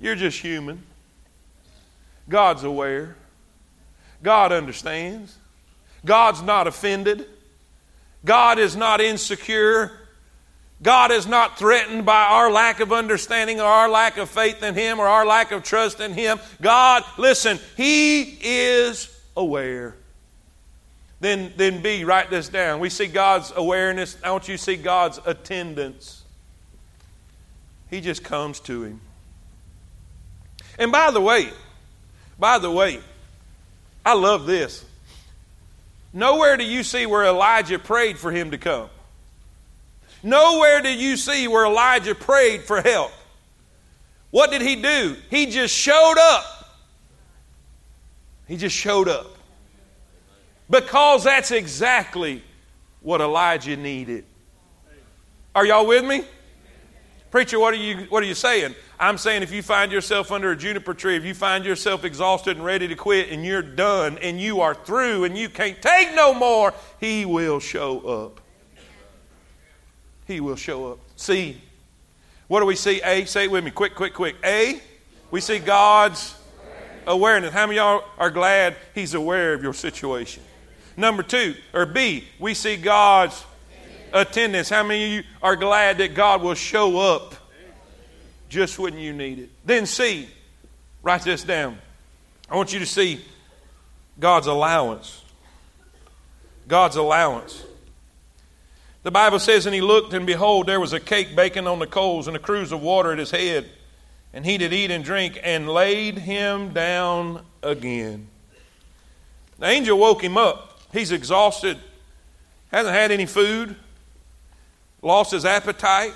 You're 0.00 0.14
just 0.14 0.40
human. 0.40 0.82
God's 2.30 2.64
aware. 2.64 3.14
God 4.22 4.52
understands. 4.52 5.36
God's 6.02 6.40
not 6.40 6.66
offended. 6.66 7.26
God 8.24 8.58
is 8.58 8.74
not 8.74 9.02
insecure. 9.02 9.97
God 10.80 11.10
is 11.10 11.26
not 11.26 11.58
threatened 11.58 12.06
by 12.06 12.24
our 12.24 12.50
lack 12.50 12.80
of 12.80 12.92
understanding 12.92 13.60
or 13.60 13.66
our 13.66 13.88
lack 13.88 14.16
of 14.16 14.30
faith 14.30 14.62
in 14.62 14.74
Him 14.74 15.00
or 15.00 15.06
our 15.06 15.26
lack 15.26 15.50
of 15.50 15.64
trust 15.64 16.00
in 16.00 16.12
Him. 16.12 16.38
God, 16.60 17.02
listen, 17.16 17.58
He 17.76 18.38
is 18.40 19.14
aware. 19.36 19.96
Then, 21.20 21.52
then 21.56 21.82
B, 21.82 22.04
write 22.04 22.30
this 22.30 22.48
down. 22.48 22.78
We 22.78 22.90
see 22.90 23.08
God's 23.08 23.52
awareness. 23.56 24.16
I 24.22 24.30
want 24.30 24.46
you 24.46 24.56
to 24.56 24.62
see 24.62 24.76
God's 24.76 25.18
attendance. 25.26 26.22
He 27.90 28.00
just 28.00 28.22
comes 28.22 28.60
to 28.60 28.84
him. 28.84 29.00
And 30.78 30.92
by 30.92 31.10
the 31.10 31.20
way, 31.20 31.48
by 32.38 32.58
the 32.58 32.70
way, 32.70 33.00
I 34.04 34.14
love 34.14 34.46
this. 34.46 34.84
Nowhere 36.12 36.56
do 36.56 36.64
you 36.64 36.82
see 36.82 37.06
where 37.06 37.24
Elijah 37.24 37.78
prayed 37.78 38.18
for 38.18 38.30
him 38.30 38.52
to 38.52 38.58
come. 38.58 38.88
Nowhere 40.22 40.80
did 40.80 40.98
you 40.98 41.16
see 41.16 41.48
where 41.48 41.66
Elijah 41.66 42.14
prayed 42.14 42.62
for 42.62 42.80
help. 42.80 43.12
What 44.30 44.50
did 44.50 44.62
he 44.62 44.76
do? 44.76 45.16
He 45.30 45.46
just 45.46 45.74
showed 45.74 46.16
up. 46.18 46.44
He 48.46 48.56
just 48.56 48.76
showed 48.76 49.08
up. 49.08 49.26
Because 50.68 51.24
that's 51.24 51.50
exactly 51.50 52.42
what 53.00 53.20
Elijah 53.20 53.76
needed. 53.76 54.24
Are 55.54 55.64
y'all 55.64 55.86
with 55.86 56.04
me? 56.04 56.24
Preacher, 57.30 57.58
what 57.58 57.74
are 57.74 57.78
you 57.78 58.06
what 58.08 58.22
are 58.22 58.26
you 58.26 58.34
saying? 58.34 58.74
I'm 58.98 59.18
saying 59.18 59.42
if 59.42 59.52
you 59.52 59.62
find 59.62 59.92
yourself 59.92 60.32
under 60.32 60.50
a 60.50 60.56
juniper 60.56 60.94
tree, 60.94 61.16
if 61.16 61.24
you 61.24 61.34
find 61.34 61.64
yourself 61.64 62.04
exhausted 62.04 62.56
and 62.56 62.64
ready 62.64 62.88
to 62.88 62.94
quit 62.94 63.30
and 63.30 63.44
you're 63.44 63.62
done 63.62 64.18
and 64.18 64.40
you 64.40 64.60
are 64.62 64.74
through 64.74 65.24
and 65.24 65.36
you 65.36 65.48
can't 65.48 65.80
take 65.80 66.14
no 66.14 66.32
more, 66.32 66.72
he 67.00 67.24
will 67.24 67.60
show 67.60 68.00
up. 68.00 68.40
He 70.28 70.40
will 70.40 70.56
show 70.56 70.92
up. 70.92 70.98
See, 71.16 71.56
what 72.48 72.60
do 72.60 72.66
we 72.66 72.76
see? 72.76 73.00
A, 73.02 73.24
say 73.24 73.44
it 73.44 73.50
with 73.50 73.64
me, 73.64 73.70
quick, 73.70 73.94
quick, 73.94 74.12
quick. 74.12 74.36
A, 74.44 74.78
we 75.30 75.40
see 75.40 75.58
God's 75.58 76.34
awareness. 77.06 77.52
How 77.52 77.66
many 77.66 77.78
y'all 77.78 78.04
are 78.18 78.30
glad 78.30 78.76
He's 78.94 79.14
aware 79.14 79.54
of 79.54 79.62
your 79.62 79.72
situation? 79.72 80.42
Number 80.98 81.22
two, 81.22 81.54
or 81.72 81.86
B, 81.86 82.24
we 82.38 82.52
see 82.52 82.76
God's 82.76 83.42
attendance. 84.12 84.68
How 84.68 84.82
many 84.82 85.04
of 85.04 85.10
you 85.12 85.22
are 85.42 85.56
glad 85.56 85.96
that 85.98 86.14
God 86.14 86.42
will 86.42 86.54
show 86.54 86.98
up 86.98 87.34
just 88.50 88.78
when 88.78 88.98
you 88.98 89.14
need 89.14 89.38
it? 89.38 89.50
Then 89.64 89.86
C, 89.86 90.28
write 91.02 91.22
this 91.22 91.42
down. 91.42 91.78
I 92.50 92.56
want 92.56 92.74
you 92.74 92.80
to 92.80 92.86
see 92.86 93.24
God's 94.20 94.46
allowance. 94.46 95.22
God's 96.66 96.96
allowance. 96.96 97.64
The 99.02 99.10
Bible 99.10 99.38
says, 99.38 99.66
And 99.66 99.74
he 99.74 99.80
looked, 99.80 100.12
and 100.12 100.26
behold, 100.26 100.66
there 100.66 100.80
was 100.80 100.92
a 100.92 101.00
cake 101.00 101.36
baking 101.36 101.66
on 101.66 101.78
the 101.78 101.86
coals, 101.86 102.26
and 102.26 102.36
a 102.36 102.40
cruse 102.40 102.72
of 102.72 102.82
water 102.82 103.12
at 103.12 103.18
his 103.18 103.30
head. 103.30 103.68
And 104.32 104.44
he 104.44 104.58
did 104.58 104.72
eat 104.72 104.90
and 104.90 105.04
drink, 105.04 105.38
and 105.42 105.68
laid 105.68 106.18
him 106.18 106.72
down 106.72 107.44
again. 107.62 108.28
The 109.58 109.66
angel 109.66 109.98
woke 109.98 110.22
him 110.22 110.36
up. 110.36 110.80
He's 110.92 111.12
exhausted, 111.12 111.78
hasn't 112.70 112.94
had 112.94 113.10
any 113.10 113.26
food, 113.26 113.76
lost 115.02 115.32
his 115.32 115.44
appetite. 115.44 116.14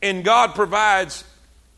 And 0.00 0.24
God 0.24 0.54
provides 0.54 1.24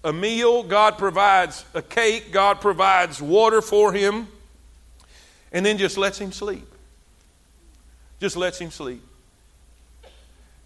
a 0.02 0.12
meal, 0.12 0.62
God 0.62 0.98
provides 0.98 1.64
a 1.74 1.82
cake, 1.82 2.32
God 2.32 2.60
provides 2.60 3.20
water 3.20 3.60
for 3.60 3.92
him, 3.92 4.28
and 5.52 5.64
then 5.64 5.78
just 5.78 5.98
lets 5.98 6.18
him 6.18 6.32
sleep. 6.32 6.66
Just 8.20 8.36
lets 8.36 8.58
him 8.58 8.70
sleep. 8.70 9.02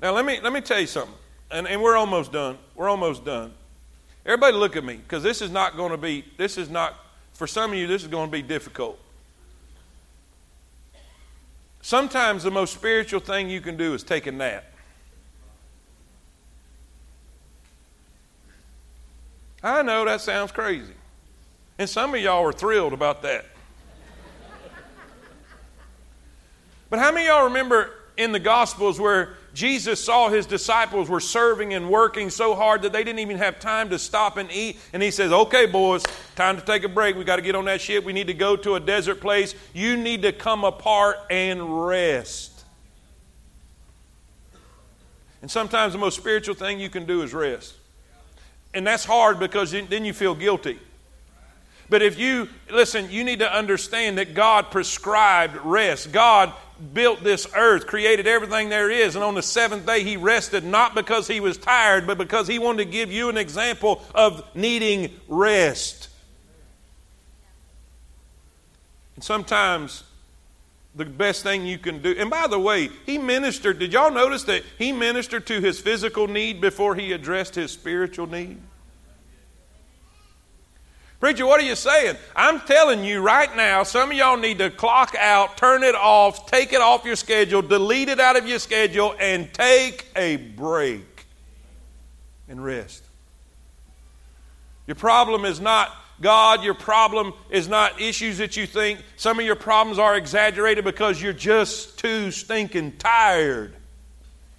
Now, 0.00 0.12
let 0.12 0.24
me, 0.24 0.40
let 0.40 0.52
me 0.52 0.60
tell 0.60 0.80
you 0.80 0.86
something, 0.86 1.14
and, 1.50 1.66
and 1.66 1.82
we're 1.82 1.96
almost 1.96 2.30
done. 2.30 2.56
We're 2.76 2.88
almost 2.88 3.24
done. 3.24 3.52
Everybody, 4.24 4.56
look 4.56 4.76
at 4.76 4.84
me, 4.84 4.96
because 4.96 5.22
this 5.22 5.42
is 5.42 5.50
not 5.50 5.76
going 5.76 5.90
to 5.90 5.96
be, 5.96 6.24
this 6.36 6.56
is 6.56 6.70
not, 6.70 6.94
for 7.32 7.46
some 7.46 7.72
of 7.72 7.78
you, 7.78 7.86
this 7.86 8.02
is 8.02 8.08
going 8.08 8.28
to 8.28 8.32
be 8.32 8.42
difficult. 8.42 8.98
Sometimes 11.82 12.42
the 12.42 12.50
most 12.50 12.74
spiritual 12.74 13.20
thing 13.20 13.48
you 13.48 13.60
can 13.60 13.76
do 13.76 13.94
is 13.94 14.02
take 14.04 14.26
a 14.26 14.32
nap. 14.32 14.64
I 19.62 19.82
know 19.82 20.04
that 20.04 20.20
sounds 20.20 20.52
crazy. 20.52 20.92
And 21.78 21.88
some 21.88 22.14
of 22.14 22.20
y'all 22.20 22.44
are 22.44 22.52
thrilled 22.52 22.92
about 22.92 23.22
that. 23.22 23.46
but 26.90 26.98
how 26.98 27.10
many 27.10 27.26
y'all 27.26 27.44
remember 27.44 27.90
in 28.16 28.32
the 28.32 28.38
Gospels 28.38 29.00
where 29.00 29.37
Jesus 29.58 30.04
saw 30.04 30.28
his 30.28 30.46
disciples 30.46 31.08
were 31.08 31.18
serving 31.18 31.74
and 31.74 31.90
working 31.90 32.30
so 32.30 32.54
hard 32.54 32.82
that 32.82 32.92
they 32.92 33.02
didn't 33.02 33.18
even 33.18 33.38
have 33.38 33.58
time 33.58 33.90
to 33.90 33.98
stop 33.98 34.36
and 34.36 34.48
eat. 34.52 34.78
And 34.92 35.02
he 35.02 35.10
says, 35.10 35.32
Okay, 35.32 35.66
boys, 35.66 36.04
time 36.36 36.56
to 36.58 36.62
take 36.64 36.84
a 36.84 36.88
break. 36.88 37.16
We 37.16 37.24
got 37.24 37.36
to 37.36 37.42
get 37.42 37.56
on 37.56 37.64
that 37.64 37.80
ship. 37.80 38.04
We 38.04 38.12
need 38.12 38.28
to 38.28 38.34
go 38.34 38.54
to 38.54 38.76
a 38.76 38.80
desert 38.80 39.20
place. 39.20 39.56
You 39.74 39.96
need 39.96 40.22
to 40.22 40.30
come 40.30 40.62
apart 40.62 41.16
and 41.28 41.88
rest. 41.88 42.52
And 45.42 45.50
sometimes 45.50 45.92
the 45.92 45.98
most 45.98 46.16
spiritual 46.16 46.54
thing 46.54 46.78
you 46.78 46.88
can 46.88 47.04
do 47.04 47.22
is 47.22 47.34
rest. 47.34 47.74
And 48.72 48.86
that's 48.86 49.04
hard 49.04 49.40
because 49.40 49.72
then 49.72 50.04
you 50.04 50.12
feel 50.12 50.36
guilty. 50.36 50.78
But 51.90 52.02
if 52.02 52.16
you, 52.16 52.48
listen, 52.70 53.10
you 53.10 53.24
need 53.24 53.40
to 53.40 53.52
understand 53.52 54.18
that 54.18 54.34
God 54.34 54.70
prescribed 54.70 55.56
rest. 55.64 56.12
God 56.12 56.52
built 56.92 57.24
this 57.24 57.46
earth, 57.56 57.86
created 57.86 58.26
everything 58.26 58.68
there 58.68 58.90
is, 58.90 59.14
and 59.14 59.24
on 59.24 59.34
the 59.34 59.42
seventh 59.42 59.86
day 59.86 60.04
he 60.04 60.16
rested 60.16 60.64
not 60.64 60.94
because 60.94 61.26
he 61.26 61.40
was 61.40 61.56
tired, 61.56 62.06
but 62.06 62.18
because 62.18 62.46
he 62.46 62.58
wanted 62.58 62.84
to 62.84 62.90
give 62.90 63.10
you 63.10 63.28
an 63.28 63.36
example 63.36 64.02
of 64.14 64.44
needing 64.54 65.10
rest. 65.26 66.08
And 69.16 69.24
sometimes 69.24 70.04
the 70.94 71.04
best 71.04 71.42
thing 71.42 71.66
you 71.66 71.78
can 71.78 72.00
do, 72.02 72.14
and 72.16 72.30
by 72.30 72.46
the 72.46 72.58
way, 72.58 72.90
he 73.06 73.18
ministered, 73.18 73.78
did 73.78 73.92
y'all 73.92 74.10
notice 74.10 74.44
that 74.44 74.62
he 74.78 74.92
ministered 74.92 75.46
to 75.48 75.60
his 75.60 75.80
physical 75.80 76.28
need 76.28 76.60
before 76.60 76.94
he 76.94 77.12
addressed 77.12 77.54
his 77.54 77.72
spiritual 77.72 78.28
need? 78.28 78.58
Preacher, 81.20 81.46
what 81.46 81.60
are 81.60 81.64
you 81.64 81.74
saying? 81.74 82.16
I'm 82.36 82.60
telling 82.60 83.02
you 83.02 83.20
right 83.20 83.54
now, 83.56 83.82
some 83.82 84.12
of 84.12 84.16
y'all 84.16 84.36
need 84.36 84.58
to 84.58 84.70
clock 84.70 85.16
out, 85.18 85.56
turn 85.56 85.82
it 85.82 85.96
off, 85.96 86.46
take 86.46 86.72
it 86.72 86.80
off 86.80 87.04
your 87.04 87.16
schedule, 87.16 87.60
delete 87.60 88.08
it 88.08 88.20
out 88.20 88.36
of 88.36 88.46
your 88.46 88.60
schedule, 88.60 89.16
and 89.18 89.52
take 89.52 90.06
a 90.14 90.36
break 90.36 91.26
and 92.48 92.62
rest. 92.62 93.02
Your 94.86 94.94
problem 94.94 95.44
is 95.44 95.60
not 95.60 95.92
God, 96.20 96.62
your 96.62 96.74
problem 96.74 97.34
is 97.50 97.68
not 97.68 98.00
issues 98.00 98.38
that 98.38 98.56
you 98.56 98.66
think. 98.66 99.00
Some 99.16 99.38
of 99.38 99.44
your 99.44 99.56
problems 99.56 99.98
are 99.98 100.16
exaggerated 100.16 100.84
because 100.84 101.20
you're 101.20 101.32
just 101.32 101.98
too 101.98 102.30
stinking 102.30 102.96
tired 102.98 103.74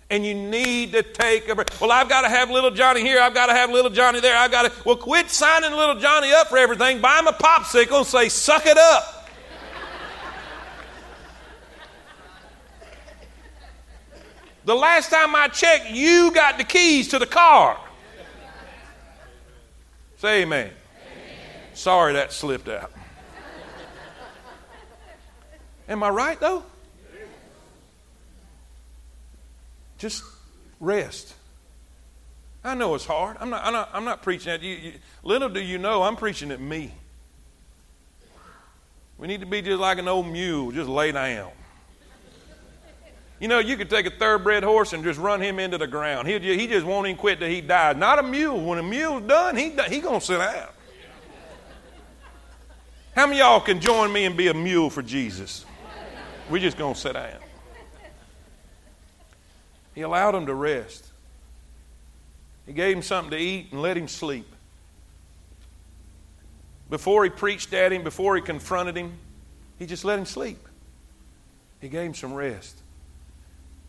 and 0.09 0.25
you 0.25 0.33
need 0.33 0.91
to 0.93 1.03
take 1.03 1.47
a 1.49 1.55
break. 1.55 1.69
Well, 1.79 1.91
I've 1.91 2.09
got 2.09 2.21
to 2.21 2.29
have 2.29 2.49
little 2.49 2.71
Johnny 2.71 3.01
here. 3.01 3.21
I've 3.21 3.33
got 3.33 3.47
to 3.47 3.53
have 3.53 3.69
little 3.69 3.91
Johnny 3.91 4.19
there. 4.19 4.35
I've 4.35 4.51
got 4.51 4.63
to. 4.63 4.83
Well, 4.83 4.95
quit 4.95 5.29
signing 5.29 5.71
little 5.71 5.99
Johnny 5.99 6.31
up 6.31 6.47
for 6.47 6.57
everything. 6.57 6.99
Buy 6.99 7.19
him 7.19 7.27
a 7.27 7.31
popsicle 7.31 7.99
and 7.99 8.07
say, 8.07 8.29
suck 8.29 8.65
it 8.65 8.77
up. 8.77 9.29
the 14.65 14.75
last 14.75 15.09
time 15.11 15.35
I 15.35 15.47
checked, 15.47 15.91
you 15.91 16.31
got 16.31 16.57
the 16.57 16.63
keys 16.63 17.07
to 17.09 17.19
the 17.19 17.27
car. 17.27 17.79
Say 20.17 20.41
amen. 20.41 20.67
amen. 20.67 20.73
Sorry 21.73 22.13
that 22.13 22.33
slipped 22.33 22.67
out. 22.67 22.91
Am 25.87 26.03
I 26.03 26.09
right, 26.09 26.39
though? 26.39 26.63
Just 29.99 30.23
rest. 30.79 31.35
I 32.63 32.73
know 32.73 32.95
it's 32.95 33.05
hard. 33.05 33.37
I'm 33.39 33.49
not, 33.49 33.63
I'm 33.63 33.73
not, 33.73 33.89
I'm 33.93 34.05
not 34.05 34.23
preaching 34.23 34.51
at 34.51 34.63
you. 34.63 34.75
you. 34.75 34.93
Little 35.23 35.49
do 35.49 35.61
you 35.61 35.77
know, 35.77 36.03
I'm 36.03 36.15
preaching 36.15 36.51
at 36.51 36.59
me. 36.59 36.91
We 39.17 39.27
need 39.27 39.41
to 39.41 39.45
be 39.45 39.61
just 39.61 39.79
like 39.79 39.97
an 39.97 40.07
old 40.07 40.27
mule, 40.27 40.71
just 40.71 40.89
lay 40.89 41.11
down. 41.11 41.51
You 43.39 43.47
know, 43.47 43.59
you 43.59 43.77
could 43.77 43.89
take 43.89 44.05
a 44.05 44.09
thoroughbred 44.09 44.63
horse 44.63 44.91
and 44.91 45.03
just 45.03 45.19
run 45.19 45.41
him 45.41 45.59
into 45.59 45.77
the 45.77 45.87
ground. 45.87 46.27
He, 46.27 46.39
he 46.39 46.67
just 46.67 46.85
won't 46.85 47.07
even 47.07 47.17
quit 47.17 47.39
till 47.39 47.47
he 47.47 47.61
dies. 47.61 47.95
Not 47.95 48.19
a 48.19 48.23
mule. 48.23 48.59
When 48.59 48.79
a 48.79 48.83
mule's 48.83 49.23
done, 49.23 49.55
he 49.55 49.71
he 49.87 49.99
gonna 49.99 50.19
sit 50.19 50.39
down. 50.39 50.67
How 53.15 53.27
many 53.27 53.39
of 53.41 53.47
y'all 53.47 53.59
can 53.61 53.79
join 53.79 54.11
me 54.11 54.25
and 54.25 54.35
be 54.35 54.47
a 54.47 54.53
mule 54.53 54.89
for 54.89 55.01
Jesus? 55.01 55.65
We're 56.49 56.59
just 56.59 56.77
gonna 56.77 56.95
sit 56.95 57.13
down. 57.13 57.39
He 59.99 60.03
allowed 60.03 60.33
him 60.33 60.45
to 60.45 60.53
rest. 60.53 61.05
He 62.65 62.71
gave 62.71 62.95
him 62.95 63.01
something 63.03 63.31
to 63.31 63.37
eat 63.37 63.73
and 63.73 63.81
let 63.81 63.97
him 63.97 64.07
sleep. 64.07 64.45
Before 66.89 67.25
he 67.25 67.29
preached 67.29 67.73
at 67.73 67.91
him, 67.91 68.05
before 68.05 68.37
he 68.37 68.41
confronted 68.41 68.95
him, 68.95 69.11
he 69.77 69.85
just 69.85 70.05
let 70.05 70.17
him 70.17 70.25
sleep. 70.25 70.65
He 71.81 71.89
gave 71.89 72.05
him 72.05 72.13
some 72.13 72.33
rest. 72.33 72.77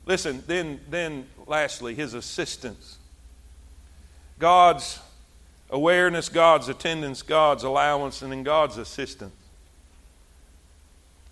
Listen, 0.05 0.43
then, 0.49 0.81
then 0.91 1.29
lastly, 1.47 1.95
his 1.95 2.13
assistance. 2.13 2.99
God's 4.41 4.99
awareness, 5.71 6.29
God's 6.29 6.69
attendance, 6.69 7.23
God's 7.23 7.63
allowance, 7.63 8.21
and 8.21 8.33
then 8.33 8.43
God's 8.43 8.79
assistance. 8.79 9.37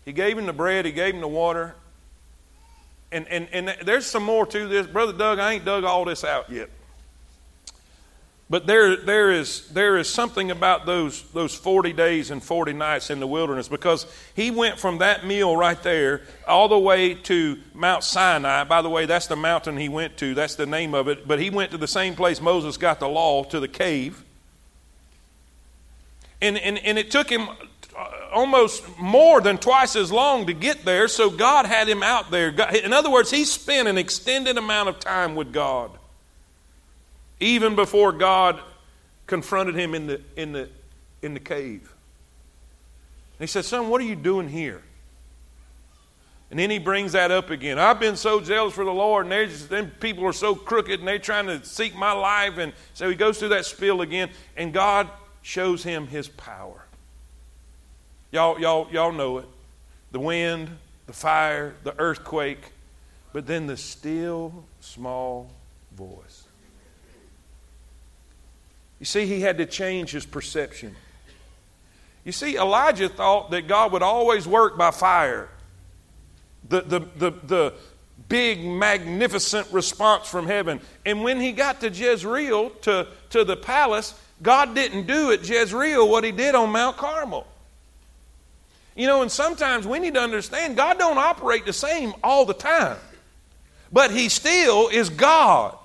He 0.04 0.12
gave 0.12 0.38
him 0.38 0.46
the 0.46 0.52
bread, 0.52 0.86
he 0.86 0.92
gave 0.92 1.16
him 1.16 1.20
the 1.20 1.26
water, 1.26 1.74
and, 3.10 3.26
and, 3.28 3.48
and 3.52 3.76
there's 3.84 4.06
some 4.06 4.22
more 4.22 4.46
to 4.46 4.68
this. 4.68 4.86
Brother 4.86 5.12
Doug, 5.12 5.38
I 5.38 5.54
ain't 5.54 5.64
dug 5.64 5.84
all 5.84 6.04
this 6.04 6.24
out 6.24 6.50
yet. 6.50 6.68
But 8.50 8.66
there, 8.66 8.96
there, 8.96 9.30
is, 9.30 9.68
there 9.68 9.98
is 9.98 10.08
something 10.08 10.50
about 10.50 10.86
those, 10.86 11.22
those 11.32 11.54
40 11.54 11.92
days 11.92 12.30
and 12.30 12.42
40 12.42 12.72
nights 12.72 13.10
in 13.10 13.20
the 13.20 13.26
wilderness 13.26 13.68
because 13.68 14.06
he 14.34 14.50
went 14.50 14.78
from 14.78 14.98
that 14.98 15.26
meal 15.26 15.54
right 15.54 15.80
there 15.82 16.22
all 16.46 16.66
the 16.68 16.78
way 16.78 17.12
to 17.14 17.58
Mount 17.74 18.04
Sinai. 18.04 18.64
By 18.64 18.80
the 18.80 18.88
way, 18.88 19.04
that's 19.04 19.26
the 19.26 19.36
mountain 19.36 19.76
he 19.76 19.90
went 19.90 20.16
to, 20.18 20.34
that's 20.34 20.54
the 20.54 20.64
name 20.64 20.94
of 20.94 21.08
it. 21.08 21.28
But 21.28 21.40
he 21.40 21.50
went 21.50 21.72
to 21.72 21.78
the 21.78 21.86
same 21.86 22.14
place 22.14 22.40
Moses 22.40 22.78
got 22.78 23.00
the 23.00 23.08
law, 23.08 23.44
to 23.44 23.60
the 23.60 23.68
cave. 23.68 24.24
And, 26.40 26.56
and, 26.56 26.78
and 26.78 26.98
it 26.98 27.10
took 27.10 27.28
him 27.28 27.48
almost 28.32 28.82
more 28.98 29.40
than 29.40 29.58
twice 29.58 29.96
as 29.96 30.12
long 30.12 30.46
to 30.46 30.52
get 30.52 30.84
there, 30.84 31.08
so 31.08 31.30
God 31.30 31.66
had 31.66 31.88
him 31.88 32.02
out 32.02 32.30
there. 32.30 32.48
In 32.48 32.92
other 32.92 33.10
words, 33.10 33.30
he 33.30 33.44
spent 33.44 33.88
an 33.88 33.98
extended 33.98 34.56
amount 34.56 34.88
of 34.88 35.00
time 35.00 35.34
with 35.34 35.52
God, 35.52 35.90
even 37.40 37.74
before 37.74 38.12
God 38.12 38.60
confronted 39.26 39.74
him 39.74 39.94
in 39.94 40.06
the, 40.06 40.20
in 40.36 40.52
the, 40.52 40.68
in 41.22 41.34
the 41.34 41.40
cave. 41.40 41.92
And 43.38 43.40
he 43.40 43.46
said, 43.46 43.64
Son, 43.64 43.88
what 43.88 44.00
are 44.00 44.04
you 44.04 44.16
doing 44.16 44.48
here? 44.48 44.82
And 46.50 46.58
then 46.58 46.70
he 46.70 46.78
brings 46.78 47.12
that 47.12 47.30
up 47.30 47.50
again. 47.50 47.78
I've 47.78 48.00
been 48.00 48.16
so 48.16 48.40
jealous 48.40 48.72
for 48.72 48.84
the 48.84 48.92
Lord, 48.92 49.26
and 49.26 49.50
just, 49.50 49.68
then 49.68 49.90
people 50.00 50.24
are 50.24 50.32
so 50.32 50.54
crooked, 50.54 50.98
and 50.98 51.06
they're 51.06 51.18
trying 51.18 51.46
to 51.46 51.62
seek 51.64 51.94
my 51.94 52.12
life. 52.12 52.56
And 52.56 52.72
so 52.94 53.08
he 53.08 53.14
goes 53.14 53.38
through 53.38 53.50
that 53.50 53.66
spiel 53.66 54.00
again, 54.00 54.30
and 54.56 54.72
God 54.72 55.10
shows 55.42 55.82
him 55.82 56.06
his 56.06 56.28
power. 56.28 56.77
Y'all, 58.30 58.60
y'all, 58.60 58.88
y'all 58.90 59.12
know 59.12 59.38
it. 59.38 59.46
The 60.12 60.20
wind, 60.20 60.70
the 61.06 61.12
fire, 61.12 61.74
the 61.84 61.98
earthquake, 61.98 62.72
but 63.32 63.46
then 63.46 63.66
the 63.66 63.76
still 63.76 64.64
small 64.80 65.50
voice. 65.96 66.44
You 68.98 69.06
see, 69.06 69.26
he 69.26 69.40
had 69.40 69.58
to 69.58 69.66
change 69.66 70.10
his 70.10 70.26
perception. 70.26 70.94
You 72.24 72.32
see, 72.32 72.56
Elijah 72.56 73.08
thought 73.08 73.50
that 73.52 73.68
God 73.68 73.92
would 73.92 74.02
always 74.02 74.46
work 74.46 74.76
by 74.76 74.90
fire. 74.90 75.48
The, 76.68 76.82
the, 76.82 76.98
the, 77.16 77.30
the 77.46 77.74
big, 78.28 78.64
magnificent 78.64 79.68
response 79.72 80.28
from 80.28 80.46
heaven. 80.46 80.80
And 81.06 81.22
when 81.22 81.40
he 81.40 81.52
got 81.52 81.80
to 81.80 81.88
Jezreel, 81.88 82.70
to, 82.82 83.06
to 83.30 83.44
the 83.44 83.56
palace, 83.56 84.14
God 84.42 84.74
didn't 84.74 85.06
do 85.06 85.32
at 85.32 85.48
Jezreel 85.48 86.08
what 86.08 86.24
he 86.24 86.32
did 86.32 86.54
on 86.54 86.70
Mount 86.70 86.96
Carmel. 86.96 87.46
You 88.98 89.06
know, 89.06 89.22
and 89.22 89.30
sometimes 89.30 89.86
we 89.86 90.00
need 90.00 90.14
to 90.14 90.20
understand 90.20 90.76
God 90.76 90.98
don't 90.98 91.18
operate 91.18 91.64
the 91.64 91.72
same 91.72 92.12
all 92.24 92.44
the 92.44 92.52
time. 92.52 92.96
But 93.92 94.10
he 94.10 94.28
still 94.28 94.88
is 94.88 95.08
God. 95.08 95.78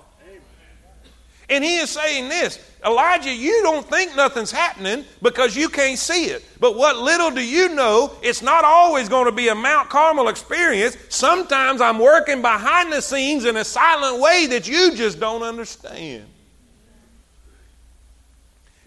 And 1.48 1.62
he 1.62 1.76
is 1.76 1.90
saying 1.90 2.28
this 2.28 2.58
Elijah, 2.84 3.32
you 3.32 3.62
don't 3.62 3.88
think 3.88 4.16
nothing's 4.16 4.50
happening 4.50 5.04
because 5.22 5.54
you 5.54 5.68
can't 5.68 5.96
see 5.96 6.24
it. 6.24 6.44
But 6.58 6.76
what 6.76 6.96
little 6.96 7.30
do 7.30 7.40
you 7.40 7.72
know, 7.72 8.10
it's 8.20 8.42
not 8.42 8.64
always 8.64 9.08
going 9.08 9.26
to 9.26 9.32
be 9.32 9.46
a 9.46 9.54
Mount 9.54 9.90
Carmel 9.90 10.28
experience. 10.28 10.96
Sometimes 11.08 11.80
I'm 11.80 12.00
working 12.00 12.42
behind 12.42 12.92
the 12.92 13.00
scenes 13.00 13.44
in 13.44 13.56
a 13.56 13.64
silent 13.64 14.20
way 14.20 14.48
that 14.48 14.66
you 14.66 14.92
just 14.96 15.20
don't 15.20 15.44
understand. 15.44 16.24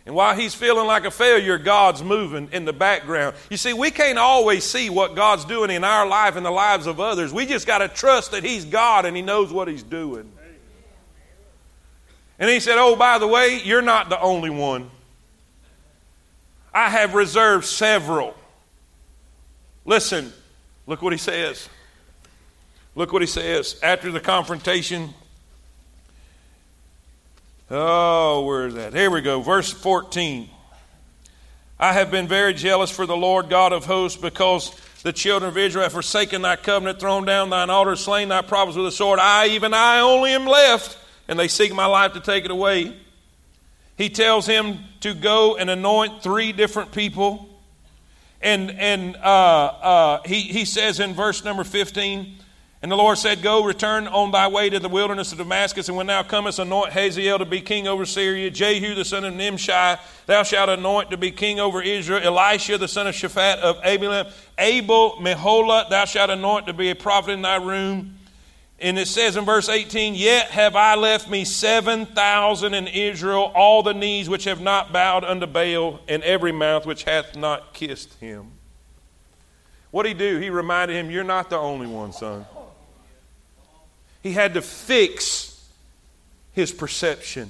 And 0.08 0.16
while 0.16 0.34
he's 0.34 0.53
feeling 0.53 0.88
like 0.88 1.03
a 1.03 1.12
failure, 1.12 1.58
God's 1.58 2.01
moving 2.01 2.47
in 2.53 2.64
the 2.64 2.72
background. 2.72 3.36
You 3.49 3.58
see, 3.58 3.74
we 3.74 3.91
can't 3.91 4.18
always 4.18 4.64
see 4.64 4.89
what 4.89 5.16
God's 5.18 5.43
doing 5.43 5.70
in 5.70 5.84
our 5.84 6.08
life 6.08 6.38
and 6.38 6.45
the 6.45 6.49
lives 6.49 6.88
of 6.88 7.01
others. 7.01 7.34
We 7.34 7.45
just 7.45 7.68
got 7.68 7.80
to 7.80 7.89
trust 7.89 8.32
that 8.32 8.45
he's 8.45 8.64
God 8.64 9.03
and 9.03 9.18
he 9.18 9.22
knows 9.22 9.51
what 9.51 9.68
he's 9.68 9.84
doing. 9.84 10.32
And 12.39 12.49
he 12.49 12.62
said, 12.62 12.78
Oh, 12.78 12.95
by 12.95 13.18
the 13.18 13.28
way, 13.28 13.60
you're 13.62 13.82
not 13.82 14.08
the 14.08 14.18
only 14.22 14.49
one. 14.49 14.89
I 16.74 16.89
have 16.89 17.14
reserved 17.14 17.66
several. 17.66 18.34
Listen, 19.84 20.32
look 20.86 21.01
what 21.01 21.12
he 21.12 21.20
says. 21.20 21.68
Look 22.95 23.12
what 23.12 23.22
he 23.22 23.28
says 23.28 23.78
after 23.84 24.10
the 24.10 24.22
confrontation. 24.22 25.14
Oh, 27.70 28.45
where 28.45 28.68
is 28.68 28.76
that? 28.76 28.93
Here 28.93 29.11
we 29.11 29.22
go. 29.22 29.41
Verse 29.41 29.72
14. 29.72 30.49
I 31.80 31.93
have 31.93 32.09
been 32.09 32.28
very 32.28 32.53
jealous 32.53 32.89
for 32.89 33.05
the 33.05 33.18
Lord 33.18 33.49
God 33.49 33.74
of 33.74 33.86
hosts 33.86 34.20
because 34.20 34.74
the 35.03 35.11
children 35.11 35.49
of 35.49 35.57
Israel 35.57 35.84
have 35.84 35.91
forsaken 35.91 36.41
thy 36.41 36.55
covenant, 36.55 36.99
thrown 36.99 37.26
down 37.26 37.49
thine 37.49 37.70
altar, 37.70 37.97
slain 37.97 38.30
thy 38.30 38.41
prophets 38.41 38.78
with 38.78 38.88
a 38.88 38.91
sword. 38.91 39.20
I, 39.20 39.47
even 39.47 39.74
I 39.74 39.99
only 39.99 40.32
am 40.32 40.45
left, 40.45 40.97
and 41.28 41.38
they 41.38 41.49
seek 41.49 41.74
my 41.74 41.86
life 41.86 42.13
to 42.13 42.22
take 42.22 42.45
it 42.45 42.51
away. 42.51 42.95
He 43.97 44.09
tells 44.09 44.45
him 44.45 44.80
to 45.01 45.13
go 45.13 45.57
and 45.57 45.70
anoint 45.70 46.24
three 46.24 46.53
different 46.53 46.93
people. 46.93 47.49
And, 48.41 48.72
and 48.72 49.18
uh, 49.18 49.20
uh, 49.20 50.22
he, 50.26 50.41
he 50.41 50.63
says 50.63 51.01
in 51.01 51.13
verse 51.13 51.43
number 51.43 51.65
15, 51.65 52.38
and 52.82 52.91
the 52.91 52.95
Lord 52.95 53.17
said, 53.17 53.41
Go, 53.41 53.63
return 53.63 54.07
on 54.07 54.30
thy 54.32 54.47
way 54.47 54.69
to 54.69 54.80
the 54.80 54.89
wilderness 54.89 55.32
of 55.32 55.39
Damascus, 55.39 55.88
and 55.88 55.97
when 55.97 56.05
thou 56.05 56.21
comest, 56.21 56.59
anoint 56.59 56.93
Hazael 56.93 57.39
to 57.39 57.45
be 57.45 57.59
king 57.59 57.88
over 57.88 58.05
Syria, 58.05 58.51
Jehu 58.51 58.93
the 58.93 59.03
son 59.03 59.25
of 59.25 59.34
Nimshi, 59.34 59.95
thou 60.28 60.43
shalt 60.43 60.69
anoint 60.69 61.09
to 61.09 61.17
be 61.17 61.32
king 61.32 61.59
over 61.59 61.82
Israel, 61.82 62.21
Elisha 62.23 62.78
the 62.78 62.88
son 62.88 63.07
of 63.07 63.15
Shaphat 63.15 63.57
of 63.57 63.78
Abelem, 63.78 64.32
Abel 64.59 65.13
Meholah, 65.13 65.89
thou 65.89 66.05
shalt 66.05 66.30
anoint 66.30 66.67
to 66.67 66.73
be 66.73 66.91
a 66.91 66.95
prophet 66.95 67.32
in 67.32 67.41
thy 67.41 67.55
room. 67.55 68.13
And 68.80 68.99
it 68.99 69.07
says 69.07 69.38
in 69.38 69.43
verse 69.43 69.69
18, 69.69 70.13
Yet 70.13 70.51
have 70.51 70.75
I 70.75 70.93
left 70.93 71.28
me 71.32 71.45
7,000 71.45 72.75
in 72.75 72.88
Israel, 72.88 73.51
all 73.55 73.82
the 73.82 73.95
knees 73.95 74.30
which 74.30 74.43
have 74.43 74.61
not 74.61 74.93
bowed 74.93 75.23
unto 75.23 75.47
Baal, 75.47 75.99
and 76.07 76.21
every 76.21 76.51
mouth 76.51 76.86
which 76.86 77.05
hath 77.05 77.36
not 77.36 77.73
kissed 77.73 78.13
him. 78.19 78.51
What 79.89 80.03
did 80.03 80.09
he 80.09 80.19
do? 80.19 80.38
He 80.38 80.51
reminded 80.51 80.95
him, 80.95 81.09
You're 81.09 81.23
not 81.23 81.49
the 81.49 81.57
only 81.57 81.88
one, 81.88 82.13
son. 82.13 82.45
He 84.28 84.34
had 84.34 84.55
to 84.55 84.61
fix 84.61 85.57
his 86.51 86.73
perception. 86.73 87.49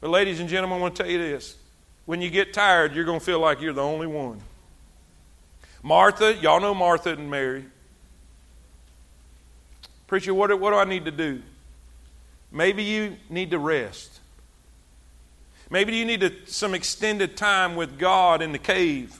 But, 0.00 0.10
ladies 0.10 0.40
and 0.40 0.48
gentlemen, 0.48 0.78
I 0.78 0.80
want 0.80 0.96
to 0.96 1.04
tell 1.04 1.12
you 1.12 1.18
this. 1.18 1.54
When 2.04 2.20
you 2.20 2.30
get 2.30 2.52
tired, 2.52 2.96
you're 2.96 3.04
going 3.04 3.20
to 3.20 3.24
feel 3.24 3.38
like 3.38 3.60
you're 3.60 3.72
the 3.72 3.80
only 3.80 4.08
one. 4.08 4.40
Martha, 5.84 6.34
y'all 6.34 6.58
know 6.58 6.74
Martha 6.74 7.10
and 7.10 7.30
Mary. 7.30 7.64
Preacher, 10.08 10.34
what, 10.34 10.58
what 10.58 10.70
do 10.70 10.76
I 10.76 10.84
need 10.84 11.04
to 11.04 11.12
do? 11.12 11.42
Maybe 12.50 12.82
you 12.82 13.18
need 13.30 13.52
to 13.52 13.58
rest. 13.60 14.18
Maybe 15.70 15.94
you 15.94 16.06
need 16.06 16.22
to, 16.22 16.32
some 16.46 16.74
extended 16.74 17.36
time 17.36 17.76
with 17.76 18.00
God 18.00 18.42
in 18.42 18.50
the 18.50 18.58
cave 18.58 19.16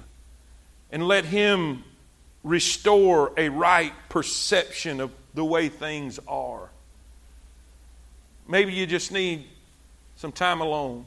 and 0.90 1.06
let 1.06 1.24
Him 1.24 1.84
restore 2.42 3.32
a 3.36 3.48
right 3.48 3.92
perception 4.08 5.00
of 5.00 5.12
the 5.38 5.44
way 5.44 5.68
things 5.68 6.18
are. 6.26 6.68
Maybe 8.48 8.72
you 8.72 8.86
just 8.86 9.12
need 9.12 9.44
some 10.16 10.32
time 10.32 10.60
alone. 10.60 11.04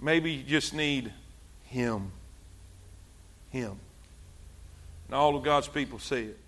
Maybe 0.00 0.32
you 0.32 0.42
just 0.42 0.72
need 0.74 1.12
Him. 1.64 2.10
Him. 3.50 3.76
And 5.06 5.14
all 5.14 5.36
of 5.36 5.42
God's 5.42 5.68
people 5.68 5.98
say 5.98 6.24
it. 6.24 6.38